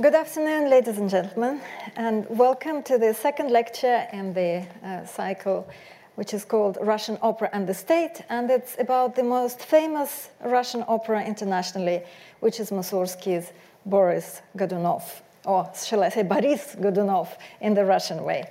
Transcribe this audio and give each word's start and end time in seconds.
Good 0.00 0.14
afternoon, 0.14 0.70
ladies 0.70 0.96
and 0.96 1.10
gentlemen, 1.10 1.60
and 1.94 2.26
welcome 2.30 2.82
to 2.84 2.96
the 2.96 3.12
second 3.12 3.50
lecture 3.50 4.08
in 4.14 4.32
the 4.32 4.66
uh, 4.82 5.04
cycle, 5.04 5.68
which 6.14 6.32
is 6.32 6.42
called 6.42 6.78
Russian 6.80 7.18
Opera 7.20 7.50
and 7.52 7.66
the 7.66 7.74
State, 7.74 8.22
and 8.30 8.50
it's 8.50 8.76
about 8.78 9.14
the 9.14 9.22
most 9.22 9.60
famous 9.60 10.30
Russian 10.42 10.84
opera 10.88 11.22
internationally, 11.22 12.02
which 12.40 12.60
is 12.60 12.70
Mussorgsky's 12.70 13.52
Boris 13.84 14.40
Godunov, 14.56 15.02
or 15.44 15.70
shall 15.74 16.02
I 16.02 16.08
say 16.08 16.22
Boris 16.22 16.76
Godunov 16.76 17.28
in 17.60 17.74
the 17.74 17.84
Russian 17.84 18.24
way. 18.24 18.48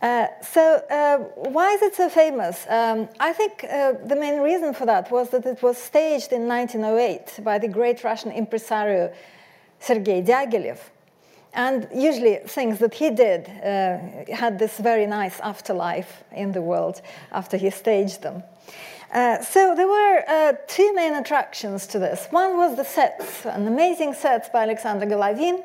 Uh, 0.00 0.28
so, 0.42 0.80
uh, 0.88 1.18
why 1.50 1.72
is 1.72 1.82
it 1.82 1.96
so 1.96 2.08
famous? 2.08 2.66
Um, 2.68 3.08
I 3.18 3.32
think 3.32 3.64
uh, 3.64 3.94
the 4.06 4.14
main 4.14 4.40
reason 4.40 4.74
for 4.74 4.86
that 4.86 5.10
was 5.10 5.30
that 5.30 5.44
it 5.44 5.60
was 5.60 5.76
staged 5.76 6.30
in 6.32 6.46
1908 6.46 7.42
by 7.42 7.58
the 7.58 7.66
great 7.68 8.04
Russian 8.04 8.30
impresario 8.30 9.12
Sergei 9.82 10.22
Diaghilev. 10.22 10.78
And 11.54 11.86
usually, 11.94 12.36
things 12.46 12.78
that 12.78 12.94
he 12.94 13.10
did 13.10 13.46
uh, 13.48 14.32
had 14.34 14.58
this 14.58 14.78
very 14.78 15.06
nice 15.06 15.38
afterlife 15.40 16.24
in 16.32 16.52
the 16.52 16.62
world 16.62 17.02
after 17.30 17.58
he 17.58 17.68
staged 17.70 18.22
them. 18.22 18.42
Uh, 19.12 19.42
so 19.42 19.74
there 19.74 19.88
were 19.88 20.24
uh, 20.26 20.54
two 20.66 20.94
main 20.94 21.14
attractions 21.14 21.86
to 21.88 21.98
this. 21.98 22.28
One 22.30 22.56
was 22.56 22.76
the 22.76 22.84
sets, 22.84 23.44
an 23.44 23.66
amazing 23.66 24.14
sets 24.14 24.48
by 24.48 24.62
Alexander 24.62 25.04
Golovin. 25.04 25.62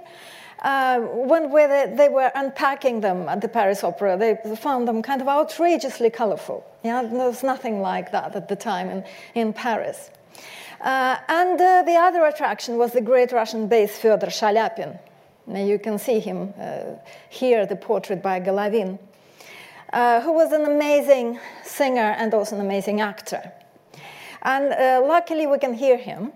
Uh, 0.62 1.00
when 1.00 1.50
they, 1.54 1.94
they, 1.96 2.10
were 2.10 2.32
unpacking 2.36 3.00
them 3.00 3.30
at 3.30 3.40
the 3.40 3.48
Paris 3.48 3.84
Opera, 3.84 4.18
they 4.18 4.36
found 4.56 4.88
them 4.88 5.02
kind 5.02 5.22
of 5.22 5.30
outrageously 5.30 6.10
colorful. 6.10 6.66
Yeah, 6.84 7.04
there 7.04 7.28
was 7.28 7.44
nothing 7.44 7.80
like 7.80 8.12
that 8.12 8.36
at 8.36 8.50
the 8.50 8.56
time 8.56 8.90
in, 8.90 9.04
in 9.36 9.54
Paris. 9.54 10.10
Uh, 10.82 11.18
and 11.28 11.60
uh, 11.60 11.84
the 11.84 11.96
other 11.96 12.26
attraction 12.26 12.78
was 12.78 12.92
the 12.94 13.02
great 13.02 13.32
Russian 13.32 13.68
bass 13.68 13.98
Fyodor 13.98 14.28
Shalyapin. 14.28 15.00
Now 15.48 15.64
you 15.64 15.80
can 15.80 15.98
see 15.98 16.20
him 16.20 16.54
uh, 16.60 16.96
here, 17.30 17.66
the 17.66 17.76
portrait 17.76 18.22
by 18.22 18.40
Golovin, 18.40 19.00
who 19.94 20.34
was 20.34 20.52
an 20.52 20.66
amazing 20.66 21.40
singer 21.64 22.16
and 22.18 22.34
also 22.34 22.56
an 22.56 22.62
amazing 22.62 23.02
actor. 23.02 23.52
And 24.44 24.70
luckily, 25.08 25.48
we 25.48 25.58
can 25.58 25.74
hear 25.74 25.98
him. 25.98 26.32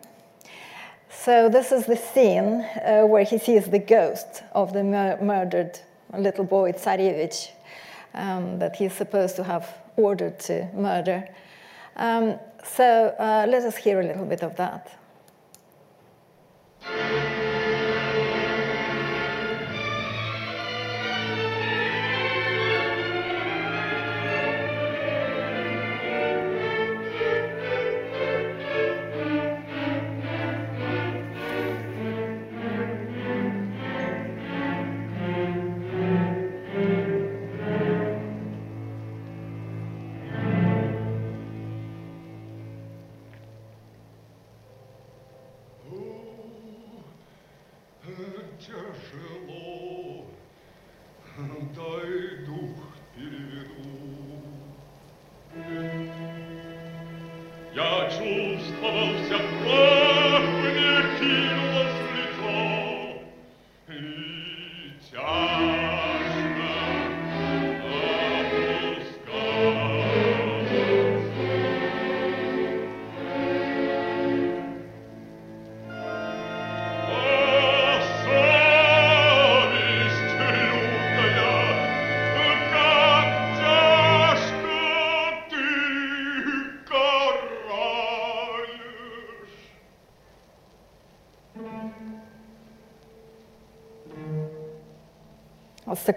So, 1.09 1.49
this 1.49 1.71
is 1.71 1.85
the 1.85 1.97
scene 1.97 2.65
uh, 2.83 3.03
where 3.03 3.23
he 3.23 3.37
sees 3.37 3.67
the 3.67 3.79
ghost 3.79 4.43
of 4.53 4.73
the 4.73 4.83
mur- 4.83 5.19
murdered 5.21 5.77
little 6.17 6.45
boy 6.45 6.71
Tsarevich 6.71 7.49
um, 8.13 8.59
that 8.59 8.75
he's 8.75 8.93
supposed 8.93 9.35
to 9.35 9.43
have 9.43 9.67
ordered 9.97 10.39
to 10.39 10.67
murder. 10.73 11.27
Um, 11.97 12.39
so 12.63 13.15
uh, 13.19 13.45
let 13.49 13.63
us 13.63 13.77
hear 13.77 13.99
a 13.99 14.03
little 14.03 14.25
bit 14.25 14.43
of 14.43 14.55
that. 14.57 14.91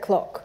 What's 0.02 0.43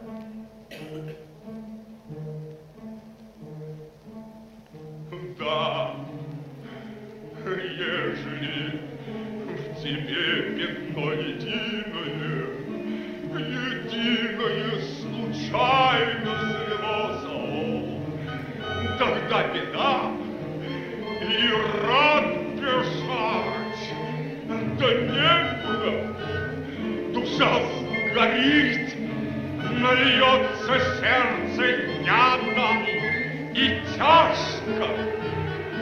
тяжко, 34.66 34.88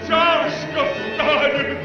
тяжко 0.06 0.86
станет, 1.14 1.78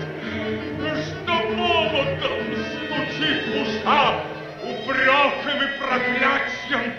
что 1.06 1.34
молотом 1.56 2.46
стучит 2.70 3.42
в 3.48 3.62
ушах 3.62 4.16
упреком 4.64 5.58
и 5.58 5.68
проклятием, 5.80 6.94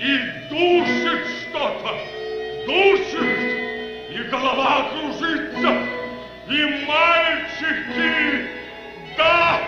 и 0.00 0.10
душит 0.50 1.22
что-то, 1.42 1.90
душит, 2.66 3.38
и 4.10 4.22
голова 4.30 4.90
кружится, 4.92 5.72
и 6.48 6.86
мальчики, 6.86 8.48
да, 9.16 9.60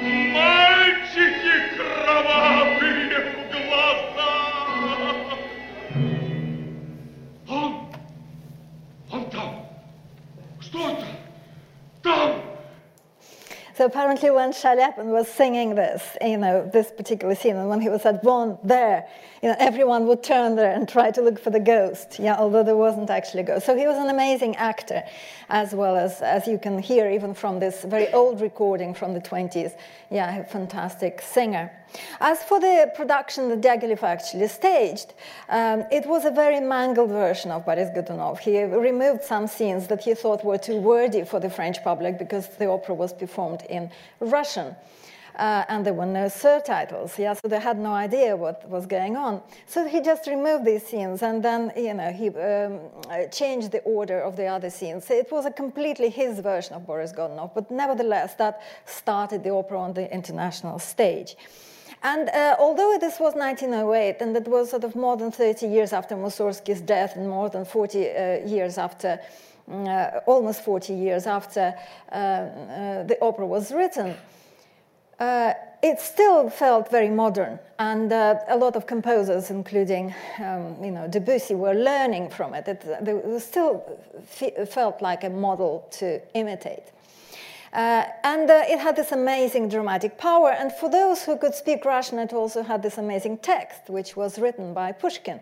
мальчики 0.00 1.54
кровавые, 1.76 3.18
глаза. 3.50 4.11
So 13.82 13.86
apparently, 13.86 14.30
when 14.30 14.52
Shalyapin 14.52 15.06
was 15.06 15.26
singing 15.26 15.74
this, 15.74 16.16
you 16.20 16.36
know, 16.36 16.64
this 16.72 16.92
particular 16.92 17.34
scene, 17.34 17.56
and 17.56 17.68
when 17.68 17.80
he 17.80 17.88
was 17.88 18.06
at 18.06 18.22
one 18.22 18.56
there, 18.62 19.08
you 19.42 19.48
know, 19.48 19.56
everyone 19.58 20.06
would 20.06 20.22
turn 20.22 20.54
there 20.54 20.72
and 20.72 20.88
try 20.88 21.10
to 21.10 21.20
look 21.20 21.40
for 21.40 21.50
the 21.50 21.58
ghost. 21.58 22.20
Yeah, 22.20 22.36
although 22.36 22.62
there 22.62 22.76
wasn't 22.76 23.10
actually 23.10 23.40
a 23.40 23.46
ghost. 23.46 23.66
So 23.66 23.74
he 23.74 23.88
was 23.88 23.96
an 23.96 24.08
amazing 24.08 24.54
actor, 24.54 25.02
as 25.48 25.74
well 25.74 25.96
as 25.96 26.22
as 26.22 26.46
you 26.46 26.58
can 26.58 26.78
hear 26.78 27.10
even 27.10 27.34
from 27.34 27.58
this 27.58 27.82
very 27.82 28.06
old 28.12 28.40
recording 28.40 28.94
from 28.94 29.14
the 29.14 29.20
20s. 29.20 29.76
Yeah, 30.12 30.44
fantastic 30.44 31.20
singer. 31.20 31.72
As 32.20 32.42
for 32.42 32.60
the 32.60 32.90
production 32.94 33.48
that 33.48 33.60
Diaghilev 33.60 34.02
actually 34.02 34.48
staged, 34.48 35.14
um, 35.48 35.84
it 35.90 36.06
was 36.06 36.24
a 36.24 36.30
very 36.30 36.60
mangled 36.60 37.10
version 37.10 37.50
of 37.50 37.64
Boris 37.64 37.90
Godunov. 37.90 38.38
He 38.38 38.62
removed 38.62 39.24
some 39.24 39.46
scenes 39.46 39.86
that 39.88 40.02
he 40.02 40.14
thought 40.14 40.44
were 40.44 40.58
too 40.58 40.76
wordy 40.76 41.24
for 41.24 41.40
the 41.40 41.50
French 41.50 41.82
public 41.82 42.18
because 42.18 42.48
the 42.58 42.68
opera 42.68 42.94
was 42.94 43.12
performed 43.12 43.62
in 43.68 43.90
Russian. 44.20 44.76
Uh, 45.36 45.64
and 45.68 45.86
there 45.86 45.94
were 45.94 46.06
no 46.06 46.26
surtitles, 46.26 47.16
yeah, 47.18 47.32
so 47.32 47.48
they 47.48 47.58
had 47.58 47.78
no 47.78 47.92
idea 47.92 48.36
what 48.36 48.68
was 48.68 48.84
going 48.84 49.16
on. 49.16 49.40
So 49.66 49.86
he 49.88 50.02
just 50.02 50.26
removed 50.26 50.66
these 50.66 50.86
scenes 50.86 51.22
and 51.22 51.42
then, 51.42 51.72
you 51.74 51.94
know, 51.94 52.12
he 52.12 52.28
um, 52.28 52.80
changed 53.30 53.72
the 53.72 53.80
order 53.80 54.20
of 54.20 54.36
the 54.36 54.46
other 54.46 54.68
scenes. 54.68 55.06
So 55.06 55.14
it 55.14 55.32
was 55.32 55.46
a 55.46 55.50
completely 55.50 56.10
his 56.10 56.40
version 56.40 56.74
of 56.74 56.86
Boris 56.86 57.12
Godunov, 57.12 57.54
but 57.54 57.70
nevertheless, 57.70 58.34
that 58.34 58.60
started 58.84 59.42
the 59.42 59.50
opera 59.50 59.80
on 59.80 59.94
the 59.94 60.12
international 60.12 60.78
stage. 60.78 61.36
And 62.02 62.28
uh, 62.30 62.56
although 62.58 62.98
this 62.98 63.20
was 63.20 63.34
1908, 63.34 64.16
and 64.20 64.36
it 64.36 64.48
was 64.48 64.70
sort 64.70 64.82
of 64.82 64.96
more 64.96 65.16
than 65.16 65.30
30 65.30 65.68
years 65.68 65.92
after 65.92 66.16
Mussorgsky's 66.16 66.80
death 66.80 67.14
and 67.14 67.28
more 67.28 67.48
than 67.48 67.64
40 67.64 68.10
uh, 68.10 68.46
years 68.46 68.76
after, 68.76 69.20
uh, 69.70 70.20
almost 70.26 70.64
40 70.64 70.94
years 70.94 71.26
after 71.28 71.74
uh, 72.10 72.14
uh, 72.14 73.02
the 73.04 73.16
opera 73.22 73.46
was 73.46 73.70
written, 73.70 74.16
uh, 75.20 75.52
it 75.80 76.00
still 76.00 76.50
felt 76.50 76.90
very 76.90 77.10
modern, 77.10 77.58
and 77.78 78.12
a 78.12 78.56
lot 78.56 78.76
of 78.76 78.86
composers, 78.86 79.50
including 79.50 80.14
um, 80.38 80.76
you 80.82 80.92
know 80.92 81.08
Debussy, 81.08 81.54
were 81.54 81.74
learning 81.74 82.30
from 82.30 82.54
it. 82.54 82.68
It, 82.68 82.84
it 82.84 83.40
still 83.40 83.84
felt 84.68 85.02
like 85.02 85.24
a 85.24 85.30
model 85.30 85.88
to 85.98 86.20
imitate. 86.34 86.84
Uh, 87.72 88.04
and 88.24 88.50
uh, 88.50 88.64
it 88.66 88.78
had 88.78 88.96
this 88.96 89.12
amazing 89.12 89.68
dramatic 89.68 90.18
power. 90.18 90.50
And 90.50 90.72
for 90.72 90.90
those 90.90 91.24
who 91.24 91.36
could 91.36 91.54
speak 91.54 91.84
Russian, 91.84 92.18
it 92.18 92.32
also 92.32 92.62
had 92.62 92.82
this 92.82 92.98
amazing 92.98 93.38
text, 93.38 93.88
which 93.88 94.14
was 94.16 94.38
written 94.38 94.74
by 94.74 94.92
Pushkin 94.92 95.40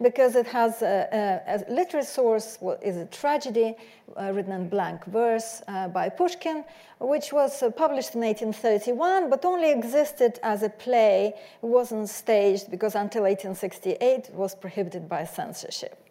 because 0.00 0.36
it 0.36 0.46
has 0.46 0.82
a, 0.82 1.08
a, 1.46 1.54
a 1.54 1.72
literary 1.72 2.04
source 2.04 2.58
is 2.82 2.96
a 2.96 3.06
tragedy 3.06 3.74
uh, 4.16 4.32
written 4.32 4.52
in 4.52 4.68
blank 4.68 5.04
verse 5.06 5.62
uh, 5.68 5.88
by 5.88 6.08
Pushkin, 6.08 6.64
which 7.00 7.32
was 7.32 7.62
uh, 7.62 7.70
published 7.70 8.14
in 8.14 8.20
1831, 8.20 9.28
but 9.30 9.44
only 9.44 9.70
existed 9.70 10.38
as 10.42 10.62
a 10.62 10.68
play. 10.68 11.34
It 11.62 11.66
wasn't 11.66 12.08
staged 12.08 12.70
because 12.70 12.94
until 12.94 13.22
1868 13.22 14.00
it 14.00 14.30
was 14.34 14.54
prohibited 14.54 15.08
by 15.08 15.24
censorship. 15.24 16.07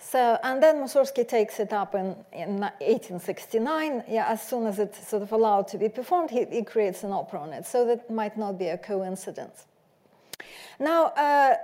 So, 0.00 0.38
and 0.42 0.62
then 0.62 0.76
Mussorgsky 0.76 1.28
takes 1.28 1.60
it 1.60 1.72
up 1.72 1.94
in, 1.94 2.16
in 2.32 2.60
1869. 2.60 4.04
Yeah, 4.08 4.26
as 4.28 4.42
soon 4.42 4.66
as 4.66 4.78
it's 4.78 5.06
sort 5.06 5.22
of 5.22 5.30
allowed 5.32 5.68
to 5.68 5.78
be 5.78 5.88
performed, 5.88 6.30
he, 6.30 6.46
he 6.46 6.62
creates 6.62 7.04
an 7.04 7.12
opera 7.12 7.40
on 7.40 7.52
it. 7.52 7.66
So 7.66 7.84
that 7.86 8.10
might 8.10 8.36
not 8.38 8.58
be 8.58 8.68
a 8.68 8.78
coincidence. 8.78 9.66
Now, 10.78 11.08
uh, 11.08 11.56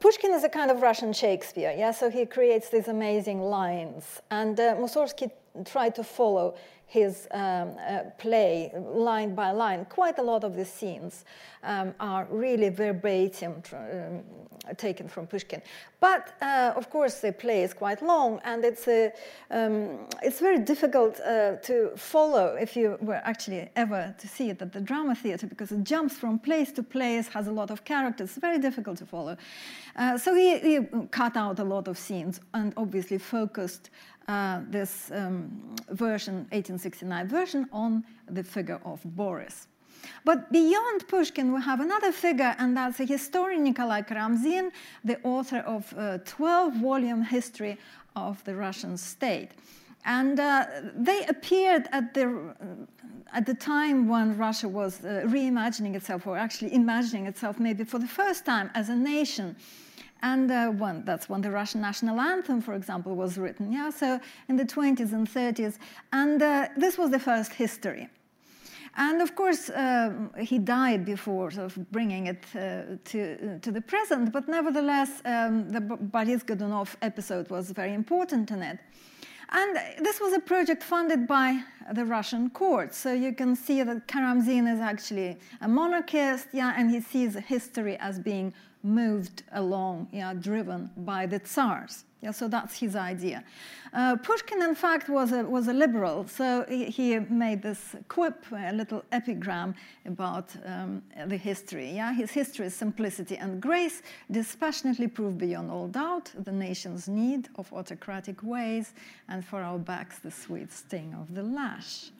Pushkin 0.00 0.32
is 0.32 0.42
a 0.42 0.48
kind 0.48 0.72
of 0.72 0.82
Russian 0.82 1.12
Shakespeare, 1.12 1.72
yeah, 1.78 1.92
so 1.92 2.10
he 2.10 2.26
creates 2.26 2.68
these 2.70 2.88
amazing 2.88 3.40
lines. 3.40 4.20
And 4.32 4.58
uh, 4.58 4.74
Mussorgsky 4.74 5.30
tried 5.64 5.94
to 5.94 6.02
follow 6.02 6.56
his 6.88 7.28
um, 7.32 7.76
uh, 7.86 8.00
play 8.16 8.72
line 8.74 9.34
by 9.34 9.50
line. 9.50 9.84
Quite 9.84 10.18
a 10.18 10.22
lot 10.22 10.42
of 10.42 10.56
the 10.56 10.64
scenes 10.64 11.24
um, 11.62 11.94
are 12.00 12.26
really 12.30 12.70
verbatim 12.70 13.62
um, 13.74 14.24
taken 14.76 15.06
from 15.06 15.26
Pushkin. 15.26 15.60
But 16.00 16.34
uh, 16.40 16.72
of 16.76 16.88
course, 16.88 17.20
the 17.20 17.32
play 17.32 17.62
is 17.62 17.74
quite 17.74 18.02
long, 18.02 18.40
and 18.44 18.64
it's 18.64 18.88
a, 18.88 19.12
um, 19.50 20.06
it's 20.22 20.40
very 20.40 20.60
difficult 20.60 21.20
uh, 21.20 21.56
to 21.56 21.90
follow 21.96 22.56
if 22.58 22.74
you 22.74 22.96
were 23.00 23.20
actually 23.24 23.68
ever 23.76 24.14
to 24.18 24.28
see 24.28 24.48
it 24.48 24.62
at 24.62 24.72
the 24.72 24.80
drama 24.80 25.14
theatre 25.14 25.46
because 25.46 25.72
it 25.72 25.84
jumps 25.84 26.14
from 26.14 26.38
place 26.38 26.72
to 26.72 26.82
place, 26.82 27.28
has 27.28 27.48
a 27.48 27.52
lot 27.52 27.70
of 27.70 27.84
characters. 27.84 28.32
Very 28.36 28.58
difficult 28.58 28.98
to 28.98 29.06
follow. 29.06 29.36
Uh, 29.96 30.16
so 30.16 30.34
he, 30.34 30.58
he, 30.58 30.78
cut 31.10 31.36
out 31.36 31.58
a 31.58 31.64
lot 31.64 31.88
of 31.88 31.98
scenes 31.98 32.40
and 32.54 32.72
obviously 32.76 33.18
focused 33.18 33.90
this 34.70 35.10
um, 35.10 35.50
version, 35.90 36.46
1869 36.52 37.28
version, 37.28 37.66
on 37.72 38.04
the 38.30 38.44
figure 38.44 38.80
of 38.84 39.00
Boris. 39.16 39.68
But 40.24 40.52
beyond 40.52 41.08
Pushkin, 41.08 41.52
we 41.52 41.60
have 41.62 41.80
another 41.80 42.12
figure, 42.12 42.54
and 42.58 42.76
that's 42.76 42.98
the 42.98 43.04
historian 43.04 43.64
Nikolai 43.64 44.02
Karamzin, 44.02 44.70
the 45.04 45.18
author 45.22 45.58
of 45.58 45.92
a 45.96 46.20
12 46.24 46.74
volume 46.74 47.22
history 47.22 47.78
of 48.14 48.42
the 48.44 48.54
Russian 48.54 48.96
state. 48.96 49.50
And 50.04 50.38
uh, 50.38 50.66
they 50.94 51.24
appeared 51.26 51.88
at 51.92 52.14
the, 52.14 52.54
at 53.32 53.46
the 53.46 53.54
time 53.54 54.08
when 54.08 54.36
Russia 54.38 54.68
was 54.68 55.04
uh, 55.04 55.24
reimagining 55.26 55.94
itself, 55.94 56.26
or 56.26 56.38
actually 56.38 56.72
imagining 56.74 57.26
itself 57.26 57.58
maybe 57.58 57.84
for 57.84 57.98
the 57.98 58.06
first 58.06 58.44
time 58.44 58.70
as 58.74 58.88
a 58.88 58.96
nation. 58.96 59.56
And 60.22 60.50
uh, 60.50 60.68
when, 60.70 61.04
that's 61.04 61.28
when 61.28 61.40
the 61.40 61.50
Russian 61.50 61.80
national 61.80 62.20
anthem, 62.20 62.60
for 62.60 62.74
example, 62.74 63.14
was 63.14 63.38
written. 63.38 63.72
Yeah, 63.72 63.90
so 63.90 64.20
in 64.48 64.56
the 64.56 64.64
20s 64.64 65.12
and 65.12 65.28
30s, 65.28 65.78
and 66.12 66.42
uh, 66.42 66.68
this 66.76 66.98
was 66.98 67.10
the 67.10 67.20
first 67.20 67.52
history. 67.52 68.08
And 68.96 69.22
of 69.22 69.36
course, 69.36 69.70
uh, 69.70 70.12
he 70.40 70.58
died 70.58 71.04
before 71.04 71.52
sort 71.52 71.66
of 71.66 71.92
bringing 71.92 72.26
it 72.26 72.44
uh, 72.54 72.96
to, 73.04 73.60
to 73.60 73.70
the 73.70 73.80
present, 73.80 74.32
but 74.32 74.48
nevertheless, 74.48 75.22
um, 75.24 75.70
the 75.70 75.80
Boris 75.80 76.42
Godunov 76.42 76.96
episode 77.00 77.48
was 77.48 77.70
very 77.70 77.94
important 77.94 78.50
in 78.50 78.62
it. 78.62 78.78
And 79.50 79.78
this 80.00 80.20
was 80.20 80.34
a 80.34 80.40
project 80.40 80.82
funded 80.82 81.26
by 81.26 81.62
the 81.92 82.04
Russian 82.04 82.50
court. 82.50 82.94
So 82.94 83.12
you 83.12 83.32
can 83.32 83.56
see 83.56 83.82
that 83.82 84.06
Karamzin 84.06 84.70
is 84.72 84.80
actually 84.80 85.38
a 85.60 85.68
monarchist, 85.68 86.48
yeah, 86.52 86.74
and 86.76 86.90
he 86.90 87.00
sees 87.00 87.34
history 87.34 87.96
as 87.98 88.18
being 88.18 88.52
moved 88.82 89.42
along, 89.52 90.08
yeah, 90.12 90.34
driven 90.34 90.90
by 90.96 91.26
the 91.26 91.38
Tsars. 91.38 92.04
Yeah, 92.20 92.32
so 92.32 92.48
that's 92.48 92.76
his 92.76 92.96
idea. 92.96 93.44
Uh, 93.92 94.16
Pushkin, 94.16 94.60
in 94.62 94.74
fact, 94.74 95.08
was 95.08 95.30
a, 95.30 95.44
was 95.44 95.68
a 95.68 95.72
liberal, 95.72 96.26
so 96.26 96.64
he, 96.68 96.86
he 96.86 97.18
made 97.20 97.62
this 97.62 97.94
quip, 98.08 98.44
a 98.50 98.72
little 98.72 99.04
epigram 99.12 99.76
about 100.04 100.50
um, 100.66 101.00
the 101.26 101.36
history. 101.36 101.90
Yeah, 101.92 102.12
his 102.12 102.32
history 102.32 102.66
is 102.66 102.74
simplicity 102.74 103.36
and 103.36 103.60
grace, 103.62 104.02
dispassionately 104.32 105.06
prove 105.06 105.38
beyond 105.38 105.70
all 105.70 105.86
doubt 105.86 106.32
the 106.42 106.50
nation's 106.50 107.08
need 107.08 107.48
of 107.54 107.72
autocratic 107.72 108.42
ways, 108.42 108.94
and 109.28 109.44
for 109.44 109.62
our 109.62 109.78
backs 109.78 110.18
the 110.18 110.30
sweet 110.30 110.72
sting 110.72 111.14
of 111.14 111.32
the 111.32 111.42
lash. 111.44 112.10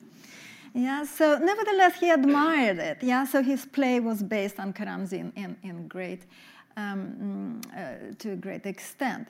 Yeah, 0.75 1.05
so 1.05 1.39
nevertheless, 1.39 1.99
he 1.99 2.11
admired 2.11 2.79
it. 2.79 2.99
Yeah, 3.03 3.25
so 3.25 3.43
his 3.43 3.67
play 3.67 4.01
was 4.01 4.23
based 4.23 4.61
on 4.61 4.73
Karamzin 4.73 5.33
in, 5.37 5.57
in 5.63 5.89
great, 5.89 6.23
um, 6.77 7.63
mm, 7.65 8.13
uh, 8.13 8.15
to 8.19 8.33
a 8.33 8.37
great 8.37 8.67
extent. 8.67 9.29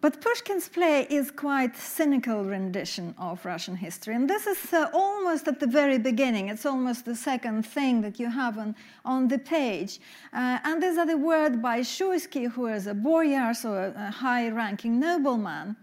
But 0.00 0.20
Pushkin's 0.20 0.68
play 0.68 1.06
is 1.10 1.30
quite 1.30 1.76
cynical 1.76 2.44
rendition 2.44 3.14
of 3.18 3.44
Russian 3.44 3.76
history, 3.76 4.14
and 4.14 4.28
this 4.28 4.46
is 4.46 4.72
uh, 4.72 4.88
almost 4.92 5.48
at 5.48 5.58
the 5.58 5.66
very 5.66 5.98
beginning. 5.98 6.48
It's 6.48 6.66
almost 6.66 7.06
the 7.06 7.16
second 7.16 7.66
thing 7.66 8.02
that 8.02 8.20
you 8.20 8.30
have 8.30 8.58
on, 8.58 8.76
on 9.04 9.26
the 9.28 9.38
page. 9.38 9.98
Uh, 10.32 10.58
and 10.64 10.82
these 10.82 10.98
are 10.98 11.06
the 11.06 11.16
words 11.16 11.56
by 11.56 11.80
Shuisky, 11.80 12.50
who 12.50 12.66
is 12.66 12.86
a 12.86 12.94
boyar, 12.94 13.54
so 13.54 13.72
a, 13.72 14.08
a 14.08 14.10
high-ranking 14.10 15.00
nobleman 15.00 15.76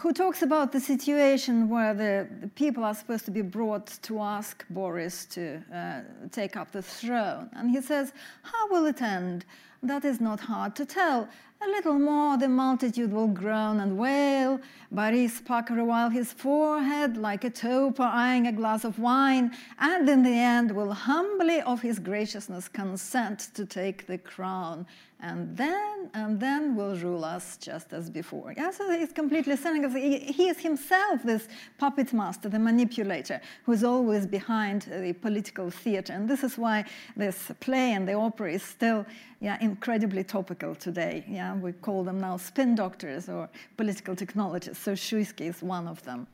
who 0.00 0.12
talks 0.12 0.42
about 0.42 0.72
the 0.72 0.80
situation 0.80 1.68
where 1.68 1.94
the, 1.94 2.28
the, 2.40 2.48
people 2.48 2.84
are 2.84 2.94
supposed 2.94 3.24
to 3.24 3.30
be 3.30 3.42
brought 3.42 3.86
to 4.02 4.20
ask 4.20 4.64
Boris 4.70 5.24
to 5.26 5.62
uh, 5.74 6.00
take 6.30 6.56
up 6.56 6.72
the 6.72 6.82
throne. 6.82 7.50
And 7.54 7.70
he 7.70 7.80
says, 7.80 8.12
How 8.42 8.68
will 8.68 8.86
it 8.86 9.00
end? 9.02 9.44
That 9.82 10.04
is 10.04 10.20
not 10.20 10.40
hard 10.40 10.76
to 10.76 10.86
tell. 10.86 11.28
A 11.64 11.68
little 11.68 11.98
more, 11.98 12.36
the 12.36 12.48
multitude 12.48 13.12
will 13.12 13.28
groan 13.28 13.78
and 13.80 13.96
wail. 13.96 14.60
Boris 14.90 15.40
pucker 15.40 15.84
while 15.84 16.10
his 16.10 16.32
forehead 16.32 17.16
like 17.16 17.44
a 17.44 17.50
toper 17.50 18.02
eyeing 18.02 18.48
a 18.48 18.52
glass 18.52 18.84
of 18.84 18.98
wine, 18.98 19.52
and 19.78 20.08
in 20.08 20.24
the 20.24 20.30
end 20.30 20.72
will 20.72 20.92
humbly 20.92 21.60
of 21.62 21.80
his 21.80 22.00
graciousness 22.00 22.68
consent 22.68 23.50
to 23.54 23.64
take 23.64 24.08
the 24.08 24.18
crown 24.18 24.86
and 25.22 25.56
then 25.56 26.10
and 26.14 26.40
then 26.40 26.74
will 26.74 26.96
rule 26.96 27.24
us 27.24 27.56
just 27.56 27.92
as 27.92 28.10
before. 28.10 28.52
Yeah, 28.56 28.70
so 28.72 28.90
he's 28.90 29.12
completely 29.12 29.56
cynical. 29.56 29.90
He, 29.90 30.18
he 30.18 30.48
is 30.48 30.58
himself 30.58 31.22
this 31.22 31.48
puppet 31.78 32.12
master, 32.12 32.48
the 32.48 32.58
manipulator, 32.58 33.40
who 33.64 33.72
is 33.72 33.84
always 33.84 34.26
behind 34.26 34.82
the 34.82 35.12
political 35.12 35.70
theater. 35.70 36.12
And 36.12 36.28
this 36.28 36.42
is 36.42 36.58
why 36.58 36.84
this 37.16 37.52
play 37.60 37.92
and 37.92 38.06
the 38.06 38.14
opera 38.14 38.52
is 38.52 38.62
still 38.62 39.06
yeah, 39.40 39.58
incredibly 39.60 40.24
topical 40.24 40.74
today. 40.74 41.24
Yeah, 41.28 41.54
we 41.54 41.72
call 41.72 42.02
them 42.04 42.20
now 42.20 42.36
spin 42.36 42.74
doctors 42.74 43.28
or 43.28 43.48
political 43.76 44.16
technologists. 44.16 44.82
So 44.82 44.92
Shuisky 44.92 45.48
is 45.48 45.62
one 45.62 45.86
of 45.86 46.02
them. 46.02 46.26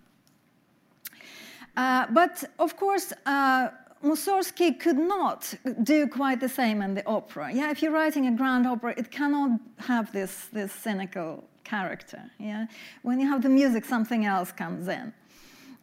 Uh, 1.77 2.07
but 2.11 2.43
of 2.59 2.77
course, 2.77 3.13
uh, 3.27 3.69
Mussorgsky 4.03 4.79
could 4.79 4.99
not 4.99 5.55
do 5.83 6.07
quite 6.07 6.41
the 6.41 6.49
same 6.49 6.83
in 6.83 6.95
the 6.95 7.07
opera. 7.07 7.51
Yeah, 7.53 7.71
if 7.71 7.83
you're 7.83 7.93
writing 7.93 8.27
a 8.27 8.33
grand 8.33 8.67
opera, 8.67 8.95
it 8.97 9.11
cannot 9.11 9.61
have 9.79 10.13
this, 10.13 10.47
this 10.53 10.73
cynical 10.73 11.45
character. 11.65 12.23
Yeah, 12.39 12.67
when 13.03 13.19
you 13.21 13.29
have 13.29 13.43
the 13.43 13.49
music, 13.49 13.85
something 13.85 14.25
else 14.25 14.53
comes 14.53 14.89
in. 14.89 15.13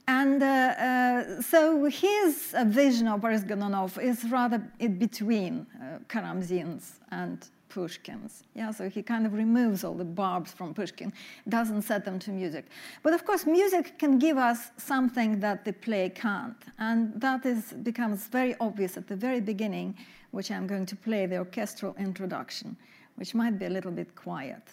And 0.07 0.41
uh, 0.43 0.45
uh, 0.45 1.41
so 1.41 1.86
his 1.86 2.53
uh, 2.53 2.63
vision 2.65 3.07
of 3.07 3.22
Boris 3.22 3.41
Godunov 3.41 4.01
is 4.01 4.24
rather 4.25 4.62
in 4.79 5.00
between 5.00 5.65
uh, 5.81 5.98
Karamzin's 6.07 7.00
and 7.12 7.48
Pushkin's. 7.75 8.44
Yeah, 8.53 8.72
so 8.72 8.89
he 8.89 9.03
kind 9.03 9.25
of 9.25 9.34
removes 9.34 9.84
all 9.84 9.96
the 9.96 10.05
barbs 10.05 10.53
from 10.53 10.74
Pushkin, 10.74 11.12
doesn't 11.50 11.82
set 11.82 12.05
them 12.05 12.20
to 12.20 12.32
music. 12.32 12.63
But 13.03 13.12
of 13.13 13.25
course, 13.25 13.46
music 13.46 14.00
can 14.00 14.17
give 14.17 14.38
us 14.38 14.72
something 14.77 15.41
that 15.41 15.65
the 15.65 15.74
play 15.74 16.10
can't, 16.10 16.55
and 16.79 17.12
that 17.20 17.46
is 17.46 17.74
becomes 17.84 18.27
very 18.27 18.55
obvious 18.62 18.96
at 18.96 19.08
the 19.08 19.15
very 19.17 19.41
beginning, 19.41 19.98
which 20.32 20.51
I'm 20.51 20.67
going 20.67 20.86
to 20.86 20.96
play 20.96 21.25
the 21.25 21.38
orchestral 21.38 21.94
introduction, 22.00 22.77
which 23.15 23.36
might 23.36 23.60
be 23.60 23.65
a 23.65 23.70
little 23.70 23.91
bit 23.91 24.15
quiet. 24.15 24.63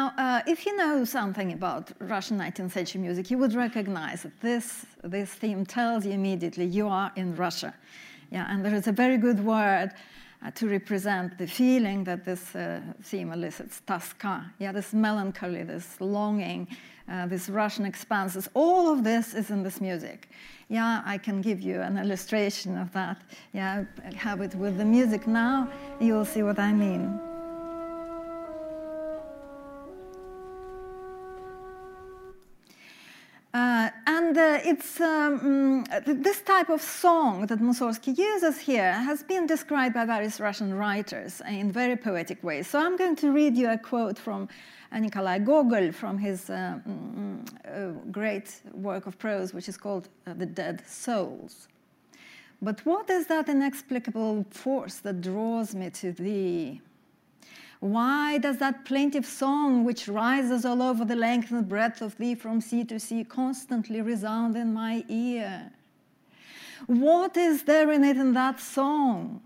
Now, 0.00 0.14
uh, 0.16 0.40
if 0.46 0.64
you 0.64 0.74
know 0.76 1.04
something 1.04 1.52
about 1.52 1.92
Russian 1.98 2.38
19th 2.38 2.70
century 2.70 3.02
music, 3.02 3.30
you 3.30 3.36
would 3.36 3.52
recognize 3.52 4.22
that 4.22 4.40
this, 4.40 4.86
this 5.04 5.28
theme 5.28 5.66
tells 5.66 6.06
you 6.06 6.12
immediately 6.12 6.64
you 6.64 6.88
are 6.88 7.12
in 7.16 7.36
Russia. 7.36 7.74
Yeah, 8.30 8.46
and 8.48 8.64
there 8.64 8.74
is 8.74 8.86
a 8.86 8.92
very 8.92 9.18
good 9.18 9.44
word 9.44 9.90
uh, 10.42 10.50
to 10.52 10.68
represent 10.68 11.36
the 11.36 11.46
feeling 11.46 12.02
that 12.04 12.24
this 12.24 12.56
uh, 12.56 12.80
theme 13.02 13.30
elicits, 13.30 13.82
toska. 13.86 14.50
Yeah, 14.58 14.72
this 14.72 14.94
melancholy, 14.94 15.64
this 15.64 16.00
longing, 16.00 16.66
uh, 17.06 17.26
this 17.26 17.50
Russian 17.50 17.84
expanses. 17.84 18.48
All 18.54 18.90
of 18.90 19.04
this 19.04 19.34
is 19.34 19.50
in 19.50 19.62
this 19.62 19.82
music. 19.82 20.30
Yeah, 20.70 21.02
I 21.04 21.18
can 21.18 21.42
give 21.42 21.60
you 21.60 21.82
an 21.82 21.98
illustration 21.98 22.78
of 22.78 22.90
that. 22.94 23.20
Yeah, 23.52 23.84
have 24.14 24.40
it 24.40 24.54
with 24.54 24.78
the 24.78 24.84
music 24.86 25.26
now. 25.26 25.68
You'll 26.00 26.24
see 26.24 26.42
what 26.42 26.58
I 26.58 26.72
mean. 26.72 27.20
Uh, 33.52 33.90
and 34.06 34.38
uh, 34.38 34.60
it's 34.64 35.00
um, 35.00 35.84
mm, 35.84 36.22
this 36.22 36.40
type 36.42 36.68
of 36.68 36.80
song 36.80 37.46
that 37.46 37.58
Mussorgsky 37.58 38.16
uses 38.16 38.58
here 38.58 38.92
has 38.92 39.24
been 39.24 39.44
described 39.44 39.92
by 39.92 40.04
various 40.04 40.38
Russian 40.38 40.72
writers 40.72 41.42
in 41.48 41.72
very 41.72 41.96
poetic 41.96 42.44
ways. 42.44 42.68
So 42.68 42.78
I'm 42.78 42.96
going 42.96 43.16
to 43.16 43.32
read 43.32 43.56
you 43.56 43.68
a 43.68 43.76
quote 43.76 44.18
from 44.18 44.48
uh, 44.92 45.00
Nikolai 45.00 45.40
Gogol 45.40 45.90
from 45.90 46.16
his 46.16 46.48
uh, 46.48 46.78
mm, 46.88 47.44
uh, 47.66 47.98
great 48.12 48.60
work 48.72 49.06
of 49.06 49.18
prose, 49.18 49.52
which 49.52 49.68
is 49.68 49.76
called 49.76 50.08
uh, 50.28 50.34
The 50.34 50.46
Dead 50.46 50.84
Souls. 50.86 51.66
But 52.62 52.86
what 52.86 53.10
is 53.10 53.26
that 53.26 53.48
inexplicable 53.48 54.46
force 54.50 54.96
that 54.98 55.22
draws 55.22 55.74
me 55.74 55.90
to 55.90 56.12
thee? 56.12 56.82
Why 57.80 58.36
does 58.36 58.58
that 58.58 58.84
plaintive 58.84 59.24
song, 59.24 59.84
which 59.84 60.06
rises 60.06 60.66
all 60.66 60.82
over 60.82 61.04
the 61.04 61.16
length 61.16 61.50
and 61.50 61.66
breadth 61.66 62.02
of 62.02 62.16
thee 62.18 62.34
from 62.34 62.60
sea 62.60 62.84
to 62.84 63.00
sea, 63.00 63.24
constantly 63.24 64.02
resound 64.02 64.54
in 64.54 64.74
my 64.74 65.04
ear? 65.08 65.72
What 66.86 67.38
is 67.38 67.64
there 67.64 67.90
in 67.90 68.04
it 68.04 68.18
in 68.18 68.34
that 68.34 68.60
song? 68.60 69.42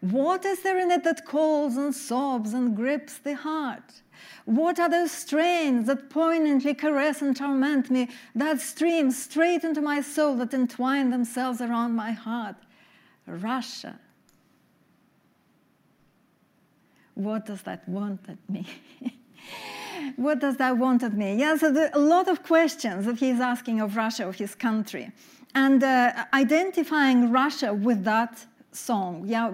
What 0.00 0.44
is 0.44 0.62
there 0.62 0.78
in 0.78 0.90
it 0.90 1.04
that 1.04 1.24
calls 1.24 1.78
and 1.78 1.94
sobs 1.94 2.52
and 2.52 2.76
grips 2.76 3.16
the 3.16 3.34
heart? 3.34 4.02
What 4.44 4.78
are 4.78 4.90
those 4.90 5.10
strains 5.10 5.86
that 5.86 6.10
poignantly 6.10 6.74
caress 6.74 7.22
and 7.22 7.34
torment 7.34 7.90
me, 7.90 8.10
that 8.34 8.60
stream 8.60 9.10
straight 9.10 9.64
into 9.64 9.80
my 9.80 10.02
soul, 10.02 10.36
that 10.36 10.52
entwine 10.52 11.10
themselves 11.10 11.60
around 11.60 11.94
my 11.94 12.12
heart? 12.12 12.56
Russia, 13.26 13.98
what 17.16 17.46
does 17.46 17.62
that 17.62 17.88
want 17.88 18.20
at 18.28 18.38
me? 18.48 18.66
what 20.16 20.38
does 20.38 20.56
that 20.58 20.76
want 20.76 21.02
at 21.02 21.14
me? 21.14 21.36
Yeah, 21.36 21.56
so 21.56 21.72
there 21.72 21.86
are 21.86 21.98
a 21.98 22.04
lot 22.04 22.28
of 22.28 22.42
questions 22.42 23.06
that 23.06 23.16
he's 23.16 23.40
asking 23.40 23.80
of 23.80 23.96
Russia, 23.96 24.28
of 24.28 24.36
his 24.36 24.54
country. 24.54 25.10
And 25.54 25.82
uh, 25.82 26.26
identifying 26.34 27.32
Russia 27.32 27.72
with 27.72 28.04
that 28.04 28.44
song, 28.76 29.24
yeah, 29.26 29.50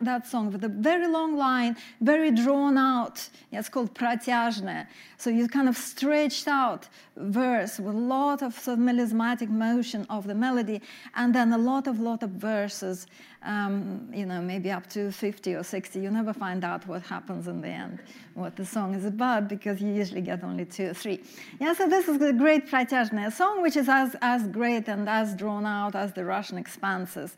that 0.00 0.26
song 0.26 0.52
with 0.52 0.64
a 0.64 0.68
very 0.68 1.06
long 1.06 1.36
line, 1.36 1.76
very 2.00 2.30
drawn 2.30 2.76
out. 2.78 3.28
Yeah, 3.50 3.60
it's 3.60 3.68
called 3.68 3.94
pratyazhne. 3.94 4.86
So 5.18 5.30
you 5.30 5.48
kind 5.48 5.68
of 5.68 5.76
stretched 5.76 6.48
out 6.48 6.88
verse 7.16 7.78
with 7.78 7.94
a 7.94 7.98
lot 7.98 8.42
of, 8.42 8.58
sort 8.58 8.78
of 8.78 8.84
melismatic 8.84 9.48
motion 9.48 10.06
of 10.10 10.26
the 10.26 10.34
melody, 10.34 10.80
and 11.14 11.34
then 11.34 11.52
a 11.52 11.58
lot 11.58 11.86
of 11.86 12.00
lot 12.00 12.22
of 12.22 12.30
verses. 12.30 13.06
Um, 13.42 14.08
you 14.10 14.24
know, 14.24 14.40
maybe 14.40 14.70
up 14.70 14.88
to 14.90 15.12
50 15.12 15.54
or 15.54 15.62
60. 15.62 16.00
You 16.00 16.10
never 16.10 16.32
find 16.32 16.64
out 16.64 16.86
what 16.86 17.02
happens 17.02 17.46
in 17.46 17.60
the 17.60 17.68
end, 17.68 17.98
what 18.32 18.56
the 18.56 18.64
song 18.64 18.94
is 18.94 19.04
about, 19.04 19.48
because 19.48 19.82
you 19.82 19.92
usually 19.92 20.22
get 20.22 20.42
only 20.42 20.64
two 20.64 20.88
or 20.88 20.94
three. 20.94 21.22
Yeah, 21.60 21.74
so 21.74 21.86
this 21.86 22.08
is 22.08 22.22
a 22.22 22.32
great 22.32 22.66
pratyazhne, 22.66 23.26
a 23.26 23.30
song 23.30 23.60
which 23.60 23.76
is 23.76 23.86
as, 23.86 24.16
as 24.22 24.46
great 24.46 24.88
and 24.88 25.10
as 25.10 25.34
drawn 25.34 25.66
out 25.66 25.94
as 25.94 26.14
the 26.14 26.24
Russian 26.24 26.56
expanses 26.56 27.36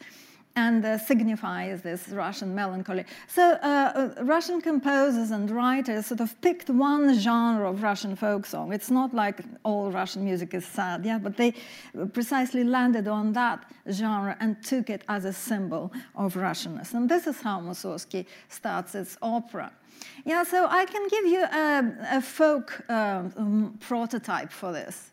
and 0.57 0.85
uh, 0.85 0.99
signifies 0.99 1.83
this 1.83 2.09
Russian 2.09 2.55
melancholy. 2.55 3.05
So 3.29 3.43
uh, 3.43 4.13
uh, 4.19 4.25
Russian 4.25 4.61
composers 4.61 5.31
and 5.31 5.51
writers 5.51 6.07
sort 6.07 6.21
of 6.21 6.41
picked 6.41 6.71
one 6.71 7.19
genre 7.19 7.71
of 7.71 7.83
Russian 7.83 8.17
folk 8.17 8.47
song. 8.47 8.73
It's 8.73 8.91
not 8.91 9.15
like 9.15 9.41
all 9.65 9.91
Russian 9.91 10.25
music 10.25 10.55
is 10.55 10.65
sad, 10.65 11.05
yeah, 11.05 11.19
but 11.19 11.37
they 11.37 11.53
precisely 12.15 12.65
landed 12.65 13.07
on 13.07 13.33
that 13.35 13.71
genre 13.91 14.37
and 14.41 14.63
took 14.65 14.89
it 14.89 15.03
as 15.09 15.27
a 15.27 15.33
symbol 15.33 15.93
of 16.15 16.35
Russianness. 16.35 16.95
And 16.95 17.09
this 17.09 17.27
is 17.27 17.41
how 17.41 17.61
Mussorgsky 17.61 18.27
starts 18.49 18.95
its 18.95 19.19
opera. 19.21 19.71
Yeah, 20.25 20.43
so 20.43 20.67
I 20.69 20.87
can 20.87 21.07
give 21.09 21.27
you 21.27 21.43
a, 21.45 22.17
a 22.19 22.21
folk 22.21 22.83
um, 22.91 23.79
prototype 23.81 24.51
for 24.51 24.73
this. 24.73 25.11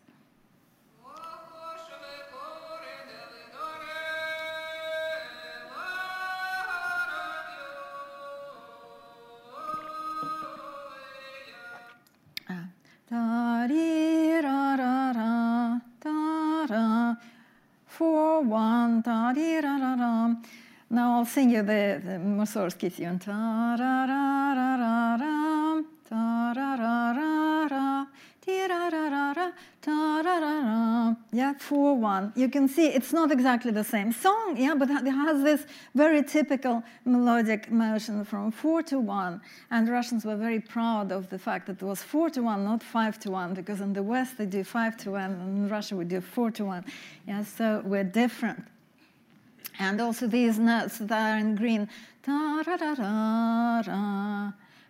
Four, 17.86 18.42
one. 18.42 19.02
Now 20.90 21.18
I'll 21.18 21.24
sing 21.24 21.50
you 21.50 21.62
the, 21.62 22.00
the 22.04 22.18
Mussorgsky 22.18 22.94
tune. 22.94 23.20
Yeah, 31.32 31.54
four 31.58 31.96
one. 31.96 32.32
You 32.36 32.48
can 32.48 32.68
see 32.68 32.88
it's 32.88 33.12
not 33.12 33.30
exactly 33.30 33.70
the 33.70 33.84
same 33.84 34.12
song, 34.12 34.56
yeah, 34.58 34.74
but 34.74 34.90
it 34.90 35.06
has 35.06 35.42
this 35.42 35.66
very 35.94 36.22
typical 36.22 36.82
melodic 37.04 37.70
motion 37.70 38.24
from 38.24 38.50
four 38.50 38.82
to 38.82 38.98
one. 39.00 39.40
And 39.70 39.88
Russians 39.88 40.24
were 40.24 40.36
very 40.36 40.60
proud 40.60 41.10
of 41.10 41.30
the 41.30 41.38
fact 41.38 41.66
that 41.68 41.80
it 41.80 41.84
was 41.84 42.02
four 42.02 42.28
to 42.30 42.42
one, 42.42 42.64
not 42.64 42.82
five 42.82 43.18
to 43.20 43.30
one, 43.30 43.54
because 43.54 43.80
in 43.80 43.92
the 43.94 44.02
West 44.02 44.36
they 44.36 44.46
do 44.46 44.62
five 44.62 44.96
to 44.98 45.12
one, 45.12 45.32
and 45.32 45.58
in 45.58 45.68
Russia 45.68 45.96
we 45.96 46.04
do 46.04 46.20
four 46.20 46.50
to 46.50 46.64
one. 46.64 46.84
Yeah, 47.26 47.44
so 47.44 47.82
we're 47.84 48.04
different. 48.04 48.62
And 49.78 50.00
also 50.00 50.26
these 50.26 50.58
notes 50.58 50.98
that 50.98 51.34
are 51.34 51.38
in 51.38 51.56
green. 51.56 51.88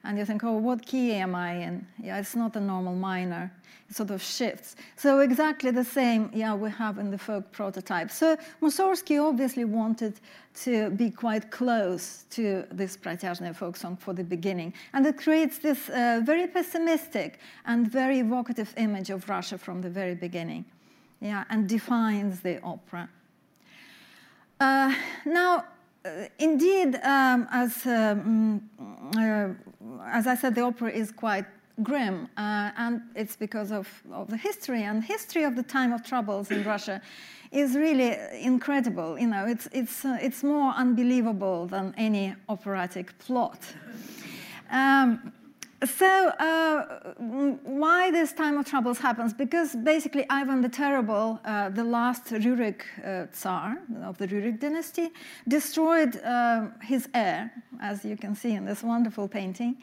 And 0.04 0.18
you 0.18 0.26
think, 0.26 0.44
oh, 0.44 0.58
what 0.58 0.84
key 0.84 1.12
am 1.12 1.34
I 1.34 1.52
in? 1.52 1.86
Yeah, 2.02 2.18
it's 2.18 2.36
not 2.36 2.56
a 2.56 2.60
normal 2.60 2.94
minor. 2.94 3.50
It 3.88 3.96
sort 3.96 4.10
of 4.10 4.22
shifts. 4.22 4.76
So 4.96 5.20
exactly 5.20 5.70
the 5.70 5.84
same, 5.84 6.30
yeah, 6.34 6.54
we 6.54 6.70
have 6.70 6.98
in 6.98 7.10
the 7.10 7.18
folk 7.18 7.50
prototype. 7.52 8.10
So 8.10 8.36
Mussorgsky 8.60 9.18
obviously 9.18 9.64
wanted 9.64 10.20
to 10.62 10.90
be 10.90 11.10
quite 11.10 11.50
close 11.50 12.24
to 12.30 12.64
this 12.70 12.96
Pratyazhne 12.96 13.54
folk 13.56 13.76
song 13.76 13.96
for 13.96 14.12
the 14.12 14.24
beginning. 14.24 14.74
And 14.92 15.06
it 15.06 15.16
creates 15.16 15.58
this 15.58 15.88
uh, 15.88 16.20
very 16.22 16.46
pessimistic 16.46 17.38
and 17.64 17.90
very 17.90 18.18
evocative 18.20 18.74
image 18.76 19.08
of 19.08 19.28
Russia 19.28 19.56
from 19.56 19.80
the 19.80 19.90
very 19.90 20.14
beginning. 20.14 20.66
Yeah, 21.20 21.44
and 21.48 21.66
defines 21.66 22.40
the 22.40 22.60
opera. 22.62 23.08
Uh, 24.60 24.94
now, 25.24 25.64
indeed, 26.38 26.96
um, 27.02 27.48
as, 27.50 27.86
um, 27.86 28.68
uh, 29.16 29.48
as 30.06 30.26
I 30.26 30.34
said, 30.34 30.54
the 30.54 30.62
opera 30.62 30.90
is 30.90 31.10
quite 31.12 31.46
grim, 31.82 32.28
uh, 32.36 32.70
and 32.76 33.02
it's 33.14 33.36
because 33.36 33.72
of, 33.72 33.88
of 34.12 34.28
the 34.28 34.36
history. 34.36 34.82
And 34.84 35.02
history 35.02 35.44
of 35.44 35.56
the 35.56 35.62
time 35.62 35.92
of 35.92 36.04
troubles 36.04 36.50
in 36.50 36.62
Russia 36.64 37.00
is 37.50 37.74
really 37.74 38.16
incredible. 38.40 39.18
You 39.18 39.28
know, 39.28 39.46
it's, 39.46 39.68
it's, 39.72 40.04
uh, 40.04 40.18
it's 40.20 40.42
more 40.42 40.72
unbelievable 40.72 41.66
than 41.66 41.94
any 41.96 42.34
operatic 42.48 43.18
plot. 43.18 43.60
Um, 44.70 45.32
so 45.84 46.28
uh, 46.28 47.14
why 47.64 48.10
this 48.10 48.32
time 48.32 48.58
of 48.58 48.66
troubles 48.66 48.98
happens? 48.98 49.32
Because 49.32 49.74
basically 49.74 50.26
Ivan 50.30 50.60
the 50.60 50.68
Terrible, 50.68 51.40
uh, 51.44 51.70
the 51.70 51.84
last 51.84 52.26
Rurik 52.26 52.82
uh, 53.04 53.26
Tsar 53.32 53.78
of 54.02 54.18
the 54.18 54.26
Rurik 54.28 54.60
dynasty, 54.60 55.10
destroyed 55.48 56.16
uh, 56.22 56.68
his 56.82 57.08
heir, 57.14 57.50
as 57.80 58.04
you 58.04 58.16
can 58.16 58.34
see 58.34 58.52
in 58.52 58.64
this 58.64 58.82
wonderful 58.82 59.28
painting. 59.28 59.76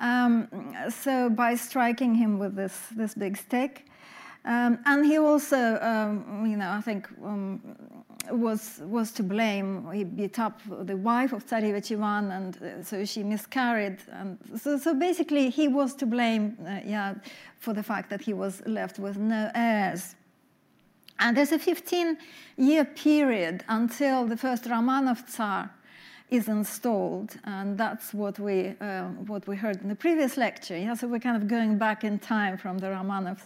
Um, 0.00 0.48
so 0.90 1.30
by 1.30 1.54
striking 1.54 2.14
him 2.14 2.38
with 2.38 2.56
this, 2.56 2.78
this 2.96 3.14
big 3.14 3.36
stick. 3.36 3.86
Um, 4.44 4.78
and 4.84 5.06
he 5.06 5.18
also, 5.18 5.78
um, 5.80 6.44
you 6.46 6.56
know, 6.56 6.70
I 6.70 6.80
think 6.80 7.08
um, 7.24 8.03
was 8.30 8.80
was 8.84 9.12
to 9.12 9.22
blame. 9.22 9.90
He 9.92 10.04
beat 10.04 10.38
up 10.38 10.60
the 10.68 10.96
wife 10.96 11.32
of 11.32 11.46
Tsarevich 11.46 11.92
Ivan, 11.92 12.30
and 12.30 12.62
uh, 12.62 12.82
so 12.82 13.04
she 13.04 13.22
miscarried. 13.22 13.98
And 14.12 14.38
so, 14.56 14.78
so 14.78 14.94
basically, 14.94 15.50
he 15.50 15.68
was 15.68 15.94
to 15.96 16.06
blame, 16.06 16.56
uh, 16.66 16.80
yeah, 16.84 17.14
for 17.58 17.72
the 17.72 17.82
fact 17.82 18.10
that 18.10 18.20
he 18.20 18.32
was 18.32 18.62
left 18.66 18.98
with 18.98 19.16
no 19.16 19.50
heirs. 19.54 20.14
And 21.20 21.36
there's 21.36 21.52
a 21.52 21.58
15-year 21.58 22.84
period 22.84 23.64
until 23.68 24.26
the 24.26 24.36
first 24.36 24.64
Romanov 24.64 25.28
Tsar 25.28 25.70
is 26.30 26.48
installed, 26.48 27.36
and 27.44 27.78
that's 27.78 28.12
what 28.12 28.38
we 28.38 28.74
uh, 28.80 29.04
what 29.26 29.46
we 29.46 29.56
heard 29.56 29.80
in 29.82 29.88
the 29.88 29.94
previous 29.94 30.36
lecture. 30.36 30.76
Yeah, 30.76 30.94
so 30.94 31.06
we're 31.06 31.20
kind 31.20 31.36
of 31.36 31.48
going 31.48 31.78
back 31.78 32.04
in 32.04 32.18
time 32.18 32.58
from 32.58 32.78
the 32.78 32.88
Romanovs 32.88 33.44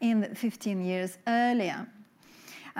in 0.00 0.34
15 0.34 0.80
years 0.82 1.18
earlier. 1.26 1.86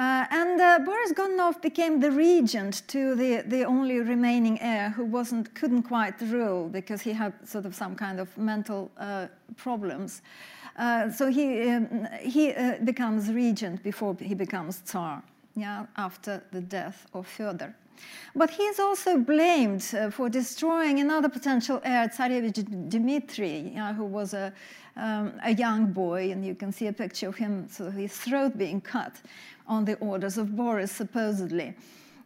Uh, 0.00 0.24
and 0.30 0.58
uh, 0.58 0.78
Boris 0.78 1.12
Godunov 1.12 1.60
became 1.60 2.00
the 2.00 2.10
regent 2.10 2.88
to 2.88 3.14
the, 3.14 3.42
the 3.46 3.64
only 3.64 4.00
remaining 4.00 4.58
heir 4.62 4.88
who 4.88 5.04
wasn't, 5.04 5.54
couldn't 5.54 5.82
quite 5.82 6.18
rule 6.22 6.70
because 6.70 7.02
he 7.02 7.12
had 7.12 7.34
sort 7.46 7.66
of 7.66 7.74
some 7.74 7.94
kind 7.94 8.18
of 8.18 8.34
mental 8.38 8.90
uh, 8.96 9.26
problems. 9.58 10.22
Uh, 10.78 11.10
so 11.10 11.26
he, 11.26 11.68
um, 11.68 12.08
he 12.18 12.54
uh, 12.54 12.78
becomes 12.82 13.30
regent 13.30 13.82
before 13.82 14.16
he 14.18 14.34
becomes 14.34 14.78
Tsar, 14.86 15.22
yeah, 15.54 15.84
after 15.98 16.42
the 16.50 16.62
death 16.62 17.06
of 17.12 17.26
Fyodor. 17.26 17.74
But 18.34 18.48
he 18.48 18.62
is 18.62 18.80
also 18.80 19.18
blamed 19.18 19.86
uh, 19.94 20.08
for 20.08 20.30
destroying 20.30 21.00
another 21.00 21.28
potential 21.28 21.78
heir, 21.84 22.08
Tsarevich 22.08 22.88
Dmitry, 22.88 23.74
who 23.98 24.04
was 24.06 24.32
a, 24.32 24.50
um, 24.96 25.32
a 25.44 25.52
young 25.54 25.92
boy, 25.92 26.30
and 26.30 26.44
you 26.44 26.54
can 26.54 26.72
see 26.72 26.86
a 26.86 26.92
picture 26.92 27.28
of 27.28 27.36
him, 27.36 27.68
so 27.68 27.90
his 27.90 28.12
throat 28.12 28.56
being 28.56 28.80
cut 28.80 29.16
on 29.66 29.84
the 29.84 29.94
orders 29.96 30.38
of 30.38 30.56
Boris, 30.56 30.90
supposedly. 30.90 31.74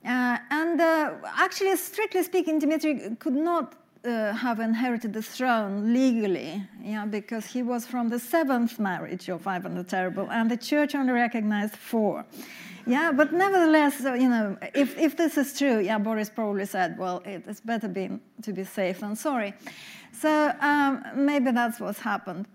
Uh, 0.05 0.39
and 0.51 0.81
uh, 0.81 1.13
actually, 1.37 1.77
strictly 1.77 2.23
speaking, 2.23 2.59
Dmitry 2.59 3.17
could 3.19 3.35
not 3.35 3.75
uh, 4.05 4.33
have 4.33 4.61
inherited 4.61 5.13
the 5.13 5.23
throne 5.23 5.95
legally, 5.95 6.63
yeah, 6.83 7.07
because 7.07 7.47
he 7.47 7.63
was 7.63 7.87
from 7.87 8.09
the 8.09 8.19
seventh 8.19 8.79
marriage 8.79 9.29
of 9.29 9.47
Ivan 9.47 9.75
the 9.75 9.85
Terrible, 9.85 10.31
and 10.31 10.51
the 10.51 10.57
church 10.57 10.95
only 10.95 11.13
recognized 11.13 11.77
four. 11.77 12.25
Yeah, 12.87 13.13
but 13.13 13.33
nevertheless, 13.33 14.01
you 14.01 14.29
know, 14.29 14.59
if, 14.75 14.99
if 14.99 15.17
this 15.17 15.39
is 15.39 15.57
true, 15.57 15.79
yeah, 15.81 15.97
Boris 15.97 16.29
probably 16.29 16.67
said, 16.67 16.99
well, 16.99 17.23
it's 17.25 17.61
better 17.61 17.89
be, 17.89 18.11
to 18.43 18.53
be 18.53 18.65
safe 18.65 19.01
than 19.01 19.17
sorry. 19.17 19.55
So 20.13 20.53
um, 20.61 21.03
maybe 21.15 21.51
that's 21.51 21.81
what's 21.81 21.99
happened. 21.99 22.47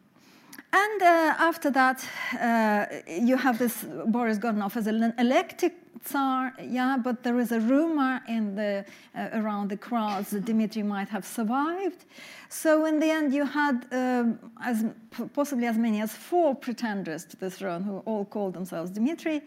And 0.71 1.01
uh, 1.01 1.33
after 1.39 1.71
that, 1.71 2.07
uh, 2.39 2.85
you 3.07 3.37
have 3.37 3.57
this 3.57 3.83
Boris 4.05 4.37
Godunov 4.37 4.77
as 4.77 4.85
an 4.87 5.13
elected 5.17 5.71
Tsar, 6.05 6.53
yeah, 6.61 6.97
but 6.97 7.23
there 7.23 7.39
is 7.39 7.51
a 7.51 7.59
rumor 7.59 8.21
in 8.27 8.55
the, 8.55 8.85
uh, 9.15 9.29
around 9.33 9.69
the 9.69 9.77
crowds 9.77 10.29
that 10.29 10.45
Dmitry 10.45 10.83
might 10.83 11.09
have 11.09 11.25
survived. 11.25 12.05
So 12.47 12.85
in 12.85 12.99
the 12.99 13.09
end, 13.09 13.33
you 13.33 13.45
had 13.45 13.85
um, 13.91 14.39
as, 14.63 14.85
possibly 15.33 15.65
as 15.65 15.77
many 15.77 16.01
as 16.01 16.13
four 16.13 16.55
pretenders 16.55 17.25
to 17.25 17.37
the 17.37 17.49
throne 17.49 17.83
who 17.83 17.97
all 18.05 18.25
called 18.25 18.53
themselves 18.53 18.91
Dmitry, 18.91 19.41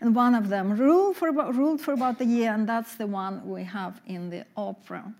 and 0.00 0.14
one 0.14 0.34
of 0.34 0.48
them 0.48 0.76
ruled 0.76 1.16
for 1.16 1.28
about, 1.28 1.56
ruled 1.56 1.80
for 1.80 1.92
about 1.92 2.20
a 2.20 2.24
year, 2.24 2.52
and 2.52 2.68
that's 2.68 2.94
the 2.94 3.06
one 3.06 3.44
we 3.46 3.64
have 3.64 4.00
in 4.06 4.30
the 4.30 4.44
opera. 4.56 5.12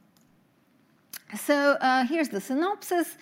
So 1.36 1.72
uh, 1.80 2.04
here's 2.06 2.28
the 2.28 2.40
synopsis. 2.40 3.16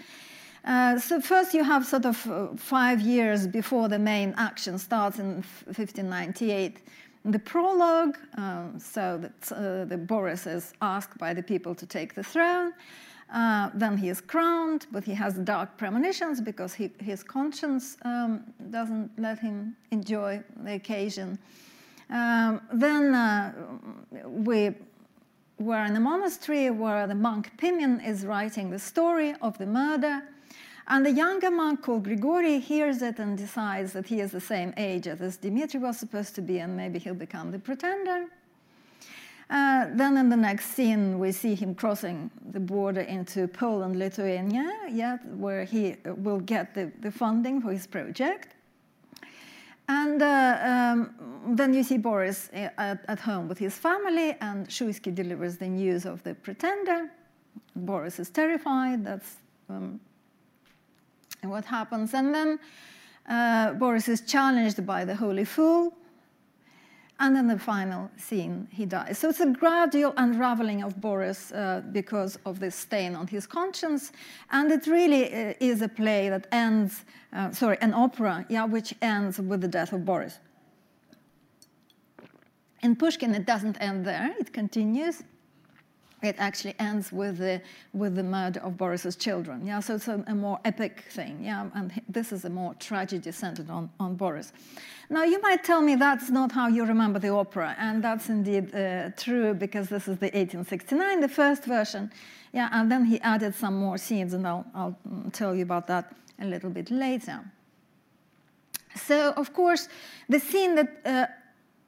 Uh, 0.64 0.98
so 0.98 1.20
first 1.20 1.52
you 1.52 1.62
have 1.62 1.84
sort 1.84 2.06
of 2.06 2.26
uh, 2.26 2.48
five 2.56 3.00
years 3.00 3.46
before 3.46 3.88
the 3.88 3.98
main 3.98 4.34
action 4.38 4.78
starts 4.78 5.18
in 5.18 5.42
1598. 5.66 6.78
The 7.26 7.38
prologue, 7.38 8.18
um, 8.36 8.78
so 8.78 9.18
that 9.18 9.52
uh, 9.52 9.84
the 9.84 9.96
Boris 9.96 10.46
is 10.46 10.72
asked 10.80 11.18
by 11.18 11.34
the 11.34 11.42
people 11.42 11.74
to 11.74 11.86
take 11.86 12.14
the 12.14 12.22
throne. 12.22 12.72
Uh, 13.32 13.70
then 13.74 13.96
he 13.96 14.08
is 14.08 14.20
crowned, 14.20 14.86
but 14.92 15.04
he 15.04 15.14
has 15.14 15.34
dark 15.34 15.76
premonitions 15.76 16.40
because 16.40 16.74
he, 16.74 16.90
his 16.98 17.22
conscience 17.22 17.96
um, 18.02 18.44
doesn't 18.70 19.10
let 19.18 19.38
him 19.38 19.76
enjoy 19.90 20.42
the 20.62 20.74
occasion. 20.74 21.38
Um, 22.10 22.60
then 22.72 23.14
uh, 23.14 23.52
we 24.26 24.74
were 25.58 25.84
in 25.84 25.96
a 25.96 26.00
monastery 26.00 26.70
where 26.70 27.06
the 27.06 27.14
monk 27.14 27.52
Pimen 27.56 28.06
is 28.06 28.26
writing 28.26 28.70
the 28.70 28.78
story 28.78 29.34
of 29.40 29.56
the 29.58 29.66
murder. 29.66 30.22
And 30.86 31.06
the 31.06 31.10
younger 31.10 31.50
monk 31.50 31.82
called 31.82 32.04
Grigori 32.04 32.58
hears 32.58 33.00
it 33.00 33.18
and 33.18 33.38
decides 33.38 33.92
that 33.94 34.06
he 34.06 34.20
is 34.20 34.32
the 34.32 34.40
same 34.40 34.74
age 34.76 35.06
as 35.06 35.38
Dmitri 35.38 35.80
was 35.80 35.98
supposed 35.98 36.34
to 36.34 36.42
be, 36.42 36.58
and 36.58 36.76
maybe 36.76 36.98
he'll 36.98 37.14
become 37.14 37.50
the 37.50 37.58
pretender. 37.58 38.26
Uh, 39.48 39.86
then 39.92 40.16
in 40.16 40.28
the 40.28 40.36
next 40.36 40.74
scene, 40.74 41.18
we 41.18 41.32
see 41.32 41.54
him 41.54 41.74
crossing 41.74 42.30
the 42.50 42.60
border 42.60 43.02
into 43.02 43.46
Poland, 43.46 43.96
Lithuania, 43.98 44.70
yeah, 44.90 45.18
where 45.36 45.64
he 45.64 45.96
will 46.04 46.40
get 46.40 46.74
the, 46.74 46.90
the 47.00 47.10
funding 47.10 47.60
for 47.60 47.70
his 47.70 47.86
project. 47.86 48.54
And 49.88 50.22
uh, 50.22 50.58
um, 50.62 51.54
then 51.56 51.74
you 51.74 51.82
see 51.82 51.98
Boris 51.98 52.48
uh, 52.54 52.70
at, 52.78 53.04
at, 53.06 53.20
home 53.20 53.48
with 53.48 53.58
his 53.58 53.76
family, 53.76 54.34
and 54.40 54.66
Shuisky 54.66 55.14
delivers 55.14 55.58
the 55.58 55.68
news 55.68 56.06
of 56.06 56.22
the 56.22 56.34
pretender. 56.34 57.10
Boris 57.76 58.18
is 58.18 58.30
terrified. 58.30 59.04
That's 59.04 59.36
um, 59.68 60.00
what 61.50 61.64
happens. 61.64 62.14
And 62.14 62.34
then 62.34 62.58
uh, 63.28 63.72
Boris 63.72 64.08
is 64.08 64.20
challenged 64.20 64.86
by 64.86 65.04
the 65.04 65.14
Holy 65.14 65.44
Fool. 65.44 65.92
And 67.20 67.36
in 67.36 67.46
the 67.46 67.58
final 67.58 68.10
scene, 68.16 68.66
he 68.72 68.86
dies. 68.86 69.18
So 69.18 69.28
it's 69.28 69.40
a 69.40 69.46
gradual 69.46 70.12
unraveling 70.16 70.82
of 70.82 71.00
Boris 71.00 71.52
uh, 71.52 71.82
because 71.92 72.38
of 72.44 72.58
this 72.58 72.74
stain 72.74 73.14
on 73.14 73.28
his 73.28 73.46
conscience. 73.46 74.10
And 74.50 74.72
it 74.72 74.86
really 74.88 75.32
uh, 75.32 75.54
is 75.60 75.80
a 75.80 75.88
play 75.88 76.28
that 76.28 76.48
ends, 76.50 77.04
uh, 77.32 77.52
sorry, 77.52 77.78
an 77.80 77.94
opera, 77.94 78.44
yeah, 78.48 78.64
which 78.64 78.94
ends 79.00 79.38
with 79.38 79.60
the 79.60 79.68
death 79.68 79.92
of 79.92 80.04
Boris. 80.04 80.40
In 82.82 82.96
Pushkin, 82.96 83.32
it 83.34 83.46
doesn't 83.46 83.76
end 83.80 84.04
there, 84.04 84.34
it 84.38 84.52
continues 84.52 85.22
it 86.24 86.36
actually 86.38 86.74
ends 86.78 87.12
with 87.12 87.38
the, 87.38 87.60
with 87.92 88.14
the 88.14 88.22
murder 88.22 88.60
of 88.60 88.76
Boris's 88.76 89.16
children. 89.16 89.66
Yeah, 89.66 89.80
so 89.80 89.94
it's 89.96 90.08
a, 90.08 90.22
a, 90.26 90.34
more 90.34 90.58
epic 90.64 91.04
thing. 91.10 91.38
Yeah, 91.42 91.68
and 91.74 92.02
this 92.08 92.32
is 92.32 92.44
a 92.44 92.50
more 92.50 92.74
tragedy 92.74 93.32
centered 93.32 93.70
on, 93.70 93.90
on 93.98 94.14
Boris. 94.14 94.52
Now, 95.10 95.24
you 95.24 95.40
might 95.40 95.64
tell 95.64 95.82
me 95.82 95.94
that's 95.94 96.30
not 96.30 96.52
how 96.52 96.68
you 96.68 96.84
remember 96.84 97.18
the 97.18 97.28
opera, 97.30 97.76
and 97.78 98.02
that's 98.02 98.28
indeed 98.28 98.74
uh, 98.74 99.10
true 99.16 99.54
because 99.54 99.88
this 99.88 100.08
is 100.08 100.18
the 100.18 100.26
1869, 100.26 101.20
the 101.20 101.28
first 101.28 101.64
version. 101.64 102.10
Yeah, 102.52 102.68
and 102.72 102.90
then 102.90 103.04
he 103.04 103.20
added 103.20 103.54
some 103.54 103.76
more 103.76 103.98
scenes, 103.98 104.32
and 104.32 104.46
I'll, 104.46 104.64
I'll 104.74 104.96
mm, 105.08 105.32
tell 105.32 105.54
you 105.54 105.62
about 105.62 105.86
that 105.88 106.14
a 106.40 106.46
little 106.46 106.70
bit 106.70 106.90
later. 106.90 107.40
So, 108.96 109.32
of 109.32 109.52
course, 109.52 109.88
the 110.28 110.38
scene 110.38 110.76
that 110.76 110.88
uh, 111.04 111.26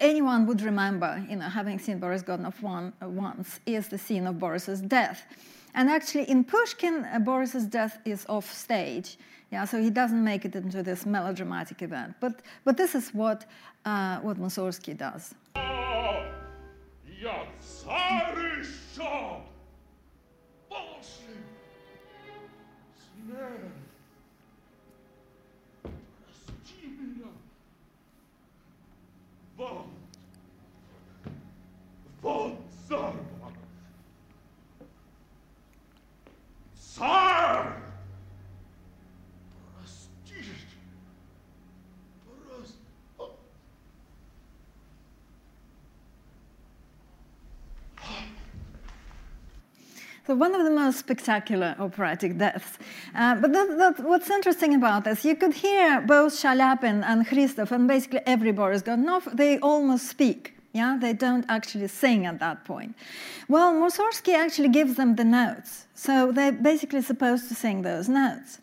anyone 0.01 0.47
would 0.47 0.63
remember, 0.63 1.25
you 1.29 1.37
know, 1.37 1.49
having 1.49 1.79
seen 1.79 1.99
Boris 1.99 2.23
Godunov 2.23 2.61
one, 2.63 2.93
uh, 3.03 3.09
once, 3.09 3.61
is 3.67 3.89
the 3.89 3.99
scene 3.99 4.27
of 4.27 4.39
Boris's 4.39 4.81
death. 4.81 5.25
And 5.75 5.91
actually, 5.91 6.25
in 6.25 6.45
Pushkin, 6.45 7.05
uh, 7.05 7.19
Boris's 7.19 7.67
death 7.67 7.99
is 8.05 8.25
off 8.29 8.53
stage. 8.53 9.19
Yeah, 9.53 9.65
so 9.65 9.81
he 9.81 9.91
doesn't 9.91 10.23
make 10.23 10.45
it 10.45 10.57
into 10.57 10.83
this 10.83 11.07
melodramatic 11.07 11.83
event. 11.83 12.15
But, 12.21 12.41
but 12.65 12.77
this 12.77 12.95
is 12.95 13.11
what, 13.11 13.47
uh, 13.85 14.19
what 14.21 14.39
Mussorgsky 14.39 14.97
does. 14.97 15.35
Sar! 36.97 37.77
So 50.27 50.35
one 50.35 50.57
of 50.57 50.65
the 50.65 50.71
most 50.71 50.99
spectacular 50.99 51.77
operatic 51.79 52.37
deaths. 52.37 52.79
Uh, 53.15 53.37
but 53.37 53.53
that, 53.53 53.79
that, 53.79 54.01
what's 54.05 54.29
interesting 54.29 54.75
about 54.75 55.05
this, 55.05 55.25
you 55.25 55.37
could 55.37 55.55
hear 55.55 56.01
both 56.01 56.33
Shalyapin 56.33 57.05
and 57.05 57.25
Christoff 57.25 57.71
and 57.71 57.87
basically 57.87 58.21
every 58.27 58.51
Boris 58.51 58.83
Godunov, 58.83 59.37
they 59.37 59.59
almost 59.61 60.09
speak 60.09 60.56
yeah, 60.77 60.99
they 61.01 61.15
don't 61.15 61.47
actually 61.49 61.89
sing 61.89 62.27
at 62.27 62.39
that 62.41 62.67
point. 62.67 62.95
Well, 63.49 63.73
Mussorgsky 63.73 64.35
actually 64.35 64.69
gives 64.69 64.97
them 64.97 65.17
the 65.17 65.25
notes, 65.25 65.87
so 65.95 66.31
they're 66.33 66.53
basically 66.53 67.01
supposed 67.01 67.49
to 67.49 67.55
sing 67.55 67.81
those 67.81 68.11
notes. 68.11 68.61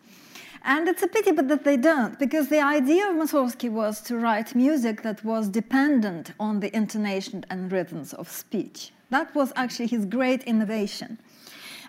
And 0.63 0.88
it's 0.88 1.02
a 1.02 1.08
pity, 1.08 1.32
but 1.32 1.47
that 1.47 1.63
they 1.63 1.76
don't, 1.76 2.19
because 2.19 2.49
the 2.49 2.62
idea 2.62 3.10
of 3.10 3.15
Mussorgsky 3.15 3.69
was 3.69 3.99
to 4.02 4.15
write 4.15 4.54
music 4.54 5.02
that 5.02 5.26
was 5.26 5.49
dependent 5.49 6.34
on 6.39 6.60
the 6.60 6.73
intonation 6.76 7.45
and 7.49 7.71
rhythms 7.71 8.13
of 8.13 8.30
speech. 8.30 8.91
That 9.10 9.34
was 9.34 9.52
actually 9.56 9.88
his 9.88 10.06
great 10.06 10.43
innovation. 10.43 11.17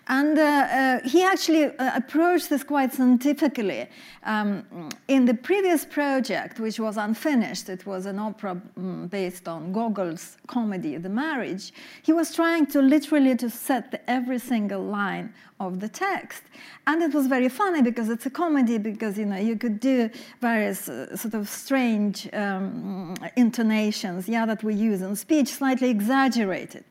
And 0.07 0.37
uh, 0.37 0.41
uh, 0.43 1.09
he 1.09 1.23
actually 1.23 1.65
uh, 1.65 1.91
approached 1.95 2.49
this 2.49 2.63
quite 2.63 2.93
scientifically. 2.93 3.87
Um, 4.23 4.89
in 5.07 5.25
the 5.25 5.33
previous 5.33 5.83
project, 5.83 6.59
which 6.59 6.79
was 6.79 6.97
unfinished, 6.97 7.69
it 7.69 7.87
was 7.87 8.05
an 8.05 8.19
opera 8.19 8.61
um, 8.77 9.07
based 9.07 9.47
on 9.47 9.73
Gogol's 9.73 10.37
comedy, 10.45 10.97
The 10.97 11.09
Marriage, 11.09 11.73
he 12.03 12.13
was 12.13 12.35
trying 12.35 12.67
to 12.67 12.81
literally 12.81 13.35
to 13.37 13.49
set 13.49 14.03
every 14.07 14.37
single 14.37 14.83
line 14.83 15.33
of 15.59 15.79
the 15.79 15.87
text. 15.87 16.43
And 16.85 17.01
it 17.01 17.13
was 17.13 17.27
very 17.27 17.49
funny 17.49 17.81
because 17.81 18.09
it's 18.09 18.25
a 18.25 18.29
comedy, 18.29 18.77
because 18.77 19.17
you 19.17 19.25
know 19.25 19.37
you 19.37 19.55
could 19.55 19.79
do 19.79 20.09
various 20.41 20.89
uh, 20.89 21.15
sort 21.15 21.33
of 21.33 21.47
strange 21.47 22.29
um, 22.33 23.15
intonations, 23.35 24.27
yeah, 24.27 24.45
that 24.45 24.63
we 24.63 24.75
use 24.75 25.01
in 25.01 25.15
speech, 25.15 25.49
slightly 25.49 25.89
exaggerated. 25.89 26.83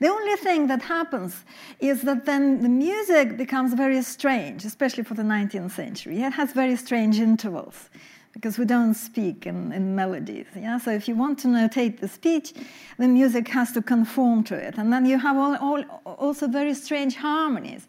The 0.00 0.08
only 0.08 0.36
thing 0.36 0.66
that 0.68 0.82
happens 0.82 1.44
is 1.78 2.02
that 2.02 2.26
then 2.26 2.62
the 2.62 2.68
music 2.68 3.36
becomes 3.36 3.74
very 3.74 4.02
strange, 4.02 4.64
especially 4.64 5.04
for 5.04 5.14
the 5.14 5.22
19th 5.22 5.72
century. 5.72 6.22
It 6.22 6.32
has 6.32 6.52
very 6.52 6.76
strange 6.76 7.18
intervals 7.18 7.88
because 8.32 8.58
we 8.58 8.64
don't 8.64 8.94
speak 8.94 9.46
in, 9.46 9.72
in, 9.72 9.94
melodies. 9.94 10.46
Yeah? 10.56 10.78
So 10.78 10.90
if 10.90 11.08
you 11.08 11.16
want 11.16 11.38
to 11.40 11.48
notate 11.48 12.00
the 12.00 12.08
speech, 12.08 12.54
the 12.98 13.08
music 13.08 13.48
has 13.48 13.72
to 13.72 13.82
conform 13.82 14.44
to 14.44 14.54
it. 14.54 14.78
And 14.78 14.92
then 14.92 15.04
you 15.04 15.18
have 15.18 15.36
all, 15.36 15.56
all, 15.56 15.82
also 16.04 16.46
very 16.46 16.74
strange 16.74 17.16
harmonies. 17.16 17.86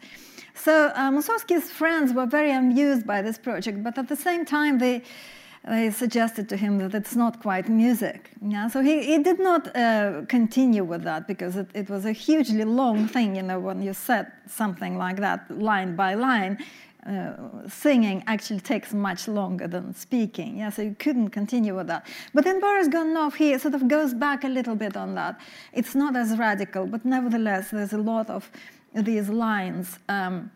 So 0.55 0.87
uh, 0.95 1.11
Mussorgsky's 1.11 1.69
friends 1.69 2.13
were 2.13 2.25
very 2.25 2.51
amused 2.51 3.05
by 3.05 3.21
this 3.21 3.37
project, 3.37 3.83
but 3.83 3.97
at 3.97 4.07
the 4.07 4.15
same 4.15 4.45
time, 4.45 4.79
they, 4.79 5.03
they 5.67 5.91
suggested 5.91 6.49
to 6.49 6.57
him 6.57 6.79
that 6.79 6.93
it's 6.93 7.15
not 7.15 7.41
quite 7.41 7.69
music. 7.69 8.31
Yeah? 8.41 8.67
So 8.67 8.81
he, 8.81 9.03
he 9.03 9.19
did 9.19 9.39
not 9.39 9.75
uh, 9.75 10.23
continue 10.27 10.83
with 10.83 11.03
that 11.03 11.27
because 11.27 11.55
it, 11.55 11.67
it 11.73 11.89
was 11.89 12.05
a 12.05 12.11
hugely 12.11 12.63
long 12.63 13.07
thing, 13.07 13.35
you 13.35 13.43
know, 13.43 13.59
when 13.59 13.81
you 13.81 13.93
set 13.93 14.33
something 14.47 14.97
like 14.97 15.17
that 15.17 15.49
line 15.51 15.95
by 15.95 16.15
line 16.15 16.57
uh, 17.07 17.67
singing 17.67 18.23
actually 18.27 18.59
takes 18.59 18.93
much 18.93 19.27
longer 19.27 19.67
than 19.67 19.93
speaking. 19.93 20.57
Yeah, 20.57 20.69
so 20.69 20.81
you 20.81 20.95
couldn't 20.97 21.29
continue 21.29 21.75
with 21.75 21.87
that. 21.87 22.05
But 22.33 22.45
in 22.45 22.59
Boris 22.59 22.87
Godunov, 22.87 23.35
he 23.35 23.57
sort 23.57 23.73
of 23.73 23.87
goes 23.87 24.13
back 24.13 24.43
a 24.43 24.47
little 24.47 24.75
bit 24.75 24.95
on 24.95 25.15
that. 25.15 25.39
It's 25.73 25.95
not 25.95 26.15
as 26.15 26.37
radical, 26.37 26.85
but 26.85 27.03
nevertheless, 27.03 27.71
there's 27.71 27.93
a 27.93 27.97
lot 27.97 28.29
of 28.29 28.49
these 28.93 29.29
lines. 29.29 29.97
Um, 30.09 30.51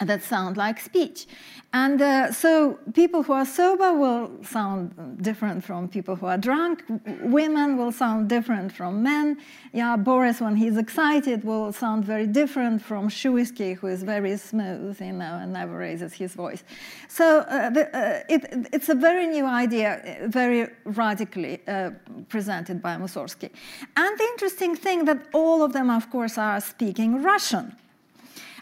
that 0.00 0.22
sound 0.22 0.56
like 0.56 0.80
speech. 0.80 1.26
And 1.72 2.00
uh, 2.00 2.32
so 2.32 2.78
people 2.94 3.22
who 3.22 3.32
are 3.32 3.44
sober 3.44 3.92
will 3.92 4.30
sound 4.42 5.18
different 5.22 5.62
from 5.64 5.88
people 5.88 6.16
who 6.16 6.26
are 6.26 6.38
drunk. 6.38 6.84
Women 7.22 7.76
will 7.76 7.92
sound 7.92 8.28
different 8.28 8.72
from 8.72 9.02
men. 9.02 9.38
Yeah, 9.72 9.96
Boris, 9.96 10.40
when 10.40 10.56
he's 10.56 10.76
excited, 10.76 11.44
will 11.44 11.72
sound 11.72 12.04
very 12.04 12.26
different 12.26 12.80
from 12.80 13.08
Shuisky, 13.08 13.76
who 13.76 13.88
is 13.88 14.02
very 14.02 14.36
smooth, 14.36 15.00
you 15.00 15.12
know, 15.12 15.38
and 15.42 15.52
never 15.52 15.76
raises 15.76 16.12
his 16.14 16.34
voice. 16.34 16.64
So 17.08 17.40
uh, 17.40 17.70
the, 17.70 17.84
uh, 17.94 18.22
it, 18.28 18.68
it's 18.72 18.88
a 18.88 18.94
very 18.94 19.26
new 19.26 19.44
idea, 19.44 20.26
very 20.28 20.68
radically 20.84 21.60
uh, 21.68 21.90
presented 22.28 22.80
by 22.80 22.96
Mussorgsky. 22.96 23.50
And 23.96 24.18
the 24.18 24.24
interesting 24.24 24.76
thing 24.76 25.04
that 25.06 25.26
all 25.34 25.62
of 25.62 25.72
them, 25.72 25.90
of 25.90 26.10
course, 26.10 26.38
are 26.38 26.60
speaking 26.60 27.22
Russian. 27.22 27.76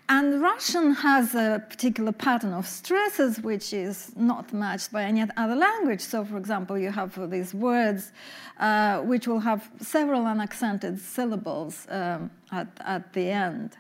And 0.09 0.43
Russian 0.43 0.93
has 0.93 1.35
a 1.35 1.65
particular 1.69 2.13
pattern 2.13 2.53
of 2.53 2.67
stresses 2.67 3.41
which 3.41 3.73
is 3.73 4.13
not 4.17 4.53
matched 4.53 4.93
by 4.93 5.05
any 5.05 5.25
other 5.37 5.57
language. 5.57 6.03
So, 6.03 6.27
for 6.27 6.37
example, 6.37 6.77
you 6.77 6.91
have 6.91 7.31
these 7.31 7.55
words 7.55 8.13
uh, 8.61 9.01
which 9.01 9.27
will 9.27 9.41
have 9.41 9.71
several 9.81 10.27
unaccented 10.27 11.01
syllables 11.01 11.87
um, 11.89 12.31
at, 12.53 12.69
at 12.81 13.13
the 13.15 13.31
end 13.31 13.77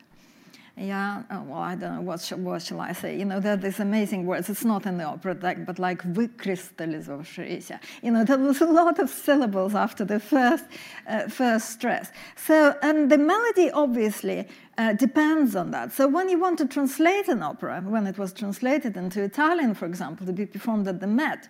yeah, 0.78 1.24
uh, 1.30 1.42
well, 1.46 1.60
I 1.60 1.76
don't 1.76 1.96
know, 1.96 2.02
what, 2.02 2.22
sh- 2.22 2.34
what 2.34 2.62
shall 2.62 2.80
I 2.80 2.94
say? 2.94 3.18
You 3.18 3.26
know, 3.26 3.40
there 3.42 3.54
are 3.54 3.58
these 3.58 3.80
amazing 3.82 4.26
words. 4.26 4.50
It's 4.50 4.64
not 4.64 4.86
in 4.86 4.98
the 4.98 5.04
opera 5.04 5.34
deck, 5.34 5.66
but 5.66 5.78
like 5.78 6.04
выкристаллизовавшиеся. 6.04 7.80
You 8.02 8.12
know, 8.12 8.24
there 8.24 8.38
was 8.38 8.62
a 8.62 8.66
lot 8.66 8.98
of 9.00 9.10
syllables 9.10 9.76
after 9.76 10.06
the 10.06 10.20
first, 10.20 10.64
uh, 11.08 11.28
first 11.28 11.72
stress. 11.72 12.12
So, 12.38 12.76
and 12.82 13.12
the 13.12 13.18
melody 13.18 13.70
obviously 13.72 14.48
uh, 14.78 14.94
depends 14.94 15.56
on 15.56 15.72
that. 15.72 15.92
So 15.92 16.08
when 16.08 16.30
you 16.30 16.40
want 16.40 16.58
to 16.60 16.66
translate 16.66 17.28
an 17.28 17.44
opera, 17.44 17.82
when 17.86 18.08
it 18.08 18.18
was 18.18 18.32
translated 18.32 18.96
into 18.96 19.22
Italian, 19.22 19.74
for 19.74 19.86
example, 19.86 20.26
to 20.26 20.34
be 20.34 20.46
performed 20.46 20.88
at 20.88 21.02
the 21.02 21.08
Met, 21.08 21.50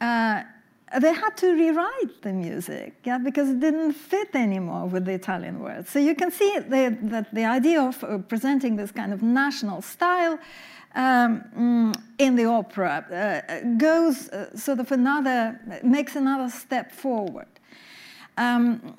uh, 0.00 0.42
they 0.99 1.13
had 1.13 1.37
to 1.37 1.53
rewrite 1.53 2.21
the 2.21 2.33
music 2.33 2.95
yeah, 3.03 3.17
because 3.17 3.49
it 3.49 3.59
didn't 3.59 3.93
fit 3.93 4.35
anymore 4.35 4.87
with 4.87 5.05
the 5.05 5.13
Italian 5.13 5.59
words. 5.59 5.89
So 5.89 5.99
you 5.99 6.15
can 6.15 6.31
see 6.31 6.59
the, 6.59 6.97
that 7.03 7.33
the 7.33 7.45
idea 7.45 7.81
of 7.81 8.03
uh, 8.03 8.17
presenting 8.17 8.75
this 8.75 8.91
kind 8.91 9.13
of 9.13 9.21
national 9.23 9.81
style 9.81 10.37
um, 10.95 11.43
mm, 11.57 12.01
in 12.17 12.35
the 12.35 12.45
opera 12.45 13.05
uh, 13.09 13.77
goes 13.77 14.29
uh, 14.29 14.55
sort 14.57 14.79
of 14.79 14.91
another, 14.91 15.59
makes 15.83 16.15
another 16.15 16.49
step 16.49 16.91
forward. 16.91 17.47
Um, 18.37 18.95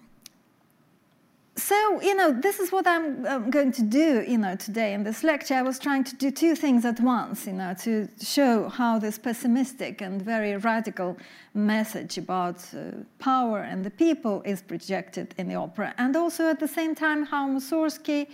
so 1.62 2.00
you 2.02 2.14
know 2.14 2.32
this 2.32 2.58
is 2.58 2.72
what 2.72 2.86
i'm 2.86 3.24
um, 3.26 3.50
going 3.50 3.70
to 3.70 3.82
do 3.82 4.24
you 4.26 4.36
know 4.36 4.56
today 4.56 4.94
in 4.94 5.04
this 5.04 5.22
lecture. 5.22 5.54
I 5.54 5.62
was 5.62 5.78
trying 5.78 6.04
to 6.04 6.16
do 6.16 6.30
two 6.30 6.54
things 6.56 6.84
at 6.84 6.98
once 7.00 7.46
you 7.46 7.52
know 7.52 7.74
to 7.86 8.08
show 8.20 8.68
how 8.68 8.98
this 8.98 9.16
pessimistic 9.18 10.00
and 10.00 10.20
very 10.20 10.56
radical 10.56 11.16
message 11.54 12.18
about 12.18 12.58
uh, 12.74 12.78
power 13.18 13.60
and 13.60 13.84
the 13.84 13.90
people 13.90 14.42
is 14.44 14.60
projected 14.60 15.34
in 15.38 15.48
the 15.48 15.54
opera 15.54 15.94
and 15.98 16.16
also 16.16 16.48
at 16.48 16.58
the 16.58 16.68
same 16.68 16.94
time 16.94 17.24
how 17.24 17.48
Mussorgsky 17.48 18.26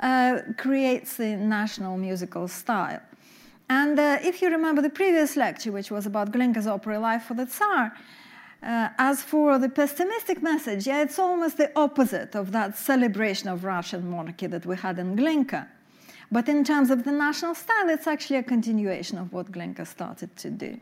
uh, 0.00 0.40
creates 0.56 1.16
the 1.16 1.36
national 1.36 1.96
musical 1.96 2.48
style. 2.48 3.00
And 3.70 3.98
uh, 3.98 4.18
if 4.22 4.42
you 4.42 4.50
remember 4.50 4.82
the 4.82 4.90
previous 4.90 5.36
lecture 5.36 5.72
which 5.72 5.90
was 5.90 6.06
about 6.06 6.30
glinka's 6.32 6.68
opera 6.68 6.98
life 6.98 7.24
for 7.24 7.34
the 7.34 7.46
tsar 7.46 7.92
uh, 8.62 8.88
as 8.98 9.22
for 9.22 9.58
the 9.58 9.68
pessimistic 9.68 10.42
message, 10.42 10.86
yeah, 10.86 11.02
it's 11.02 11.18
almost 11.18 11.56
the 11.56 11.70
opposite 11.76 12.34
of 12.36 12.52
that 12.52 12.76
celebration 12.76 13.48
of 13.48 13.64
Russian 13.64 14.08
monarchy 14.08 14.46
that 14.46 14.64
we 14.64 14.76
had 14.76 14.98
in 14.98 15.16
Glinka. 15.16 15.66
But 16.30 16.48
in 16.48 16.64
terms 16.64 16.90
of 16.90 17.04
the 17.04 17.12
national 17.12 17.54
style, 17.54 17.88
it's 17.90 18.06
actually 18.06 18.36
a 18.38 18.42
continuation 18.42 19.18
of 19.18 19.32
what 19.32 19.52
Glinka 19.52 19.86
started 19.86 20.34
to 20.36 20.50
do. 20.50 20.78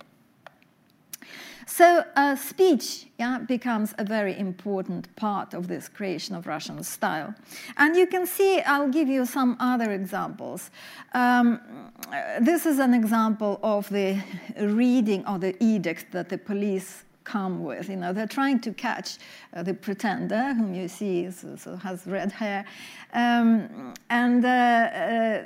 So 1.67 2.05
uh, 2.17 2.35
speech 2.35 3.07
yeah, 3.19 3.39
becomes 3.39 3.95
a 3.99 4.05
very 4.05 4.37
important 4.37 5.15
part 5.15 5.55
of 5.55 5.69
this 5.69 5.89
creation 5.89 6.35
of 6.35 6.47
Russian 6.47 6.83
style. 6.83 7.33
And 7.77 7.97
you 7.97 8.07
can 8.07 8.27
see, 8.27 8.61
I'll 8.61 8.89
give 8.89 9.09
you 9.09 9.25
some 9.25 9.57
other 9.61 9.93
examples. 9.93 10.71
Um, 11.15 11.61
this 12.41 12.67
is 12.67 12.81
an 12.81 12.93
example 12.93 13.61
of 13.63 13.89
the 13.89 14.21
reading 14.59 15.25
of 15.27 15.41
the 15.41 15.55
edict 15.63 16.11
that 16.11 16.29
the 16.29 16.39
police 16.39 17.05
come 17.25 17.63
with. 17.65 17.89
You 17.89 17.97
know, 17.97 18.13
they're 18.13 18.27
trying 18.27 18.61
to 18.61 18.73
catch 18.73 19.19
uh, 19.55 19.63
the 19.63 19.75
pretender, 19.75 20.55
whom 20.55 20.75
you 20.75 20.89
see 20.89 21.31
so 21.31 21.77
has 21.77 22.07
red 22.07 22.33
hair, 22.33 22.65
um, 23.13 23.95
and 24.09 24.45
uh, 24.45 24.49
uh, 24.49 25.43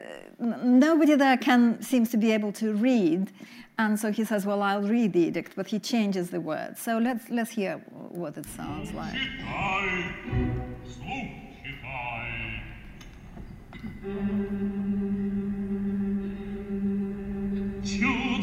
nobody 0.62 1.14
there 1.14 1.36
can 1.36 1.80
seems 1.82 2.10
to 2.10 2.16
be 2.16 2.32
able 2.32 2.52
to 2.52 2.72
read. 2.74 3.30
And 3.76 3.98
so 3.98 4.12
he 4.12 4.24
says, 4.24 4.46
"Well, 4.46 4.62
I'll 4.62 4.82
read 4.82 5.12
the 5.12 5.20
edict," 5.20 5.56
but 5.56 5.66
he 5.66 5.78
changes 5.80 6.30
the 6.30 6.40
words. 6.40 6.80
So 6.80 6.98
let's 6.98 7.28
let's 7.28 7.50
hear 7.50 7.78
what 8.10 8.36
it 8.36 8.46
sounds 8.46 8.92
like. 8.92 9.18
Choose. 17.84 18.33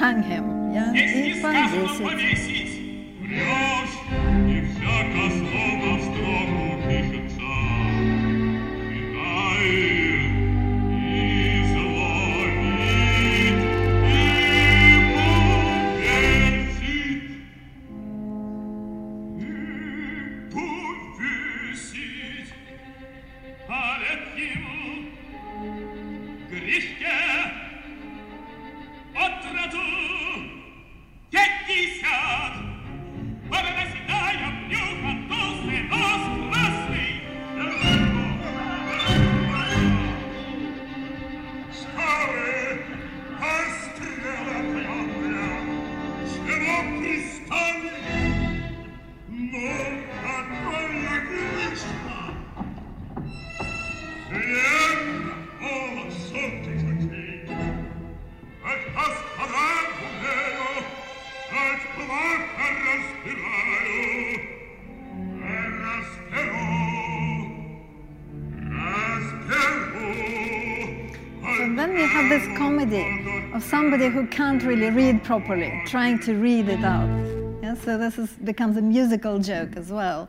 Hang 0.00 0.22
him. 0.22 0.59
Я 0.72 0.92
их 0.94 1.42
повесить. 1.98 2.70
Somebody 73.70 74.08
who 74.08 74.26
can't 74.26 74.64
really 74.64 74.90
read 74.90 75.22
properly, 75.22 75.80
trying 75.86 76.18
to 76.18 76.34
read 76.34 76.68
it 76.68 76.82
out. 76.84 77.08
Yeah, 77.62 77.74
so 77.74 77.96
this 77.96 78.18
is, 78.18 78.30
becomes 78.42 78.76
a 78.76 78.82
musical 78.82 79.38
joke 79.38 79.76
as 79.76 79.92
well. 79.92 80.28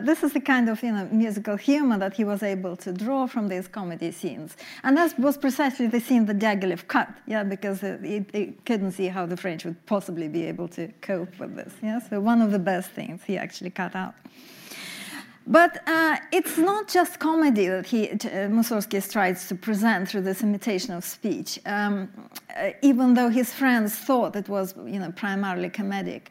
This 0.00 0.22
is 0.22 0.32
the 0.32 0.40
kind 0.40 0.68
of 0.68 0.82
you 0.82 0.92
know 0.92 1.08
musical 1.10 1.56
humor 1.56 1.98
that 1.98 2.14
he 2.14 2.24
was 2.24 2.42
able 2.42 2.76
to 2.76 2.92
draw 2.92 3.26
from 3.26 3.48
these 3.48 3.68
comedy 3.68 4.10
scenes, 4.12 4.56
and 4.82 4.96
that 4.96 5.18
was 5.18 5.36
precisely 5.36 5.86
the 5.86 6.00
scene 6.00 6.26
that 6.26 6.38
Diaghilev 6.38 6.86
cut. 6.88 7.08
Yeah, 7.26 7.44
because 7.44 7.82
it 7.82 8.64
couldn't 8.64 8.92
see 8.92 9.08
how 9.08 9.26
the 9.26 9.36
French 9.36 9.64
would 9.64 9.84
possibly 9.86 10.28
be 10.28 10.44
able 10.44 10.68
to 10.68 10.88
cope 11.00 11.38
with 11.38 11.56
this. 11.56 11.72
Yeah, 11.82 11.98
so 11.98 12.20
one 12.20 12.40
of 12.40 12.50
the 12.50 12.58
best 12.58 12.90
things 12.90 13.22
he 13.24 13.36
actually 13.36 13.70
cut 13.70 13.94
out. 13.94 14.14
But 15.46 15.82
uh, 15.88 16.18
it's 16.30 16.56
not 16.56 16.86
just 16.86 17.18
comedy 17.18 17.66
that 17.66 17.86
he, 17.86 18.10
uh, 18.10 18.16
Mussorgsky 18.48 19.10
tries 19.10 19.48
to 19.48 19.56
present 19.56 20.08
through 20.08 20.22
this 20.22 20.42
imitation 20.42 20.94
of 20.94 21.04
speech, 21.04 21.58
um, 21.66 22.08
uh, 22.56 22.70
even 22.80 23.14
though 23.14 23.28
his 23.28 23.52
friends 23.52 23.94
thought 23.94 24.36
it 24.36 24.48
was, 24.48 24.74
you 24.86 25.00
know, 25.00 25.10
primarily 25.12 25.68
comedic. 25.68 26.28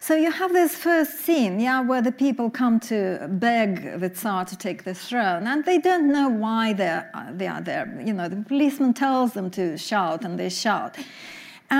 So 0.00 0.14
you 0.14 0.30
have 0.30 0.52
this 0.52 0.74
first 0.74 1.20
scene, 1.20 1.60
yeah, 1.60 1.82
where 1.82 2.00
the 2.00 2.12
people 2.12 2.48
come 2.48 2.80
to 2.80 3.28
beg 3.32 4.00
the 4.00 4.08
Tsar 4.08 4.46
to 4.46 4.56
take 4.56 4.84
the 4.84 4.94
throne, 4.94 5.46
and 5.46 5.64
they 5.64 5.78
don't 5.78 6.10
know 6.10 6.28
why 6.28 6.72
they're, 6.72 7.10
uh, 7.12 7.32
they 7.32 7.46
are 7.46 7.60
there. 7.60 8.00
You 8.02 8.14
know, 8.14 8.28
the 8.28 8.36
policeman 8.36 8.94
tells 8.94 9.34
them 9.34 9.50
to 9.52 9.76
shout, 9.76 10.24
and 10.24 10.38
they 10.38 10.48
shout. 10.48 10.96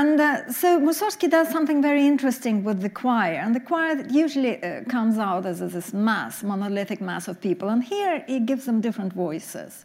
And 0.01 0.21
uh, 0.21 0.51
so 0.51 0.81
Mussorgsky 0.81 1.31
does 1.31 1.49
something 1.51 1.81
very 1.81 2.05
interesting 2.05 2.65
with 2.65 2.81
the 2.81 2.91
choir. 2.91 3.35
And 3.35 3.55
the 3.55 3.61
choir 3.61 4.05
usually 4.11 4.61
uh, 4.61 4.83
comes 4.89 5.19
out 5.19 5.47
as, 5.47 5.63
as 5.63 5.73
this 5.73 5.93
mass, 5.93 6.43
monolithic 6.43 7.01
mass 7.01 7.29
of 7.29 7.41
people. 7.41 7.69
And 7.69 7.85
here 7.85 8.25
he 8.27 8.41
gives 8.41 8.65
them 8.65 8.81
different 8.81 9.13
voices. 9.13 9.85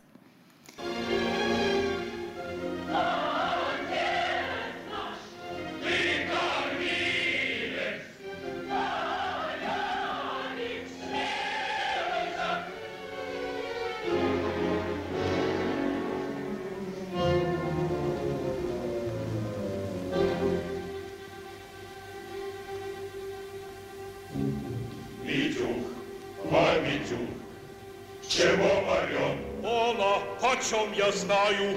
Почем 30.59 30.91
я 30.91 31.09
знаю? 31.13 31.73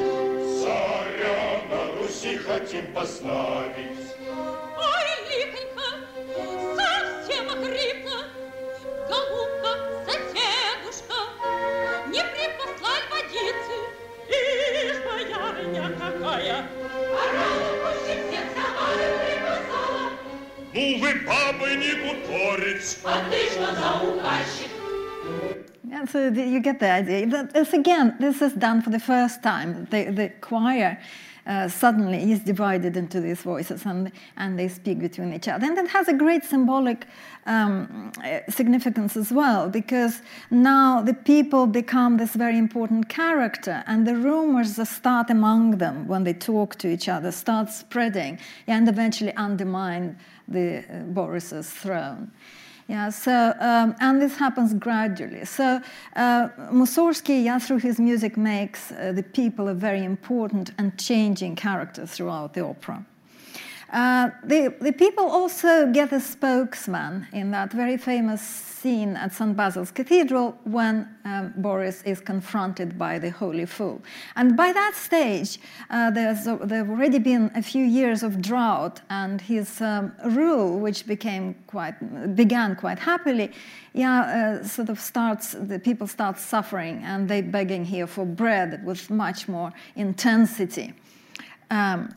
Царя 0.60 1.62
на 1.70 1.92
Руси 2.02 2.36
хотим 2.36 2.92
поставить. 2.92 4.10
Ой, 4.76 5.08
лихонько, 5.30 5.88
совсем 6.74 7.48
охрипла, 7.48 8.24
голубка, 9.08 9.70
соседушка, 10.04 11.14
не 12.08 12.22
припаслать 12.24 13.06
водицы, 13.08 13.76
Ишь, 14.28 15.00
боярыня 15.04 15.88
какая! 15.96 16.66
а 16.98 17.24
голубку 17.38 17.90
всех 18.02 18.46
Тамары 18.52 19.08
припасала, 19.22 20.10
Ну 20.72 20.98
вы, 20.98 21.10
бабы, 21.24 21.76
не 21.76 21.92
гуторить! 22.02 22.98
а 23.04 23.30
ты 23.30 23.46
что 23.48 23.66
за 23.76 23.90
указчик? 24.08 25.61
And 25.92 26.08
so 26.08 26.30
the, 26.30 26.42
you 26.42 26.60
get 26.60 26.80
the 26.80 26.90
idea. 26.90 27.26
That 27.26 27.52
This 27.52 27.74
again, 27.74 28.16
this 28.18 28.40
is 28.40 28.54
done 28.54 28.80
for 28.80 28.90
the 28.90 28.98
first 28.98 29.42
time. 29.42 29.86
The, 29.90 30.04
the 30.04 30.30
choir 30.40 30.98
uh, 31.46 31.68
suddenly 31.68 32.32
is 32.32 32.40
divided 32.40 32.96
into 32.96 33.20
these 33.20 33.42
voices 33.42 33.84
and, 33.84 34.10
and 34.36 34.58
they 34.58 34.68
speak 34.68 35.00
between 35.00 35.34
each 35.34 35.48
other. 35.48 35.66
And 35.66 35.76
that 35.76 35.88
has 35.88 36.08
a 36.08 36.14
great 36.14 36.44
symbolic 36.44 37.06
um, 37.46 38.12
significance 38.48 39.16
as 39.16 39.30
well, 39.32 39.68
because 39.68 40.22
now 40.50 41.02
the 41.02 41.14
people 41.14 41.66
become 41.66 42.16
this 42.16 42.34
very 42.34 42.56
important 42.56 43.08
character, 43.08 43.82
and 43.86 44.06
the 44.06 44.16
rumors 44.16 44.76
that 44.76 44.86
start 44.86 45.30
among 45.30 45.78
them 45.78 46.06
when 46.06 46.24
they 46.24 46.32
talk 46.32 46.76
to 46.76 46.88
each 46.88 47.08
other 47.08 47.32
start 47.32 47.70
spreading 47.70 48.38
and 48.66 48.88
eventually 48.88 49.32
undermine 49.34 50.16
the 50.48 50.78
uh, 50.78 51.00
Boris's 51.12 51.68
throne. 51.68 52.30
Yeah, 52.88 53.10
so, 53.10 53.54
um, 53.60 53.94
and 54.00 54.20
this 54.20 54.36
happens 54.36 54.74
gradually. 54.74 55.44
So, 55.44 55.80
uh, 56.16 56.48
Mussorgsky, 56.70 57.44
yeah, 57.44 57.58
through 57.58 57.78
his 57.78 57.98
music, 57.98 58.36
makes 58.36 58.92
uh, 58.92 59.12
the 59.14 59.22
people 59.22 59.68
a 59.68 59.74
very 59.74 60.04
important 60.04 60.72
and 60.78 60.98
changing 60.98 61.56
character 61.56 62.06
throughout 62.06 62.54
the 62.54 62.64
opera. 62.64 63.04
Uh, 63.92 64.30
the, 64.44 64.74
the 64.80 64.92
people 64.92 65.24
also 65.24 65.92
get 65.92 66.12
a 66.12 66.20
spokesman 66.20 67.26
in 67.32 67.50
that 67.50 67.70
very 67.72 67.98
famous 67.98 68.40
scene 68.40 69.16
at 69.16 69.32
St. 69.32 69.54
Basil's 69.54 69.90
Cathedral 69.90 70.56
when 70.64 71.06
um, 71.26 71.52
Boris 71.58 72.02
is 72.02 72.18
confronted 72.18 72.98
by 72.98 73.18
the 73.18 73.30
Holy 73.30 73.66
Fool. 73.66 74.00
And 74.34 74.56
by 74.56 74.72
that 74.72 74.94
stage, 74.94 75.58
uh, 75.90 76.10
there's, 76.10 76.44
there 76.44 76.78
have 76.78 76.90
already 76.90 77.18
been 77.18 77.50
a 77.54 77.62
few 77.62 77.84
years 77.84 78.22
of 78.22 78.40
drought, 78.40 79.02
and 79.10 79.40
his 79.40 79.80
um, 79.82 80.12
rule, 80.24 80.80
which 80.80 81.06
became 81.06 81.54
quite, 81.66 81.94
began 82.34 82.74
quite 82.74 82.98
happily, 82.98 83.52
yeah, 83.92 84.60
uh, 84.62 84.66
sort 84.66 84.88
of 84.88 84.98
starts, 84.98 85.52
the 85.52 85.78
people 85.78 86.06
start 86.06 86.38
suffering, 86.38 87.02
and 87.04 87.28
they're 87.28 87.42
begging 87.42 87.84
here 87.84 88.06
for 88.06 88.24
bread 88.24 88.84
with 88.86 89.10
much 89.10 89.48
more 89.48 89.70
intensity. 89.96 90.94
Um, 91.70 92.14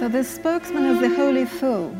So 0.00 0.08
the 0.08 0.24
spokesman 0.24 0.86
is 0.86 1.00
the 1.00 1.14
Holy 1.14 1.44
Fool. 1.44 1.94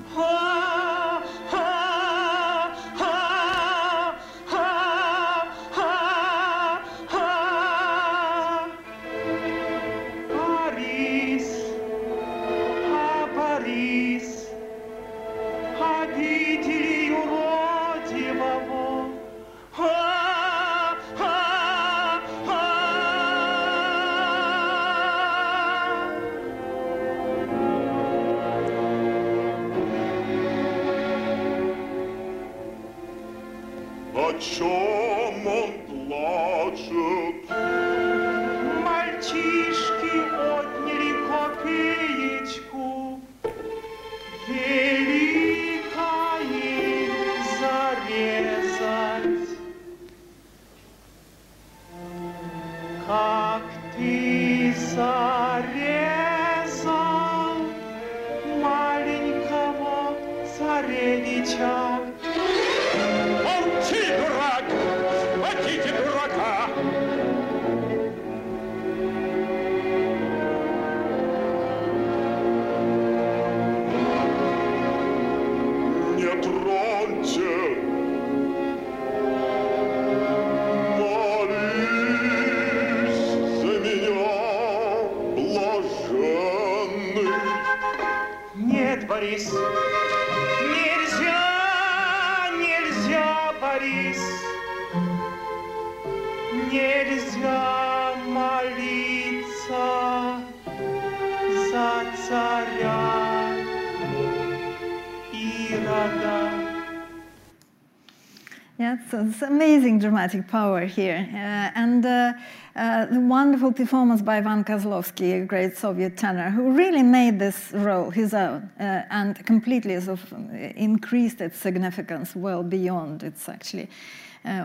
Dramatic 110.00 110.48
power 110.48 110.84
here. 110.86 111.28
Uh, 111.32 111.78
and 111.78 112.04
uh, 112.04 112.32
uh, 112.74 113.06
the 113.06 113.20
wonderful 113.20 113.72
performance 113.72 114.22
by 114.22 114.38
Ivan 114.38 114.64
Kozlovsky, 114.64 115.42
a 115.42 115.44
great 115.44 115.76
Soviet 115.76 116.16
tenor, 116.16 116.50
who 116.50 116.72
really 116.72 117.02
made 117.02 117.38
this 117.38 117.70
role 117.72 118.10
his 118.10 118.34
own 118.34 118.70
and 118.78 119.44
completely 119.46 120.00
sort 120.00 120.20
of 120.20 120.54
increased 120.76 121.40
its 121.40 121.58
significance 121.58 122.34
well 122.34 122.62
beyond 122.62 123.22
its 123.22 123.48
actually 123.48 123.88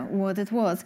what 0.10 0.38
it 0.40 0.52
was. 0.52 0.86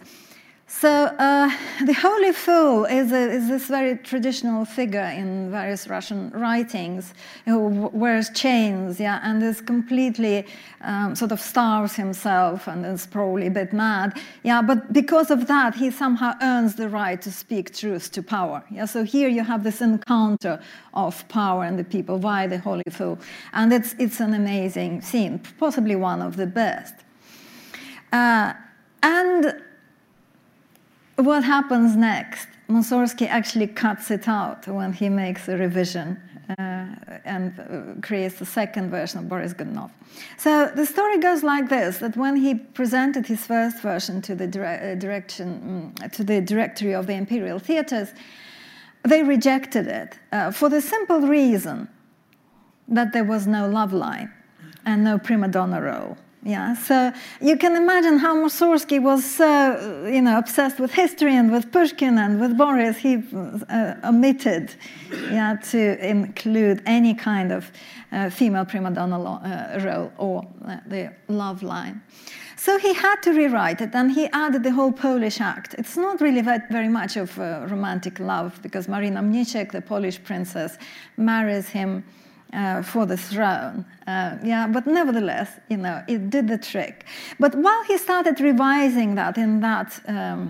So 0.72 0.88
uh, 0.88 1.50
the 1.84 1.92
Holy 1.92 2.32
Fool 2.32 2.84
is, 2.84 3.10
a, 3.12 3.28
is 3.30 3.48
this 3.48 3.66
very 3.66 3.98
traditional 3.98 4.64
figure 4.64 5.12
in 5.14 5.50
various 5.50 5.88
Russian 5.88 6.30
writings 6.30 7.12
who 7.44 7.90
wears 7.92 8.30
chains, 8.30 8.98
yeah, 8.98 9.20
and 9.22 9.42
is 9.42 9.60
completely 9.60 10.46
um, 10.80 11.16
sort 11.16 11.32
of 11.32 11.40
starves 11.40 11.96
himself 11.96 12.68
and 12.68 12.86
is 12.86 13.04
probably 13.04 13.48
a 13.48 13.50
bit 13.50 13.72
mad, 13.72 14.18
yeah. 14.42 14.62
But 14.62 14.92
because 14.92 15.30
of 15.30 15.48
that, 15.48 15.74
he 15.74 15.90
somehow 15.90 16.34
earns 16.40 16.76
the 16.76 16.88
right 16.88 17.20
to 17.20 17.32
speak 17.32 17.74
truth 17.74 18.12
to 18.12 18.22
power, 18.22 18.62
yeah. 18.70 18.86
So 18.86 19.02
here 19.02 19.28
you 19.28 19.42
have 19.42 19.64
this 19.64 19.82
encounter 19.82 20.62
of 20.94 21.28
power 21.28 21.64
and 21.64 21.78
the 21.78 21.84
people 21.84 22.16
via 22.16 22.48
the 22.48 22.58
Holy 22.58 22.84
Fool, 22.90 23.18
and 23.52 23.72
it's 23.72 23.94
it's 23.98 24.20
an 24.20 24.34
amazing 24.34 25.02
scene, 25.02 25.42
possibly 25.58 25.96
one 25.96 26.22
of 26.22 26.36
the 26.36 26.46
best. 26.46 26.94
Uh, 28.12 28.54
and 29.02 29.60
what 31.24 31.44
happens 31.44 31.96
next? 31.96 32.48
Mussorgsky 32.68 33.26
actually 33.28 33.66
cuts 33.66 34.10
it 34.10 34.28
out 34.28 34.66
when 34.68 34.92
he 34.92 35.08
makes 35.08 35.48
a 35.48 35.56
revision 35.56 36.20
uh, 36.58 36.86
and 37.24 37.58
uh, 37.58 38.00
creates 38.00 38.38
the 38.38 38.46
second 38.46 38.90
version 38.90 39.18
of 39.20 39.28
Boris 39.28 39.54
Godunov. 39.54 39.90
So 40.36 40.70
the 40.74 40.86
story 40.86 41.18
goes 41.18 41.42
like 41.42 41.68
this: 41.68 41.98
that 41.98 42.16
when 42.16 42.36
he 42.36 42.54
presented 42.54 43.26
his 43.26 43.44
first 43.46 43.80
version 43.82 44.22
to 44.22 44.34
the 44.34 44.46
dire- 44.46 44.92
uh, 44.92 44.94
direction 44.94 45.94
mm, 45.96 46.12
to 46.12 46.24
the 46.24 46.40
directory 46.40 46.94
of 46.94 47.06
the 47.06 47.14
Imperial 47.14 47.58
Theatres, 47.58 48.10
they 49.02 49.22
rejected 49.22 49.86
it 49.86 50.18
uh, 50.32 50.50
for 50.50 50.68
the 50.68 50.80
simple 50.80 51.20
reason 51.20 51.88
that 52.88 53.12
there 53.12 53.24
was 53.24 53.46
no 53.46 53.68
love 53.68 53.92
line 53.92 54.32
and 54.84 55.04
no 55.04 55.18
prima 55.18 55.48
donna 55.48 55.80
role. 55.80 56.16
Yeah, 56.42 56.74
so 56.74 57.12
you 57.42 57.58
can 57.58 57.76
imagine 57.76 58.16
how 58.16 58.34
Mussorgsky 58.34 58.98
was 58.98 59.22
so, 59.24 60.06
you 60.06 60.22
know, 60.22 60.38
obsessed 60.38 60.80
with 60.80 60.90
history 60.90 61.36
and 61.36 61.52
with 61.52 61.70
Pushkin 61.70 62.16
and 62.16 62.40
with 62.40 62.56
Boris. 62.56 62.96
He 62.96 63.22
uh, 63.34 63.96
omitted, 64.02 64.74
yeah, 65.30 65.56
to 65.70 66.08
include 66.08 66.82
any 66.86 67.14
kind 67.14 67.52
of 67.52 67.70
uh, 68.10 68.30
female 68.30 68.64
prima 68.64 68.90
donna 68.90 69.18
lo- 69.18 69.40
uh, 69.44 69.80
role 69.84 70.12
or 70.16 70.48
uh, 70.66 70.78
the 70.86 71.12
love 71.28 71.62
line. 71.62 72.00
So 72.56 72.78
he 72.78 72.94
had 72.94 73.16
to 73.22 73.32
rewrite 73.32 73.82
it, 73.82 73.94
and 73.94 74.10
he 74.10 74.26
added 74.32 74.62
the 74.62 74.72
whole 74.72 74.92
Polish 74.92 75.42
act. 75.42 75.74
It's 75.74 75.96
not 75.96 76.22
really 76.22 76.40
very 76.42 76.88
much 76.88 77.16
of 77.16 77.38
uh, 77.38 77.66
romantic 77.68 78.18
love 78.18 78.58
because 78.62 78.88
Marina 78.88 79.20
Mniszek, 79.22 79.72
the 79.72 79.82
Polish 79.82 80.22
princess, 80.22 80.78
marries 81.18 81.68
him 81.68 82.02
uh, 82.52 82.82
for 82.82 83.06
the 83.06 83.16
throne. 83.16 83.84
Uh, 84.10 84.36
yeah, 84.42 84.66
but 84.66 84.86
nevertheless, 84.86 85.48
you 85.68 85.76
know, 85.76 86.02
it 86.08 86.30
did 86.30 86.48
the 86.48 86.58
trick. 86.58 87.04
But 87.38 87.54
while 87.54 87.82
he 87.84 87.96
started 87.96 88.40
revising 88.40 89.14
that 89.14 89.38
in 89.38 89.60
that, 89.60 90.00
um, 90.08 90.40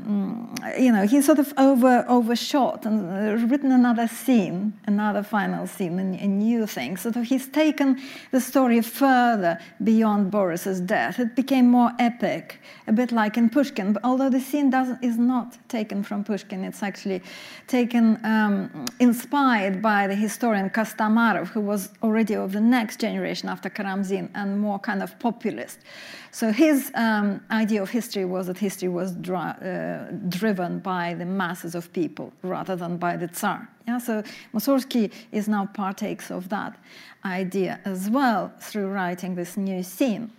mm, 0.63 0.81
you 0.85 0.93
know, 0.93 1.05
he 1.07 1.21
sort 1.21 1.39
of 1.39 1.53
over 1.59 2.05
overshot 2.09 2.87
and 2.87 2.99
uh, 3.01 3.47
written 3.53 3.71
another 3.73 4.09
scene, 4.09 4.73
another 4.87 5.23
final 5.23 5.67
scene, 5.67 5.99
a, 5.99 6.25
a 6.27 6.29
new 6.47 6.67
thing. 6.67 6.97
So 6.97 7.11
he's 7.33 7.49
taken 7.49 7.89
the 8.31 8.41
story 8.41 8.81
further 8.81 9.59
beyond 9.91 10.31
Boris's 10.31 10.81
death. 10.81 11.19
It 11.19 11.37
became 11.37 11.67
more 11.69 11.93
epic, 11.99 12.61
a 12.87 12.93
bit 12.93 13.13
like 13.13 13.37
in 13.37 13.51
Pushkin. 13.51 13.93
But 13.93 14.03
although 14.05 14.31
the 14.31 14.41
scene 14.41 14.71
doesn't, 14.71 15.05
is 15.05 15.19
not 15.19 15.59
taken 15.69 16.03
from 16.03 16.25
Pushkin, 16.25 16.65
it's 16.65 16.83
actually 16.83 17.21
taken, 17.67 18.05
um, 18.25 18.87
inspired 19.01 19.83
by 19.83 20.07
the 20.07 20.15
historian 20.15 20.71
Kostomarov, 20.71 21.49
who 21.49 21.61
was 21.61 21.91
already 22.03 22.35
of 22.35 22.53
the 22.53 22.61
next 22.61 23.01
generation 23.01 23.50
after 23.51 23.69
Karamzin 23.69 24.31
and 24.35 24.59
more 24.59 24.79
kind 24.79 25.03
of 25.03 25.19
populist. 25.19 25.81
So 26.31 26.53
his 26.53 26.91
um, 26.95 27.41
idea 27.51 27.83
of 27.83 27.91
history 27.91 28.25
was 28.25 28.47
that 28.47 28.59
history 28.59 28.89
was 28.89 29.13
uh, 29.13 30.13
driven 30.29 30.79
by 30.79 31.15
the 31.15 31.25
masses 31.25 31.75
of 31.75 31.93
people 31.93 32.33
rather 32.43 32.77
than 32.77 32.97
by 32.97 33.17
the 33.17 33.29
Tsar. 33.29 33.69
Yeah, 33.87 33.99
so 33.99 34.23
Mussorgsky 34.55 35.13
is 35.33 35.49
now 35.49 35.67
partakes 35.67 36.31
of 36.31 36.49
that 36.49 36.79
idea 37.25 37.81
as 37.85 38.09
well 38.09 38.53
through 38.61 38.89
writing 38.89 39.35
this 39.35 39.57
new 39.57 39.83
scene. 39.83 40.31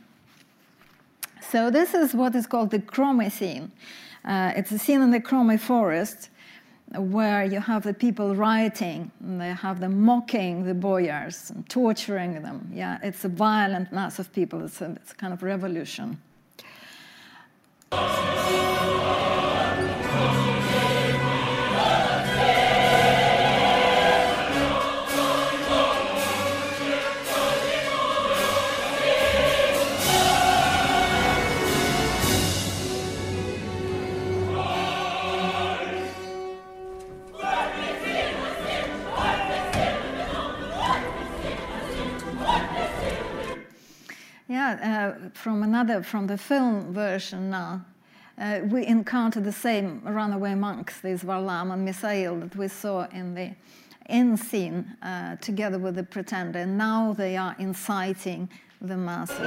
So 1.41 1.69
this 1.69 1.93
is 1.93 2.13
what 2.13 2.33
is 2.35 2.47
called 2.47 2.71
the 2.71 2.79
Kromy 2.79 3.29
scene. 3.29 3.71
Uh, 4.23 4.53
it's 4.55 4.71
a 4.71 4.79
scene 4.79 5.01
in 5.01 5.11
the 5.11 5.19
Kromy 5.19 5.59
forest 5.59 6.29
where 6.95 7.45
you 7.45 7.59
have 7.59 7.83
the 7.83 7.93
people 7.93 8.35
rioting, 8.35 9.11
and 9.21 9.39
they 9.39 9.49
have 9.49 9.79
them 9.79 10.01
mocking 10.01 10.65
the 10.65 10.73
boyars 10.73 11.49
and 11.49 11.67
torturing 11.69 12.41
them. 12.41 12.69
Yeah, 12.73 12.99
it's 13.01 13.23
a 13.25 13.29
violent 13.29 13.91
mass 13.91 14.19
of 14.19 14.31
people. 14.33 14.63
It's 14.65 14.81
a, 14.81 14.91
it's 14.91 15.11
a 15.11 15.15
kind 15.15 15.33
of 15.33 15.43
revolution. 15.43 16.19
Yeah, 44.61 45.15
uh, 45.23 45.29
from 45.33 45.63
another, 45.63 46.03
from 46.03 46.27
the 46.27 46.37
film 46.37 46.93
version 46.93 47.49
now, 47.49 47.83
uh, 48.37 48.59
we 48.69 48.85
encounter 48.85 49.39
the 49.41 49.51
same 49.51 50.01
runaway 50.03 50.53
monks, 50.53 51.01
these 51.01 51.23
Varlam 51.23 51.73
and 51.73 51.87
Misail 51.87 52.39
that 52.41 52.55
we 52.55 52.67
saw 52.67 53.07
in 53.07 53.33
the 53.33 53.55
end 54.05 54.39
scene 54.39 54.95
uh, 55.01 55.37
together 55.37 55.79
with 55.79 55.95
the 55.95 56.03
pretender. 56.03 56.63
Now 56.67 57.11
they 57.13 57.37
are 57.37 57.55
inciting 57.57 58.49
the 58.79 58.97
masses. 58.97 59.39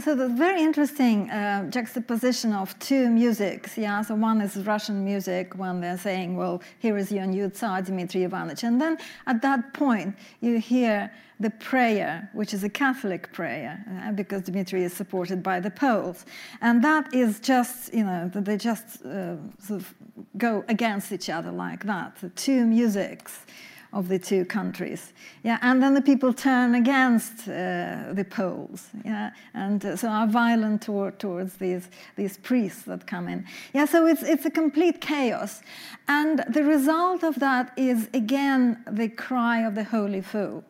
So 0.00 0.14
the 0.14 0.28
very 0.28 0.62
interesting 0.62 1.30
uh, 1.30 1.68
juxtaposition 1.70 2.52
of 2.52 2.78
two 2.78 3.10
musics. 3.10 3.76
Yeah, 3.76 4.02
so 4.02 4.14
one 4.14 4.40
is 4.40 4.56
Russian 4.66 5.04
music 5.04 5.56
when 5.56 5.80
they're 5.80 5.98
saying, 5.98 6.36
"Well, 6.36 6.62
here 6.78 6.96
is 6.96 7.12
your 7.12 7.26
new 7.26 7.48
Tsar, 7.50 7.82
Dmitry 7.82 8.24
Ivanovich," 8.24 8.64
and 8.64 8.80
then 8.80 8.98
at 9.26 9.42
that 9.42 9.74
point 9.74 10.16
you 10.40 10.58
hear 10.58 11.10
the 11.38 11.50
prayer, 11.50 12.28
which 12.34 12.52
is 12.52 12.64
a 12.64 12.68
Catholic 12.68 13.32
prayer, 13.32 13.82
uh, 14.02 14.12
because 14.12 14.42
Dmitry 14.42 14.84
is 14.84 14.92
supported 14.92 15.42
by 15.42 15.60
the 15.60 15.70
Poles, 15.70 16.26
and 16.60 16.84
that 16.84 17.14
is 17.14 17.40
just, 17.40 17.92
you 17.94 18.04
know, 18.04 18.30
they 18.34 18.56
just 18.56 19.04
uh, 19.04 19.36
sort 19.58 19.80
of 19.80 19.94
go 20.36 20.64
against 20.68 21.12
each 21.12 21.30
other 21.30 21.50
like 21.50 21.84
that. 21.84 22.16
The 22.20 22.28
two 22.30 22.66
musics 22.66 23.46
of 23.92 24.08
the 24.08 24.18
two 24.18 24.44
countries. 24.44 25.12
Yeah, 25.42 25.58
and 25.62 25.82
then 25.82 25.94
the 25.94 26.02
people 26.02 26.32
turn 26.32 26.74
against 26.74 27.48
uh, 27.48 28.12
the 28.12 28.26
Poles. 28.28 28.88
Yeah, 29.04 29.30
and 29.54 29.84
uh, 29.84 29.96
so 29.96 30.08
are 30.08 30.26
violent 30.26 30.82
toward, 30.82 31.18
towards 31.18 31.54
these 31.56 31.88
these 32.16 32.38
priests 32.38 32.82
that 32.82 33.06
come 33.06 33.28
in. 33.28 33.46
Yeah, 33.74 33.86
so 33.86 34.06
it's 34.06 34.22
it's 34.22 34.46
a 34.46 34.50
complete 34.50 35.00
chaos, 35.00 35.62
and 36.08 36.44
the 36.48 36.62
result 36.62 37.24
of 37.24 37.34
that 37.40 37.72
is 37.76 38.08
again 38.14 38.82
the 38.90 39.08
cry 39.08 39.66
of 39.66 39.74
the 39.74 39.84
Holy 39.84 40.20
Fool. 40.20 40.64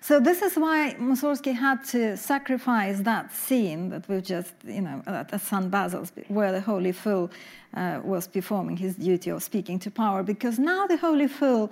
So 0.00 0.20
this 0.20 0.42
is 0.42 0.56
why 0.56 0.94
Mussorgsky 0.98 1.54
had 1.54 1.84
to 1.86 2.16
sacrifice 2.16 3.00
that 3.00 3.34
scene 3.34 3.88
that 3.90 4.08
we've 4.08 4.22
just, 4.22 4.54
you 4.64 4.80
know, 4.80 5.02
at 5.06 5.40
St. 5.40 5.70
Basil's, 5.70 6.12
where 6.28 6.52
the 6.52 6.60
Holy 6.60 6.92
Fool 6.92 7.30
uh, 7.74 8.00
was 8.04 8.28
performing 8.28 8.76
his 8.76 8.94
duty 8.94 9.30
of 9.30 9.42
speaking 9.42 9.78
to 9.80 9.90
power, 9.90 10.22
because 10.22 10.58
now 10.58 10.86
the 10.86 10.96
Holy 10.96 11.26
Fool 11.26 11.70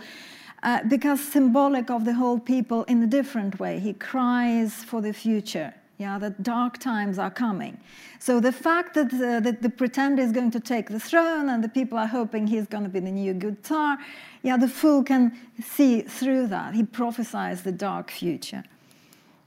uh, 0.66 0.82
becomes 0.82 1.26
symbolic 1.26 1.90
of 1.90 2.04
the 2.04 2.12
whole 2.12 2.40
people 2.40 2.82
in 2.84 3.00
a 3.02 3.06
different 3.06 3.60
way. 3.60 3.78
He 3.78 3.92
cries 3.92 4.74
for 4.74 5.00
the 5.00 5.12
future. 5.12 5.72
Yeah, 5.98 6.18
that 6.18 6.42
dark 6.42 6.78
times 6.78 7.18
are 7.18 7.30
coming. 7.30 7.78
So 8.18 8.40
the 8.40 8.52
fact 8.52 8.92
that, 8.94 9.14
uh, 9.14 9.40
that 9.40 9.62
the 9.62 9.70
pretender 9.70 10.22
is 10.22 10.32
going 10.32 10.50
to 10.50 10.60
take 10.60 10.90
the 10.90 11.00
throne 11.00 11.48
and 11.48 11.64
the 11.64 11.70
people 11.70 11.96
are 11.96 12.08
hoping 12.08 12.46
he's 12.48 12.66
going 12.66 12.82
to 12.82 12.90
be 12.90 13.00
the 13.00 13.12
new 13.12 13.32
good 13.32 13.62
Tsar, 13.62 13.96
yeah, 14.42 14.58
the 14.58 14.68
fool 14.68 15.02
can 15.04 15.32
see 15.62 16.02
through 16.02 16.48
that. 16.48 16.74
He 16.74 16.82
prophesies 16.82 17.62
the 17.62 17.72
dark 17.72 18.10
future. 18.10 18.64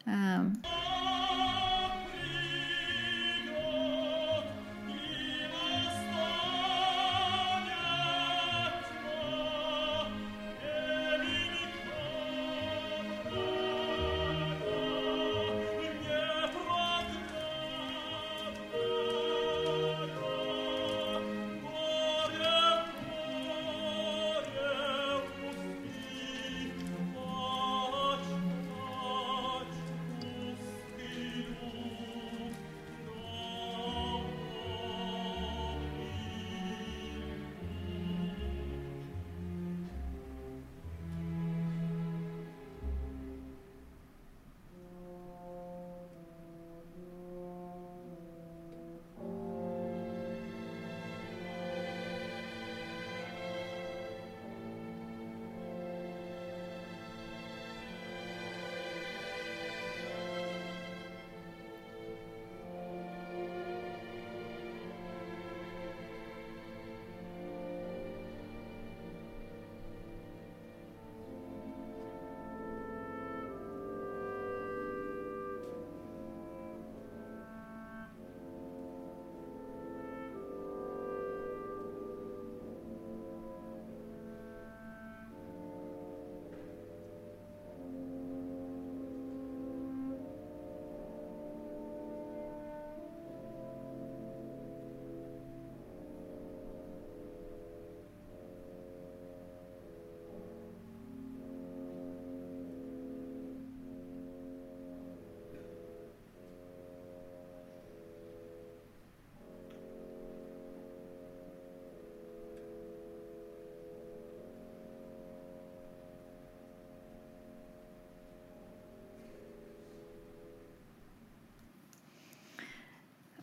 Um, 0.08 0.64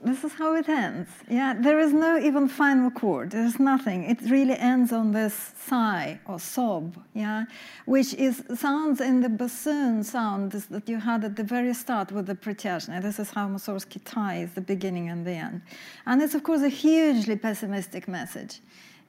this 0.04 0.24
is 0.24 0.32
how 0.34 0.54
it 0.54 0.68
ends. 0.68 1.08
Yeah, 1.28 1.54
there 1.58 1.78
is 1.80 1.92
no 1.92 2.18
even 2.18 2.48
final 2.48 2.90
chord. 2.90 3.30
There's 3.30 3.58
nothing. 3.58 4.04
It 4.04 4.20
really 4.30 4.56
ends 4.56 4.92
on 4.92 5.12
this 5.12 5.52
sigh 5.58 6.20
or 6.26 6.38
sob. 6.38 6.96
Yeah, 7.14 7.44
which 7.86 8.14
is 8.14 8.42
sounds 8.54 9.00
in 9.00 9.20
the 9.20 9.28
bassoon 9.28 10.04
sound 10.04 10.52
that 10.52 10.88
you 10.88 10.98
had 10.98 11.24
at 11.24 11.36
the 11.36 11.42
very 11.44 11.74
start 11.74 12.12
with 12.12 12.26
the 12.26 12.34
Pritiashny. 12.34 13.00
This 13.00 13.18
is 13.18 13.30
how 13.30 13.48
Mussorgsky 13.48 14.00
ties 14.04 14.52
the 14.54 14.60
beginning 14.60 15.08
and 15.08 15.26
the 15.26 15.32
end, 15.32 15.62
and 16.06 16.22
it's 16.22 16.34
of 16.34 16.42
course 16.42 16.62
a 16.62 16.68
hugely 16.68 17.36
pessimistic 17.36 18.06
message. 18.06 18.60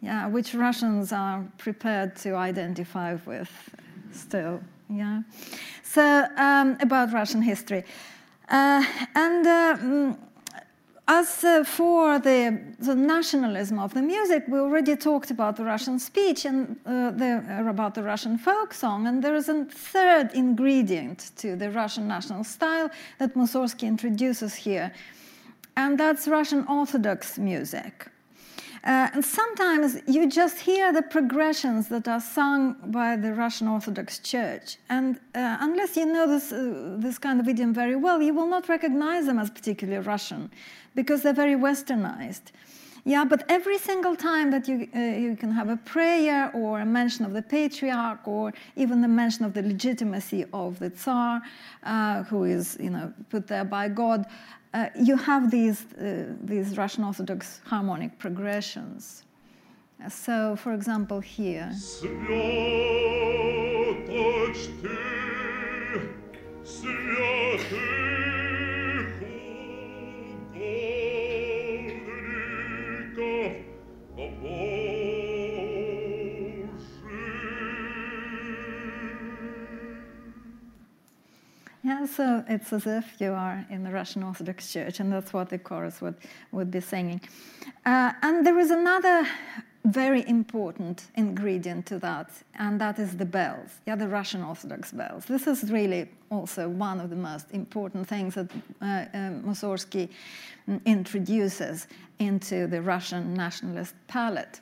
Yeah, 0.02 0.28
which 0.28 0.54
Russians 0.54 1.12
are 1.12 1.44
prepared 1.58 2.16
to 2.18 2.36
identify 2.36 3.18
with 3.26 3.52
still. 4.12 4.62
Yeah, 4.90 5.24
so 5.84 6.26
um, 6.38 6.78
about 6.80 7.12
Russian 7.12 7.42
history. 7.42 7.84
Uh, 8.50 8.86
and 9.14 9.46
uh, 9.46 9.78
mm, 9.78 10.18
as 11.08 11.43
uh, 11.43 11.64
for 11.64 12.20
the, 12.20 12.60
the, 12.80 12.95
nationalism 12.95 13.80
of 13.80 13.93
the 13.93 14.01
music, 14.01 14.43
we 14.47 14.60
already 14.60 14.95
talked 14.95 15.32
about 15.32 15.55
the 15.55 15.64
Russian 15.64 15.99
speech 15.99 16.43
and 16.45 16.78
uh, 16.86 17.12
the, 17.12 17.43
uh, 17.49 17.70
about 17.70 17.95
the 17.95 18.03
Russian 18.03 18.38
folk 18.38 18.74
song, 18.74 19.08
and 19.08 19.24
there 19.24 19.36
is 19.36 19.47
a 19.47 19.66
third 19.66 20.32
ingredient 20.34 21.32
to 21.38 21.55
the 21.55 21.72
Russian 21.72 22.08
national 22.08 22.43
style 22.43 22.89
that 23.20 23.36
Mussorgsky 23.36 23.88
introduces 23.88 24.53
here, 24.53 24.91
and 25.78 25.97
that's 25.97 26.28
Russian 26.28 26.66
Orthodox 26.68 27.38
music. 27.38 28.08
Uh, 28.84 29.10
and 29.14 29.26
sometimes 29.26 29.98
you 30.08 30.30
just 30.30 30.60
hear 30.60 30.94
the 30.94 31.02
progressions 31.02 31.88
that 31.90 32.08
are 32.08 32.22
sung 32.22 32.76
by 32.86 33.16
the 33.16 33.34
Russian 33.34 33.68
Orthodox 33.68 34.20
Church. 34.20 34.78
And 34.90 35.18
uh, 35.36 35.58
unless 35.60 35.98
you 35.98 36.06
know 36.06 36.28
this, 36.28 36.52
uh, 36.52 36.96
this 36.98 37.18
kind 37.18 37.40
of 37.40 37.48
idiom 37.48 37.74
very 37.74 37.96
well, 37.96 38.22
you 38.22 38.34
will 38.34 38.48
not 38.48 38.70
recognize 38.70 39.26
them 39.26 39.40
as 39.40 39.50
particularly 39.50 40.06
Russian 40.06 40.52
because 40.96 41.24
they're 41.24 41.34
very 41.34 41.56
westernized. 41.56 42.52
Yeah, 43.08 43.24
but 43.24 43.46
every 43.48 43.78
single 43.78 44.18
time 44.18 44.52
that 44.52 44.68
you, 44.68 44.86
uh, 44.94 45.00
you 45.00 45.38
can 45.38 45.50
have 45.52 45.70
a 45.70 45.78
prayer 45.78 46.52
or 46.54 46.82
a 46.82 46.86
mention 46.86 47.24
of 47.24 47.32
the 47.32 47.42
patriarch 47.42 48.28
or 48.28 48.54
even 48.76 49.00
the 49.00 49.08
mention 49.08 49.46
of 49.46 49.54
the 49.54 49.62
legitimacy 49.62 50.44
of 50.52 50.78
the 50.80 50.90
Tsar, 50.90 51.42
uh, 51.84 52.24
who 52.24 52.44
is 52.44 52.76
you 52.82 52.90
know, 52.90 53.14
put 53.30 53.48
there 53.48 53.64
by 53.64 53.88
God, 53.88 54.26
uh, 54.78 54.90
you 54.96 55.18
have 55.18 55.50
these, 55.50 55.80
uh, 55.94 56.26
these 56.44 56.78
Russian 56.78 57.04
Orthodox 57.04 57.62
harmonic 57.66 58.20
progressions. 58.20 59.24
Uh, 60.04 60.10
so, 60.10 60.56
for 60.56 60.74
example, 60.74 61.20
here. 61.20 61.72
Yeah, 81.88 82.06
so 82.06 82.44
it's 82.50 82.74
as 82.74 82.86
if 82.86 83.22
you 83.22 83.32
are 83.32 83.66
in 83.70 83.82
the 83.82 83.92
Russian 83.92 84.22
Orthodox 84.22 84.74
Church, 84.74 85.00
and 85.00 85.10
that's 85.10 85.32
what 85.32 85.48
the 85.48 85.58
chorus 85.58 86.02
would, 86.02 86.16
would 86.52 86.70
be 86.70 86.82
singing. 86.82 87.22
Uh, 87.86 88.12
and 88.24 88.46
there 88.46 88.60
is 88.60 88.72
another 88.72 89.26
very 89.86 90.28
important 90.28 91.06
ingredient 91.16 91.86
to 91.86 91.98
that, 92.00 92.30
and 92.56 92.82
that 92.82 93.00
is 93.00 93.16
the 93.16 93.24
bells, 93.24 93.70
yeah, 93.86 93.96
the 93.96 94.10
Russian 94.10 94.44
Orthodox 94.44 94.92
bells. 94.92 95.24
This 95.24 95.48
is 95.48 95.72
really 95.72 96.10
also 96.30 96.68
one 96.68 97.00
of 97.00 97.10
the 97.10 97.16
most 97.16 97.52
important 97.52 98.06
things 98.06 98.36
that 98.36 98.52
uh, 98.82 98.86
uh, 98.86 99.08
Mussorgsky 99.46 100.10
mm, 100.68 100.84
introduces 100.84 101.88
into 102.20 102.68
the 102.68 102.82
Russian 102.82 103.34
nationalist 103.34 103.96
palette. 104.10 104.60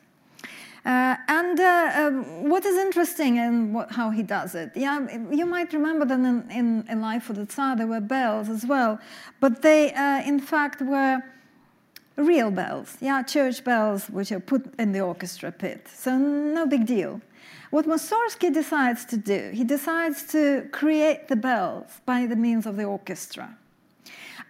Uh, 0.85 1.15
and 1.27 1.59
uh, 1.59 1.91
um, 1.95 2.47
what 2.47 2.63
is 2.63 2.77
interesting 2.77 3.37
in 3.37 3.73
what, 3.73 3.91
how 3.91 4.11
he 4.11 4.21
does 4.21 4.53
it, 4.53 4.71
yeah, 4.75 4.99
you 5.31 5.43
might 5.45 5.73
remember 5.73 6.05
that 6.05 6.19
in, 6.19 6.47
in, 6.51 6.85
in 6.87 7.01
Life 7.01 7.23
for 7.23 7.33
the 7.33 7.45
Tsar 7.45 7.75
there 7.75 7.87
were 7.87 7.99
bells 7.99 8.49
as 8.49 8.67
well, 8.67 8.99
but 9.39 9.63
they 9.63 9.91
uh, 9.93 10.21
in 10.21 10.39
fact 10.39 10.81
were 10.83 11.23
real 12.17 12.51
bells, 12.51 12.97
yeah, 13.01 13.23
church 13.23 13.63
bells 13.63 14.11
which 14.11 14.31
are 14.31 14.39
put 14.39 14.63
in 14.77 14.91
the 14.91 15.01
orchestra 15.01 15.51
pit. 15.51 15.87
So 15.87 16.19
no 16.19 16.67
big 16.67 16.85
deal. 16.85 17.19
What 17.71 17.87
Mussorgsky 17.87 18.53
decides 18.53 19.05
to 19.05 19.17
do, 19.17 19.51
he 19.53 19.63
decides 19.63 20.23
to 20.33 20.69
create 20.71 21.29
the 21.29 21.35
bells 21.35 21.99
by 22.05 22.27
the 22.27 22.35
means 22.35 22.67
of 22.67 22.77
the 22.77 22.83
orchestra. 22.83 23.57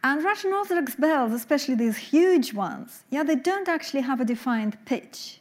And 0.03 0.21
Russian 0.23 0.51
Orthodox 0.51 0.95
bells, 0.95 1.31
especially 1.31 1.75
these 1.75 1.97
huge 1.97 2.53
ones, 2.53 3.03
yeah, 3.09 3.23
they 3.23 3.35
don't 3.35 3.69
actually 3.69 4.01
have 4.01 4.19
a 4.19 4.25
defined 4.25 4.77
pitch. 4.85 5.39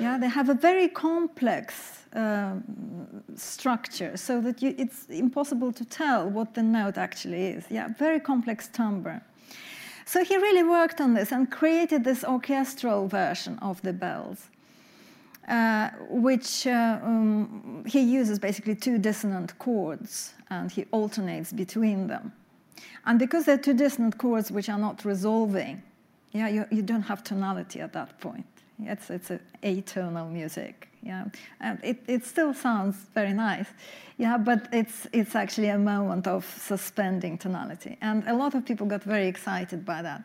Yeah, 0.00 0.18
they 0.18 0.28
have 0.28 0.48
a 0.48 0.54
very 0.54 0.88
complex 0.88 2.04
uh, 2.14 2.56
structure, 3.34 4.16
so 4.16 4.40
that 4.40 4.62
you, 4.62 4.74
it's 4.78 5.06
impossible 5.06 5.72
to 5.72 5.84
tell 5.84 6.28
what 6.28 6.54
the 6.54 6.62
note 6.62 6.98
actually 6.98 7.46
is. 7.46 7.64
Yeah, 7.70 7.88
very 7.98 8.20
complex 8.20 8.68
timbre. 8.68 9.22
So 10.04 10.22
he 10.22 10.36
really 10.36 10.62
worked 10.62 11.00
on 11.00 11.14
this 11.14 11.32
and 11.32 11.50
created 11.50 12.04
this 12.04 12.24
orchestral 12.24 13.08
version 13.08 13.58
of 13.60 13.82
the 13.82 13.92
bells, 13.92 14.50
uh, 15.48 15.90
which 16.08 16.66
uh, 16.66 17.00
um, 17.02 17.84
he 17.86 18.00
uses 18.00 18.38
basically 18.38 18.76
two 18.76 18.98
dissonant 18.98 19.58
chords 19.58 20.34
and 20.48 20.70
he 20.70 20.84
alternates 20.92 21.52
between 21.52 22.06
them. 22.06 22.32
And 23.04 23.18
because 23.18 23.46
they're 23.46 23.58
two 23.58 23.74
dissonant 23.74 24.16
chords 24.16 24.50
which 24.52 24.68
are 24.68 24.78
not 24.78 25.04
resolving, 25.04 25.82
yeah, 26.32 26.48
you, 26.48 26.66
you 26.70 26.82
don't 26.82 27.02
have 27.02 27.24
tonality 27.24 27.80
at 27.80 27.92
that 27.92 28.20
point. 28.20 28.46
It's, 28.82 29.10
it's 29.10 29.30
a 29.30 29.40
atonal 29.62 30.30
music. 30.30 30.88
Yeah, 31.02 31.26
and 31.60 31.78
it, 31.84 32.02
it 32.08 32.24
still 32.24 32.52
sounds 32.52 32.96
very 33.14 33.32
nice. 33.32 33.66
Yeah, 34.18 34.38
but 34.38 34.68
it's 34.72 35.06
it's 35.12 35.36
actually 35.36 35.68
a 35.68 35.78
moment 35.78 36.26
of 36.26 36.44
suspending 36.58 37.38
tonality, 37.38 37.96
and 38.00 38.26
a 38.26 38.34
lot 38.34 38.54
of 38.54 38.64
people 38.64 38.86
got 38.86 39.04
very 39.04 39.28
excited 39.28 39.84
by 39.84 40.02
that. 40.02 40.24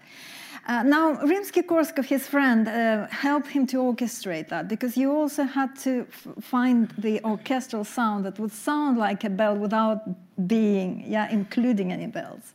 Uh, 0.68 0.84
now, 0.84 1.16
Rimsky-Korsakov, 1.16 2.06
his 2.06 2.28
friend, 2.28 2.68
uh, 2.68 3.08
helped 3.08 3.47
him 3.47 3.66
to 3.68 3.78
orchestrate 3.78 4.49
that 4.49 4.68
because 4.68 4.95
you 4.95 5.12
also 5.12 5.43
had 5.43 5.76
to 5.80 6.06
find 6.39 6.89
the 6.97 7.20
orchestral 7.24 7.84
sound 7.84 8.26
that 8.26 8.39
would 8.39 8.52
sound 8.52 8.97
like 8.97 9.24
a 9.24 9.30
bell 9.30 9.56
without 9.56 10.02
being, 10.47 11.04
yeah, 11.08 11.30
including 11.32 11.91
any 11.91 12.08
bells. 12.08 12.54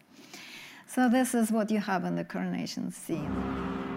So 0.87 1.09
this 1.09 1.35
is 1.35 1.51
what 1.51 1.71
you 1.71 1.81
have 1.81 2.05
in 2.05 2.17
the 2.17 2.25
coronation 2.25 2.93
scene. 2.93 3.96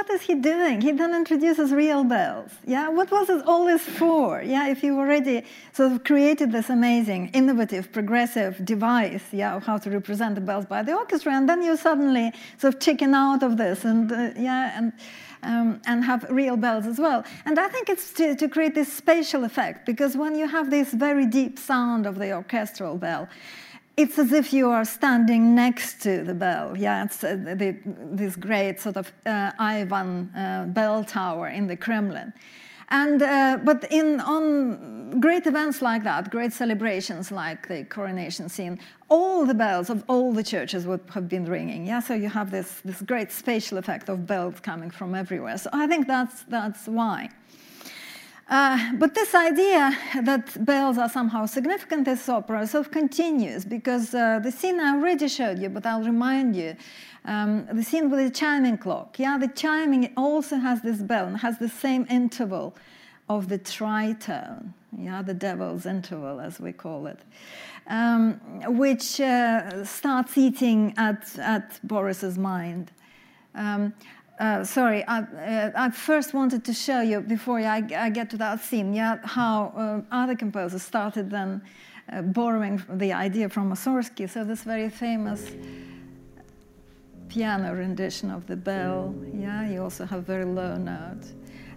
What 0.00 0.08
is 0.08 0.22
he 0.22 0.34
doing? 0.34 0.80
He 0.80 0.92
then 0.92 1.14
introduces 1.14 1.72
real 1.72 2.04
bells. 2.04 2.52
Yeah, 2.66 2.88
what 2.88 3.10
was 3.10 3.26
this, 3.26 3.42
all 3.46 3.66
this 3.66 3.82
for? 3.82 4.42
Yeah, 4.42 4.68
if 4.68 4.82
you 4.82 4.98
already 4.98 5.44
sort 5.74 5.92
of 5.92 6.04
created 6.04 6.50
this 6.52 6.70
amazing, 6.70 7.28
innovative, 7.34 7.92
progressive 7.92 8.64
device, 8.64 9.24
yeah, 9.30 9.56
of 9.56 9.62
how 9.62 9.76
to 9.76 9.90
represent 9.90 10.36
the 10.36 10.40
bells 10.40 10.64
by 10.64 10.82
the 10.82 10.94
orchestra, 10.94 11.32
and 11.34 11.46
then 11.46 11.60
you 11.62 11.76
suddenly 11.76 12.32
sort 12.56 12.74
of 12.74 12.80
chicken 12.80 13.14
out 13.14 13.42
of 13.42 13.58
this, 13.58 13.84
and 13.84 14.10
uh, 14.10 14.30
yeah, 14.36 14.78
and. 14.78 14.92
Um, 15.42 15.80
and 15.86 16.04
have 16.04 16.26
real 16.28 16.58
bells 16.58 16.84
as 16.84 16.98
well. 16.98 17.24
And 17.46 17.58
I 17.58 17.66
think 17.68 17.88
it's 17.88 18.12
to, 18.12 18.36
to, 18.36 18.46
create 18.46 18.74
this 18.74 18.92
spatial 18.92 19.44
effect 19.44 19.86
because 19.86 20.14
when 20.14 20.34
you 20.34 20.46
have 20.46 20.70
this 20.70 20.92
very 20.92 21.24
deep 21.24 21.58
sound 21.58 22.04
of 22.04 22.18
the 22.18 22.34
orchestral 22.34 22.98
bell, 22.98 23.26
it's 24.00 24.18
as 24.18 24.32
if 24.32 24.52
you 24.52 24.70
are 24.70 24.84
standing 24.84 25.54
next 25.54 26.00
to 26.02 26.24
the 26.24 26.34
bell. 26.34 26.76
Yeah, 26.76 27.04
it's 27.04 27.22
uh, 27.22 27.36
the, 27.36 27.76
this 27.84 28.34
great 28.36 28.80
sort 28.80 28.96
of 28.96 29.12
uh, 29.26 29.52
Ivan 29.58 30.34
uh, 30.34 30.64
bell 30.68 31.04
tower 31.04 31.48
in 31.48 31.66
the 31.66 31.76
Kremlin. 31.76 32.32
And 32.92 33.22
uh, 33.22 33.58
but 33.62 33.86
in 33.90 34.20
on 34.20 35.20
great 35.20 35.46
events 35.46 35.80
like 35.80 36.02
that, 36.02 36.30
great 36.30 36.52
celebrations 36.52 37.30
like 37.30 37.68
the 37.68 37.84
coronation 37.84 38.48
scene, 38.48 38.80
all 39.08 39.46
the 39.46 39.54
bells 39.54 39.90
of 39.90 40.02
all 40.08 40.32
the 40.32 40.42
churches 40.42 40.86
would 40.86 41.02
have 41.14 41.28
been 41.28 41.44
ringing. 41.44 41.86
Yeah, 41.86 42.00
so 42.00 42.14
you 42.14 42.28
have 42.28 42.50
this 42.50 42.80
this 42.84 43.00
great 43.02 43.30
spatial 43.30 43.78
effect 43.78 44.08
of 44.08 44.26
bells 44.26 44.58
coming 44.60 44.90
from 44.90 45.14
everywhere. 45.14 45.58
So 45.58 45.70
I 45.72 45.86
think 45.86 46.08
that's 46.08 46.42
that's 46.48 46.88
why. 46.88 47.28
Uh, 48.50 48.92
but 48.94 49.14
this 49.14 49.32
idea 49.32 49.96
that 50.22 50.64
bells 50.64 50.98
are 50.98 51.08
somehow 51.08 51.46
significant 51.46 51.98
in 52.00 52.04
this 52.04 52.28
opera 52.28 52.66
sort 52.66 52.84
of 52.84 52.90
continues 52.90 53.64
because 53.64 54.12
uh, 54.12 54.40
the 54.40 54.50
scene 54.50 54.80
I 54.80 54.96
already 54.96 55.28
showed 55.28 55.60
you, 55.60 55.68
but 55.68 55.86
I'll 55.86 56.02
remind 56.02 56.56
you, 56.56 56.74
um, 57.26 57.66
the 57.72 57.84
scene 57.84 58.10
with 58.10 58.18
the 58.18 58.30
chiming 58.30 58.76
clock. 58.76 59.20
Yeah, 59.20 59.38
the 59.38 59.46
chiming 59.46 60.12
also 60.16 60.56
has 60.56 60.82
this 60.82 60.98
bell 60.98 61.26
and 61.26 61.36
has 61.36 61.58
the 61.58 61.68
same 61.68 62.06
interval 62.10 62.74
of 63.28 63.48
the 63.48 63.58
tritone. 63.58 64.72
Yeah, 64.98 65.22
the 65.22 65.34
devil's 65.34 65.86
interval, 65.86 66.40
as 66.40 66.58
we 66.58 66.72
call 66.72 67.06
it, 67.06 67.20
um, 67.86 68.40
which 68.66 69.20
uh, 69.20 69.84
starts 69.84 70.36
eating 70.36 70.92
at 70.96 71.38
at 71.38 71.78
Boris's 71.84 72.36
mind. 72.36 72.90
Um, 73.54 73.94
uh, 74.40 74.64
sorry, 74.64 75.04
I, 75.06 75.18
uh, 75.20 75.70
I, 75.76 75.90
first 75.90 76.32
wanted 76.32 76.64
to 76.64 76.72
show 76.72 77.02
you 77.02 77.20
before 77.20 77.60
I, 77.60 77.82
I 77.94 78.08
get 78.08 78.30
to 78.30 78.38
that 78.38 78.60
scene, 78.60 78.94
yeah, 78.94 79.18
how 79.22 79.72
uh, 79.76 80.14
other 80.14 80.34
composers 80.34 80.82
started 80.82 81.28
then 81.30 81.60
uh, 82.10 82.22
borrowing 82.22 82.82
the 82.88 83.12
idea 83.12 83.50
from 83.50 83.70
Mussorgsky. 83.70 84.28
So 84.28 84.42
this 84.42 84.62
very 84.62 84.88
famous 84.88 85.50
piano 87.28 87.74
rendition 87.74 88.30
of 88.30 88.46
the 88.46 88.56
bell, 88.56 89.14
yeah, 89.34 89.68
you 89.68 89.82
also 89.82 90.06
have 90.06 90.24
very 90.24 90.46
low 90.46 90.76
note. 90.76 91.26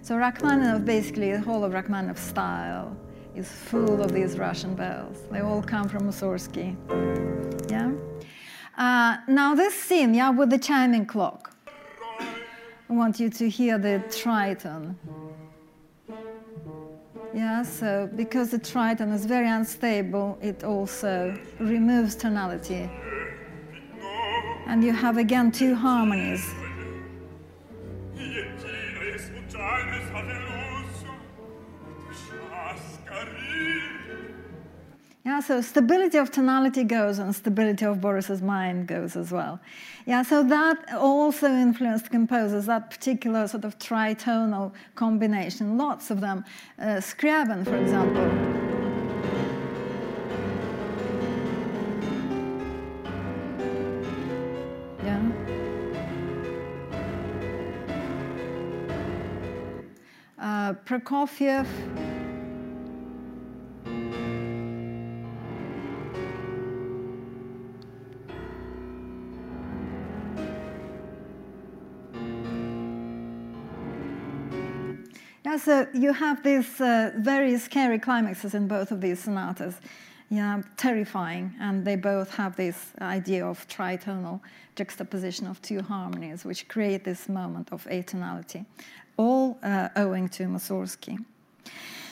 So 0.01 0.15
Rachmaninoff, 0.15 0.85
basically, 0.85 1.33
the 1.33 1.41
whole 1.41 1.65
of 1.65 1.73
Rachmaninoff's 1.73 2.21
style 2.21 2.95
is 3.35 3.51
full 3.51 4.01
of 4.01 4.13
these 4.13 4.37
Russian 4.37 4.73
bells. 4.73 5.17
They 5.29 5.41
all 5.41 5.61
come 5.61 5.89
from 5.89 6.03
Mussorgsky, 6.03 6.77
yeah. 7.69 7.91
Uh, 8.77 9.17
now 9.27 9.53
this 9.53 9.73
scene, 9.73 10.13
yeah, 10.13 10.29
with 10.29 10.49
the 10.49 10.57
chiming 10.57 11.05
clock. 11.05 11.52
Want 12.93 13.19
you 13.19 13.29
to 13.31 13.49
hear 13.49 13.77
the 13.77 14.03
tritone. 14.07 14.95
Yeah, 17.33 17.63
so 17.63 18.07
because 18.15 18.51
the 18.51 18.59
tritone 18.59 19.11
is 19.11 19.25
very 19.25 19.49
unstable, 19.49 20.37
it 20.41 20.63
also 20.63 21.37
removes 21.59 22.15
tonality. 22.15 22.89
And 24.67 24.83
you 24.83 24.93
have 24.93 25.17
again 25.17 25.51
two 25.51 25.73
harmonies. 25.75 26.49
Yeah, 35.25 35.39
so 35.39 35.61
stability 35.61 36.17
of 36.19 36.31
tonality 36.31 36.83
goes 36.83 37.17
and 37.17 37.35
stability 37.35 37.85
of 37.85 37.99
Boris's 37.99 38.41
mind 38.41 38.87
goes 38.87 39.15
as 39.15 39.31
well. 39.31 39.59
Yeah, 40.05 40.23
so 40.23 40.43
that 40.43 40.93
also 40.93 41.47
influenced 41.47 42.09
composers, 42.09 42.65
that 42.65 42.89
particular 42.89 43.47
sort 43.47 43.63
of 43.63 43.79
tritonal 43.79 44.73
combination. 44.95 45.77
Lots 45.77 46.11
of 46.11 46.19
them. 46.19 46.43
Uh, 46.77 46.99
Scriabin, 46.99 47.63
for 47.63 47.77
example. 47.77 48.23
Yeah. 55.05 55.21
Uh, 60.37 60.73
Prokofiev. 60.85 61.65
So 75.63 75.87
you 75.93 76.11
have 76.11 76.43
these 76.43 76.81
uh, 76.81 77.11
very 77.15 77.57
scary 77.57 77.97
climaxes 77.97 78.53
in 78.53 78.67
both 78.67 78.91
of 78.91 78.99
these 78.99 79.19
sonatas. 79.19 79.75
Yeah, 80.29 80.61
terrifying, 80.75 81.53
and 81.61 81.85
they 81.85 81.95
both 81.95 82.35
have 82.35 82.57
this 82.57 82.91
idea 82.99 83.45
of 83.45 83.65
tritonal 83.67 84.41
juxtaposition 84.75 85.47
of 85.47 85.61
two 85.61 85.81
harmonies, 85.81 86.43
which 86.43 86.67
create 86.67 87.05
this 87.05 87.29
moment 87.29 87.71
of 87.71 87.85
atonality, 87.85 88.65
all 89.15 89.57
uh, 89.63 89.87
owing 89.95 90.27
to 90.29 90.47
Mussorgsky. 90.47 91.23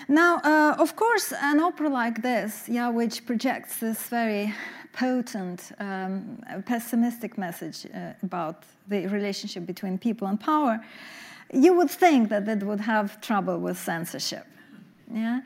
Now, 0.07 0.37
uh, 0.43 0.75
of 0.79 0.95
course, 0.95 1.33
an 1.33 1.59
opera 1.59 1.89
like 1.89 2.21
this, 2.21 2.69
yeah, 2.69 2.89
which 2.89 3.25
projects 3.25 3.79
this 3.79 4.07
very 4.07 4.53
potent, 4.93 5.71
um, 5.79 6.41
pessimistic 6.65 7.37
message 7.37 7.85
uh, 7.93 8.13
about 8.23 8.63
the 8.87 9.07
relationship 9.07 9.65
between 9.65 9.97
people 9.97 10.27
and 10.27 10.39
power, 10.39 10.79
you 11.53 11.73
would 11.73 11.91
think 11.91 12.29
that 12.29 12.47
it 12.47 12.63
would 12.63 12.81
have 12.81 13.21
trouble 13.21 13.57
with 13.59 13.77
censorship. 13.77 14.45
Yeah? 15.13 15.41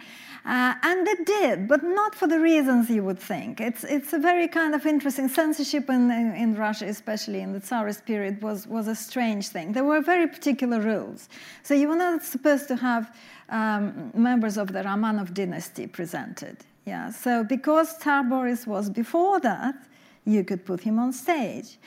Uh, 0.46 0.76
and 0.84 1.08
it 1.08 1.26
did, 1.26 1.68
but 1.68 1.82
not 1.84 2.14
for 2.14 2.28
the 2.28 2.40
reasons 2.40 2.88
you 2.88 3.04
would 3.04 3.18
think. 3.18 3.60
It's, 3.60 3.84
it's 3.84 4.14
a 4.14 4.20
very 4.20 4.48
kind 4.48 4.76
of 4.76 4.86
interesting 4.86 5.28
censorship 5.28 5.90
in, 5.90 6.12
in, 6.12 6.36
in, 6.36 6.56
Russia, 6.56 6.86
especially 6.86 7.42
in 7.42 7.52
the 7.52 7.60
Tsarist 7.60 8.06
period, 8.06 8.44
was, 8.44 8.68
was 8.68 8.88
a 8.88 8.94
strange 8.94 9.48
thing. 9.48 9.72
There 9.72 9.84
were 9.84 10.02
very 10.02 10.28
particular 10.28 10.80
rules. 10.80 11.30
So 11.64 11.74
you 11.74 11.88
were 11.88 11.96
not 11.96 12.24
supposed 12.24 12.68
to 12.68 12.76
have 12.76 13.16
um, 13.50 14.12
members 14.14 14.58
of 14.58 14.72
the 14.72 14.84
Romanov 14.84 15.34
dynasty 15.34 15.88
presented. 15.88 16.58
Yeah, 16.86 17.10
so 17.10 17.44
because 17.44 17.98
Tsar 17.98 18.24
Boris 18.24 18.68
was 18.68 18.92
before 18.92 19.40
that, 19.40 19.76
you 20.26 20.44
could 20.44 20.64
put 20.64 20.82
him 20.82 21.00
on 21.00 21.12
stage. 21.12 21.78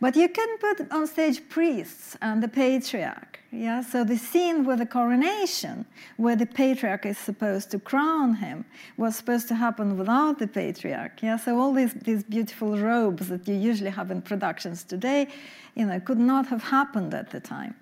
But 0.00 0.14
you 0.14 0.28
can 0.28 0.58
put 0.58 0.90
on 0.92 1.06
stage 1.06 1.48
priests 1.48 2.16
and 2.20 2.42
the 2.42 2.48
patriarch. 2.48 3.40
Yeah, 3.50 3.80
so 3.80 4.04
the 4.04 4.18
scene 4.18 4.64
with 4.66 4.80
the 4.80 4.86
coronation, 4.86 5.86
where 6.18 6.36
the 6.36 6.44
patriarch 6.44 7.06
is 7.06 7.16
supposed 7.16 7.70
to 7.70 7.78
crown 7.78 8.34
him, 8.34 8.66
was 8.98 9.16
supposed 9.16 9.48
to 9.48 9.54
happen 9.54 9.96
without 9.96 10.38
the 10.38 10.46
patriarch. 10.46 11.22
Yeah, 11.22 11.36
so 11.36 11.58
all 11.58 11.72
these, 11.72 11.94
these 11.94 12.22
beautiful 12.24 12.76
robes 12.76 13.28
that 13.28 13.48
you 13.48 13.54
usually 13.54 13.90
have 13.90 14.10
in 14.10 14.20
productions 14.20 14.84
today, 14.84 15.28
you 15.74 15.86
know, 15.86 15.98
could 16.00 16.18
not 16.18 16.46
have 16.48 16.64
happened 16.64 17.14
at 17.14 17.30
the 17.30 17.40
time. 17.40 17.74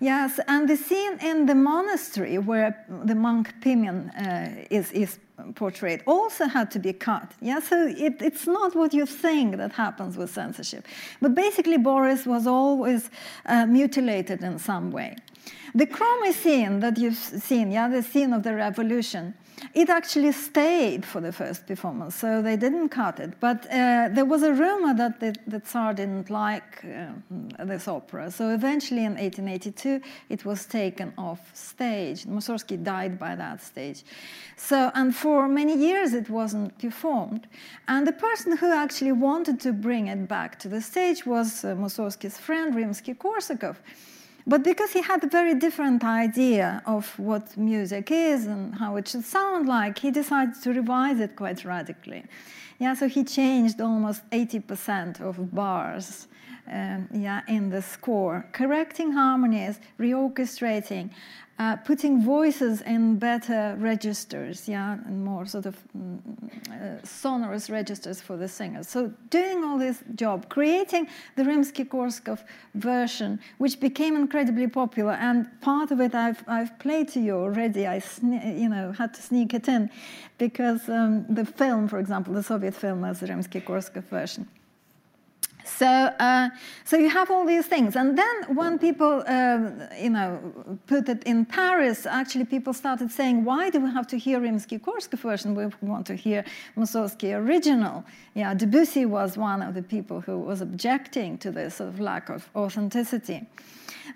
Yes, 0.00 0.40
and 0.48 0.68
the 0.68 0.76
scene 0.76 1.18
in 1.20 1.46
the 1.46 1.54
monastery 1.54 2.38
where 2.38 2.84
the 3.04 3.14
monk 3.14 3.54
Pimen 3.60 4.10
uh, 4.16 4.66
is, 4.70 4.90
is 4.92 5.18
portrayed 5.54 6.02
also 6.06 6.46
had 6.46 6.70
to 6.70 6.78
be 6.78 6.92
cut. 6.92 7.32
Yeah, 7.40 7.60
so 7.60 7.86
it, 7.86 8.20
it's 8.20 8.46
not 8.46 8.74
what 8.74 8.94
you 8.94 9.06
think 9.06 9.56
that 9.56 9.72
happens 9.72 10.16
with 10.16 10.30
censorship. 10.30 10.86
But 11.20 11.34
basically, 11.34 11.78
Boris 11.78 12.26
was 12.26 12.46
always 12.46 13.10
uh, 13.46 13.66
mutilated 13.66 14.42
in 14.42 14.58
some 14.58 14.90
way. 14.90 15.16
The 15.74 15.86
Kromy 15.86 16.32
scene 16.32 16.80
that 16.80 16.98
you've 16.98 17.16
seen, 17.16 17.70
yeah, 17.72 17.88
the 17.88 18.02
scene 18.02 18.32
of 18.32 18.42
the 18.42 18.54
revolution, 18.54 19.34
it 19.74 19.88
actually 19.88 20.32
stayed 20.32 21.04
for 21.04 21.20
the 21.20 21.32
first 21.32 21.66
performance, 21.66 22.14
so 22.14 22.42
they 22.42 22.56
didn't 22.56 22.88
cut 22.90 23.20
it. 23.20 23.34
But 23.40 23.66
uh, 23.66 24.08
there 24.10 24.24
was 24.24 24.42
a 24.42 24.52
rumor 24.52 24.94
that 24.94 25.20
the, 25.20 25.34
the 25.46 25.60
Tsar 25.60 25.94
didn't 25.94 26.30
like 26.30 26.84
uh, 26.84 27.64
this 27.64 27.88
opera, 27.88 28.30
so 28.30 28.50
eventually 28.50 29.04
in 29.04 29.14
1882 29.14 30.00
it 30.28 30.44
was 30.44 30.66
taken 30.66 31.12
off 31.16 31.54
stage. 31.54 32.24
Mussorgsky 32.24 32.82
died 32.82 33.18
by 33.18 33.34
that 33.36 33.62
stage. 33.62 34.04
So, 34.56 34.90
and 34.94 35.14
for 35.14 35.48
many 35.48 35.76
years 35.76 36.14
it 36.14 36.30
wasn't 36.30 36.78
performed. 36.78 37.46
And 37.88 38.06
the 38.06 38.12
person 38.12 38.56
who 38.56 38.72
actually 38.72 39.12
wanted 39.12 39.60
to 39.60 39.72
bring 39.72 40.08
it 40.08 40.28
back 40.28 40.58
to 40.60 40.68
the 40.68 40.80
stage 40.80 41.26
was 41.26 41.64
uh, 41.64 41.74
Mussorgsky's 41.74 42.38
friend, 42.38 42.74
Rimsky-Korsakov. 42.74 43.76
But 44.46 44.62
because 44.62 44.92
he 44.92 45.00
had 45.00 45.24
a 45.24 45.26
very 45.26 45.54
different 45.54 46.04
idea 46.04 46.82
of 46.86 47.18
what 47.18 47.56
music 47.56 48.10
is 48.10 48.46
and 48.46 48.74
how 48.74 48.96
it 48.96 49.08
should 49.08 49.24
sound 49.24 49.66
like, 49.66 49.98
he 49.98 50.10
decided 50.10 50.60
to 50.62 50.72
revise 50.72 51.18
it 51.18 51.34
quite 51.34 51.64
radically. 51.64 52.24
Yeah, 52.78 52.94
so 52.94 53.08
he 53.08 53.24
changed 53.24 53.80
almost 53.80 54.28
80% 54.30 55.20
of 55.20 55.54
bars 55.54 56.26
um, 56.70 57.08
yeah, 57.12 57.42
in 57.48 57.70
the 57.70 57.82
score, 57.82 58.46
correcting 58.52 59.12
harmonies, 59.12 59.80
reorchestrating, 59.98 61.10
uh, 61.58 61.76
putting 61.76 62.20
voices 62.20 62.80
in 62.80 63.16
better 63.16 63.76
registers, 63.78 64.68
yeah, 64.68 64.94
and 65.06 65.24
more 65.24 65.46
sort 65.46 65.66
of 65.66 65.76
mm, 65.96 66.18
uh, 66.70 67.04
sonorous 67.04 67.70
registers 67.70 68.20
for 68.20 68.36
the 68.36 68.48
singers. 68.48 68.88
So 68.88 69.12
doing 69.30 69.62
all 69.62 69.78
this 69.78 70.02
job, 70.16 70.48
creating 70.48 71.06
the 71.36 71.44
Rimsky-Korsakov 71.44 72.40
version, 72.74 73.38
which 73.58 73.78
became 73.78 74.16
incredibly 74.16 74.66
popular, 74.66 75.12
and 75.12 75.46
part 75.60 75.92
of 75.92 76.00
it 76.00 76.14
I've, 76.14 76.42
I've 76.48 76.76
played 76.80 77.08
to 77.10 77.20
you 77.20 77.36
already. 77.36 77.86
I, 77.86 78.02
you 78.22 78.68
know, 78.68 78.90
had 78.90 79.14
to 79.14 79.22
sneak 79.22 79.54
it 79.54 79.68
in 79.68 79.90
because 80.38 80.88
um, 80.88 81.24
the 81.28 81.44
film, 81.44 81.86
for 81.86 82.00
example, 82.00 82.34
the 82.34 82.42
Soviet 82.42 82.74
film, 82.74 83.04
has 83.04 83.20
the 83.20 83.26
Rimsky-Korsakov 83.28 84.04
version. 84.04 84.48
So, 85.64 85.86
uh, 85.86 86.50
so 86.84 86.96
you 86.96 87.08
have 87.08 87.30
all 87.30 87.46
these 87.46 87.66
things, 87.66 87.96
and 87.96 88.18
then 88.18 88.56
when 88.56 88.78
people, 88.78 89.24
uh, 89.26 89.70
you 89.98 90.10
know, 90.10 90.38
put 90.86 91.08
it 91.08 91.22
in 91.24 91.46
Paris, 91.46 92.06
actually 92.06 92.44
people 92.44 92.72
started 92.74 93.10
saying, 93.10 93.44
"Why 93.44 93.70
do 93.70 93.80
we 93.80 93.90
have 93.90 94.06
to 94.08 94.18
hear 94.18 94.40
Rimsky-Korsakov 94.40 95.20
version? 95.20 95.54
We 95.54 95.66
want 95.80 96.06
to 96.06 96.14
hear 96.14 96.44
Mussorgsky 96.76 97.32
original." 97.34 98.04
Yeah, 98.34 98.52
Debussy 98.52 99.06
was 99.06 99.38
one 99.38 99.62
of 99.62 99.74
the 99.74 99.82
people 99.82 100.20
who 100.20 100.38
was 100.38 100.60
objecting 100.60 101.38
to 101.38 101.50
this 101.50 101.76
sort 101.76 101.88
of 101.88 101.98
lack 101.98 102.28
of 102.28 102.48
authenticity. 102.54 103.46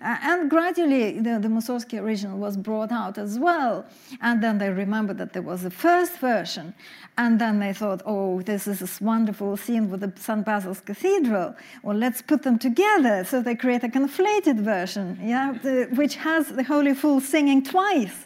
Uh, 0.01 0.17
and 0.21 0.49
gradually, 0.49 1.19
the, 1.19 1.39
the 1.39 1.49
Mussorgsky 1.49 2.01
original 2.01 2.37
was 2.37 2.55
brought 2.55 2.91
out 2.91 3.17
as 3.17 3.37
well. 3.37 3.85
And 4.21 4.41
then 4.41 4.57
they 4.57 4.69
remembered 4.69 5.17
that 5.17 5.33
there 5.33 5.41
was 5.41 5.65
a 5.65 5.69
first 5.69 6.13
version. 6.19 6.73
And 7.17 7.39
then 7.39 7.59
they 7.59 7.73
thought, 7.73 8.01
oh, 8.05 8.41
this 8.41 8.65
is 8.65 8.79
this 8.79 9.01
wonderful 9.01 9.57
scene 9.57 9.89
with 9.89 9.99
the 9.99 10.13
St. 10.15 10.45
Basil's 10.45 10.79
Cathedral. 10.79 11.53
Well, 11.83 11.97
let's 11.97 12.21
put 12.21 12.43
them 12.43 12.57
together. 12.57 13.25
So 13.25 13.41
they 13.41 13.55
create 13.55 13.83
a 13.83 13.89
conflated 13.89 14.61
version, 14.61 15.19
yeah, 15.21 15.57
the, 15.61 15.89
which 15.95 16.15
has 16.15 16.47
the 16.47 16.63
Holy 16.63 16.93
Fool 16.93 17.19
singing 17.19 17.63
twice. 17.63 18.25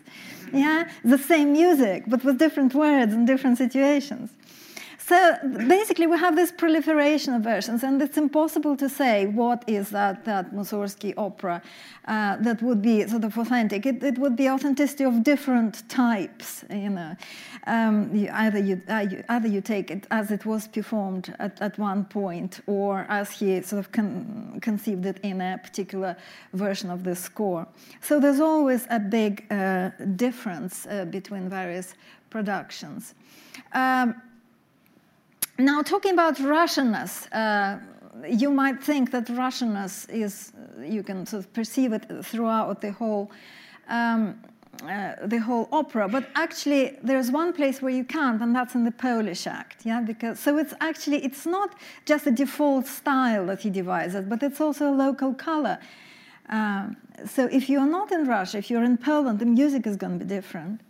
Yeah, 0.51 0.87
the 1.03 1.17
same 1.17 1.53
music, 1.53 2.03
but 2.05 2.23
with 2.23 2.37
different 2.37 2.75
words 2.75 3.11
and 3.11 3.25
different 3.25 3.57
situations. 3.57 4.29
So 5.05 5.35
basically, 5.67 6.07
we 6.07 6.17
have 6.17 6.37
this 6.37 6.49
proliferation 6.49 7.33
of 7.33 7.41
versions, 7.41 7.83
and 7.83 8.01
it's 8.01 8.17
impossible 8.17 8.77
to 8.77 8.87
say 8.87 9.25
what 9.25 9.65
is 9.67 9.89
that, 9.89 10.23
that 10.23 10.53
Mussorgsky 10.53 11.13
opera 11.17 11.61
uh, 12.07 12.37
that 12.37 12.61
would 12.61 12.81
be 12.81 13.05
sort 13.09 13.25
of 13.25 13.37
authentic. 13.37 13.85
It, 13.85 14.01
it, 14.01 14.17
would 14.17 14.37
be 14.37 14.49
authenticity 14.49 15.03
of 15.03 15.21
different 15.21 15.89
types, 15.89 16.63
you 16.69 16.89
know. 16.89 17.17
Um, 17.67 18.15
you, 18.15 18.29
either, 18.31 18.59
you, 18.59 18.81
uh, 18.89 19.05
you, 19.11 19.23
either 19.27 19.49
you 19.49 19.59
take 19.59 19.91
it 19.91 20.07
as 20.09 20.31
it 20.31 20.45
was 20.45 20.69
performed 20.69 21.35
at, 21.37 21.61
at 21.61 21.77
one 21.77 22.05
point, 22.05 22.61
or 22.65 23.05
as 23.09 23.29
he 23.29 23.61
sort 23.61 23.81
of 23.81 23.91
con 23.91 24.57
conceived 24.61 25.05
it 25.05 25.19
in 25.21 25.41
a 25.41 25.57
particular 25.57 26.15
version 26.53 26.89
of 26.89 27.03
the 27.03 27.13
score. 27.15 27.67
So 27.99 28.21
there's 28.21 28.39
always 28.39 28.87
a 28.89 28.99
big 28.99 29.51
uh, 29.51 29.89
difference 30.15 30.87
uh, 30.87 31.03
between 31.03 31.49
various 31.49 31.95
productions. 32.29 33.15
Um, 33.73 34.15
now, 35.57 35.81
talking 35.81 36.13
about 36.13 36.37
Russianness, 36.37 37.27
uh, 37.31 37.77
you 38.27 38.49
might 38.51 38.83
think 38.83 39.11
that 39.11 39.25
Russianness 39.25 40.09
is, 40.09 40.51
you 40.81 41.03
can 41.03 41.25
sort 41.25 41.43
of 41.43 41.53
perceive 41.53 41.93
it 41.93 42.05
throughout 42.23 42.81
the 42.81 42.91
whole. 42.91 43.31
Um, 43.87 44.39
uh, 44.81 45.13
the 45.27 45.37
whole 45.37 45.69
opera, 45.71 46.09
but 46.09 46.27
actually 46.35 46.97
there's 47.03 47.31
one 47.31 47.53
place 47.53 47.81
where 47.81 47.93
you 47.93 48.03
can't, 48.03 48.41
and 48.41 48.55
that's 48.55 48.73
in 48.73 48.83
the 48.83 48.91
Polish 48.91 49.45
act. 49.45 49.85
Yeah, 49.85 50.01
because 50.01 50.39
so 50.39 50.57
it's 50.57 50.73
actually 50.81 51.23
it's 51.23 51.45
not 51.45 51.75
just 52.05 52.25
a 52.25 52.31
default 52.31 52.87
style 52.87 53.45
that 53.45 53.61
he 53.61 53.69
devises, 53.69 54.25
but 54.27 54.41
it's 54.41 54.59
also 54.59 54.91
a 54.91 54.95
local 54.95 55.33
color. 55.35 55.77
Uh, 56.49 56.87
so 57.25 57.45
if 57.51 57.69
you're 57.69 57.85
not 57.85 58.11
in 58.11 58.25
Russia, 58.25 58.57
if 58.57 58.69
you're 58.69 58.83
in 58.83 58.97
Poland, 58.97 59.39
the 59.39 59.45
music 59.45 59.85
is 59.85 59.95
going 59.95 60.17
to 60.17 60.25
be 60.25 60.29
different. 60.29 60.81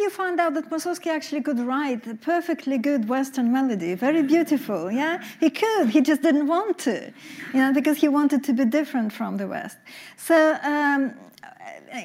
You 0.00 0.10
find 0.10 0.40
out 0.40 0.54
that 0.54 0.70
Mussorgsky 0.70 1.08
actually 1.08 1.42
could 1.42 1.60
write 1.60 2.06
a 2.06 2.14
perfectly 2.14 2.78
good 2.78 3.08
Western 3.08 3.52
melody, 3.52 3.94
very 3.94 4.22
beautiful. 4.22 4.90
Yeah, 4.90 5.22
he 5.38 5.50
could. 5.50 5.88
He 5.90 6.00
just 6.00 6.22
didn't 6.22 6.46
want 6.46 6.78
to, 6.80 7.12
you 7.54 7.60
know, 7.60 7.72
because 7.72 7.98
he 7.98 8.08
wanted 8.08 8.44
to 8.44 8.52
be 8.52 8.64
different 8.64 9.12
from 9.12 9.36
the 9.36 9.46
West. 9.46 9.78
So. 10.16 10.58
Um, 10.62 11.14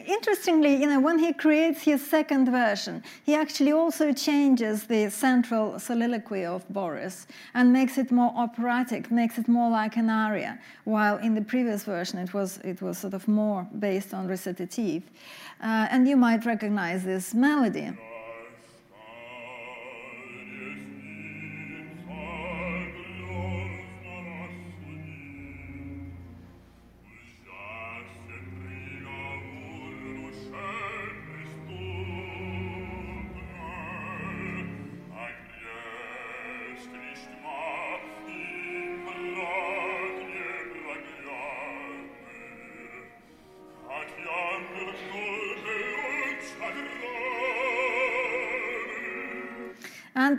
interestingly, 0.05 0.75
you 0.75 0.88
know, 0.88 0.99
when 0.99 1.19
he 1.19 1.33
creates 1.33 1.83
his 1.83 2.05
second 2.05 2.49
version, 2.49 3.03
he 3.25 3.36
actually 3.36 3.71
also 3.71 4.13
changes 4.13 4.86
the 4.86 5.09
central 5.09 5.79
soliloquy 5.79 6.45
of 6.45 6.67
Boris 6.69 7.27
and 7.53 7.71
makes 7.71 7.97
it 7.97 8.11
more 8.11 8.33
operatic, 8.36 9.11
makes 9.11 9.38
it 9.38 9.47
more 9.47 9.69
like 9.69 9.97
an 9.97 10.09
aria, 10.09 10.59
while 10.83 11.17
in 11.17 11.36
the 11.36 11.41
previous 11.41 11.83
version 11.83 12.19
it 12.19 12.33
was 12.33 12.57
it 12.63 12.81
was 12.81 12.97
sort 12.97 13.13
of 13.13 13.27
more 13.27 13.67
based 13.79 14.13
on 14.13 14.27
recitative. 14.27 15.03
Uh, 15.61 15.88
and 15.91 16.07
you 16.07 16.17
might 16.17 16.45
recognize 16.45 17.03
this 17.03 17.33
melody. 17.33 17.91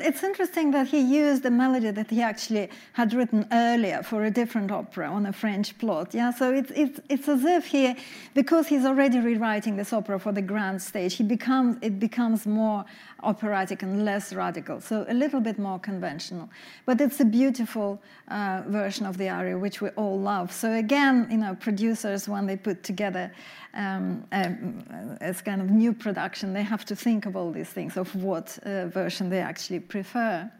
It's 0.06 0.22
interesting 0.22 0.70
that 0.70 0.86
he 0.86 1.00
used 1.00 1.44
a 1.44 1.50
melody 1.50 1.90
that 1.90 2.08
he 2.08 2.22
actually 2.22 2.70
had 2.92 3.12
written 3.12 3.46
earlier 3.50 4.02
for 4.02 4.24
a 4.24 4.30
different 4.30 4.70
opera 4.70 5.08
on 5.08 5.26
a 5.26 5.32
French 5.32 5.76
plot. 5.78 6.14
Yeah, 6.14 6.30
so 6.30 6.52
it's, 6.52 6.70
it's, 6.74 7.00
it's 7.08 7.28
as 7.28 7.44
if 7.44 7.66
he, 7.66 7.96
because 8.32 8.68
he's 8.68 8.84
already 8.84 9.18
rewriting 9.18 9.76
this 9.76 9.92
opera 9.92 10.20
for 10.20 10.32
the 10.32 10.42
grand 10.42 10.80
stage, 10.80 11.14
he 11.16 11.24
becomes, 11.24 11.78
it 11.82 11.98
becomes 11.98 12.46
more 12.46 12.84
operatic 13.22 13.82
and 13.82 14.04
less 14.04 14.32
radical, 14.32 14.80
so 14.80 15.04
a 15.08 15.14
little 15.14 15.40
bit 15.40 15.58
more 15.58 15.78
conventional. 15.78 16.48
But 16.84 17.00
it's 17.00 17.20
a 17.20 17.24
beautiful 17.24 18.00
uh, 18.28 18.62
version 18.66 19.06
of 19.06 19.16
the 19.16 19.28
aria, 19.28 19.58
which 19.58 19.80
we 19.80 19.88
all 19.90 20.18
love. 20.18 20.52
So 20.52 20.72
again, 20.72 21.26
you 21.30 21.38
know, 21.38 21.54
producers, 21.54 22.28
when 22.28 22.46
they 22.46 22.56
put 22.56 22.82
together 22.82 23.32
um, 23.74 24.24
um, 24.32 25.16
as 25.20 25.40
kind 25.40 25.60
of 25.60 25.70
new 25.70 25.92
production, 25.92 26.52
they 26.52 26.62
have 26.62 26.84
to 26.86 26.96
think 26.96 27.26
of 27.26 27.36
all 27.36 27.52
these 27.52 27.70
things, 27.70 27.96
of 27.96 28.14
what 28.14 28.58
uh, 28.62 28.86
version 28.86 29.30
they 29.30 29.40
actually 29.40 29.80
prefer. 29.80 30.50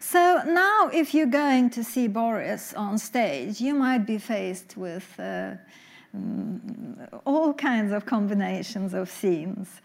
So 0.00 0.42
now, 0.46 0.90
if 0.92 1.14
you're 1.14 1.26
going 1.26 1.70
to 1.70 1.82
see 1.82 2.06
Boris 2.06 2.74
on 2.74 2.98
stage, 2.98 3.60
you 3.60 3.74
might 3.74 4.06
be 4.06 4.18
faced 4.18 4.76
with 4.76 5.18
uh, 5.18 5.54
all 7.24 7.52
kinds 7.54 7.92
of 7.92 8.06
combinations 8.06 8.94
of 8.94 9.10
scenes. 9.10 9.80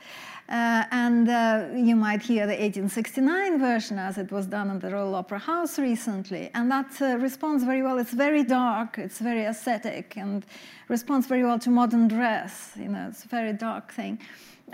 Uh, 0.50 0.84
and 0.92 1.30
uh, 1.30 1.68
you 1.74 1.96
might 1.96 2.22
hear 2.22 2.46
the 2.46 2.52
1869 2.52 3.58
version 3.58 3.98
as 3.98 4.18
it 4.18 4.32
was 4.32 4.46
done 4.46 4.70
at 4.70 4.82
the 4.82 4.90
Royal 4.90 5.16
Opera 5.16 5.40
House 5.40 5.80
recently. 5.80 6.52
And 6.54 6.70
that 6.70 7.02
uh, 7.02 7.18
responds 7.18 7.64
very 7.64 7.82
well. 7.82 7.98
It's 7.98 8.12
very 8.12 8.44
dark, 8.44 8.98
it's 8.98 9.20
very 9.20 9.46
ascetic, 9.46 10.18
and 10.18 10.46
responds 10.90 11.26
very 11.26 11.44
well 11.44 11.58
to 11.60 11.70
modern 11.70 12.10
dress. 12.10 12.74
You 12.76 12.90
know, 12.90 13.08
it's 13.10 13.24
a 13.24 13.30
very 13.30 13.54
dark 13.54 13.94
thing. 13.94 14.20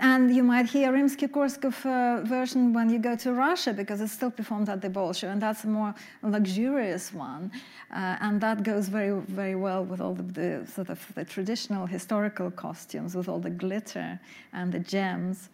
And 0.00 0.34
you 0.34 0.44
might 0.44 0.66
hear 0.66 0.92
Rimsky-Korsakov 0.92 1.84
uh, 1.84 2.24
version 2.24 2.72
when 2.72 2.88
you 2.88 3.00
go 3.00 3.16
to 3.16 3.32
Russia 3.32 3.72
because 3.72 4.00
it's 4.00 4.12
still 4.12 4.30
performed 4.30 4.68
at 4.68 4.80
the 4.80 4.88
Bolshoi, 4.88 5.32
and 5.32 5.42
that's 5.42 5.64
a 5.64 5.66
more 5.66 5.92
luxurious 6.22 7.12
one. 7.12 7.50
Uh, 7.90 8.16
and 8.20 8.40
that 8.40 8.62
goes 8.62 8.88
very, 8.88 9.20
very 9.22 9.56
well 9.56 9.84
with 9.84 10.00
all 10.00 10.14
the, 10.14 10.22
the, 10.22 10.66
sort 10.66 10.88
of 10.88 11.04
the 11.16 11.24
traditional 11.24 11.86
historical 11.86 12.50
costumes, 12.50 13.16
with 13.16 13.28
all 13.28 13.40
the 13.40 13.50
glitter 13.50 14.20
and 14.52 14.72
the 14.72 14.78
gems. 14.78 15.48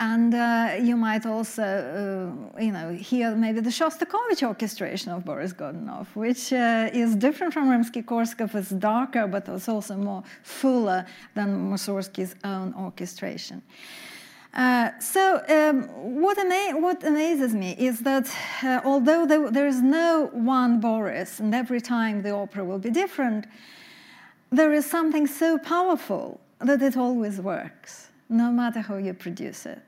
And 0.00 0.32
uh, 0.32 0.76
you 0.80 0.96
might 0.96 1.26
also, 1.26 1.62
uh, 2.56 2.60
you 2.60 2.70
know, 2.70 2.90
hear 2.90 3.34
maybe 3.34 3.58
the 3.58 3.70
Shostakovich 3.70 4.46
orchestration 4.46 5.10
of 5.10 5.24
Boris 5.24 5.52
Godunov, 5.52 6.06
which 6.14 6.52
uh, 6.52 6.88
is 6.92 7.16
different 7.16 7.52
from 7.52 7.68
Rimsky-Korsakov. 7.68 8.54
It's 8.54 8.70
darker, 8.70 9.26
but 9.26 9.48
it's 9.48 9.68
also 9.68 9.96
more 9.96 10.22
fuller 10.44 11.04
than 11.34 11.68
Mussorgsky's 11.68 12.36
own 12.44 12.74
orchestration. 12.78 13.60
Uh, 14.54 14.90
so, 15.00 15.42
um, 15.48 15.88
what, 16.22 16.38
ama 16.38 16.78
what, 16.80 17.02
amazes 17.02 17.52
me 17.52 17.74
is 17.76 17.98
that 18.00 18.32
uh, 18.62 18.80
although 18.84 19.26
there, 19.26 19.50
there 19.50 19.66
is 19.66 19.82
no 19.82 20.30
one 20.32 20.78
Boris, 20.78 21.40
and 21.40 21.52
every 21.52 21.80
time 21.80 22.22
the 22.22 22.30
opera 22.30 22.64
will 22.64 22.78
be 22.78 22.90
different, 22.90 23.48
there 24.50 24.72
is 24.72 24.86
something 24.86 25.26
so 25.26 25.58
powerful 25.58 26.40
that 26.60 26.80
it 26.82 26.96
always 26.96 27.40
works 27.40 28.07
no 28.28 28.50
matter 28.50 28.80
how 28.80 28.96
you 28.96 29.14
produce 29.14 29.66
it. 29.66 29.82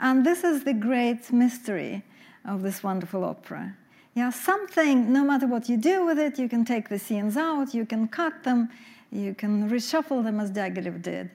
And 0.00 0.24
this 0.24 0.44
is 0.44 0.64
the 0.64 0.74
great 0.74 1.32
mystery 1.32 2.02
of 2.44 2.62
this 2.62 2.82
wonderful 2.82 3.24
opera. 3.24 3.76
Yeah, 4.14 4.30
something, 4.30 5.12
no 5.12 5.24
matter 5.24 5.46
what 5.46 5.68
you 5.68 5.76
do 5.76 6.04
with 6.04 6.18
it, 6.18 6.38
you 6.38 6.48
can 6.48 6.64
take 6.64 6.88
the 6.88 6.98
scenes 6.98 7.36
out, 7.36 7.72
you 7.74 7.86
can 7.86 8.08
cut 8.08 8.42
them, 8.42 8.68
you 9.10 9.34
can 9.34 9.70
reshuffle 9.70 10.24
them 10.24 10.40
as 10.40 10.50
Diaghilev 10.50 11.02
did. 11.02 11.30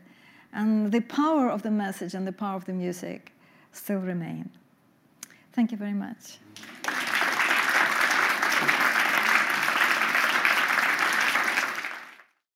And 0.52 0.92
the 0.92 1.02
power 1.02 1.50
of 1.50 1.64
the 1.64 1.72
message 1.72 2.14
and 2.14 2.28
the 2.28 2.32
power 2.32 2.56
of 2.56 2.66
the 2.66 2.74
music 2.74 3.32
still 3.72 4.00
remain. 4.00 4.50
Thank 5.54 5.72
you 5.72 5.78
very 5.78 5.94
much. 5.94 6.40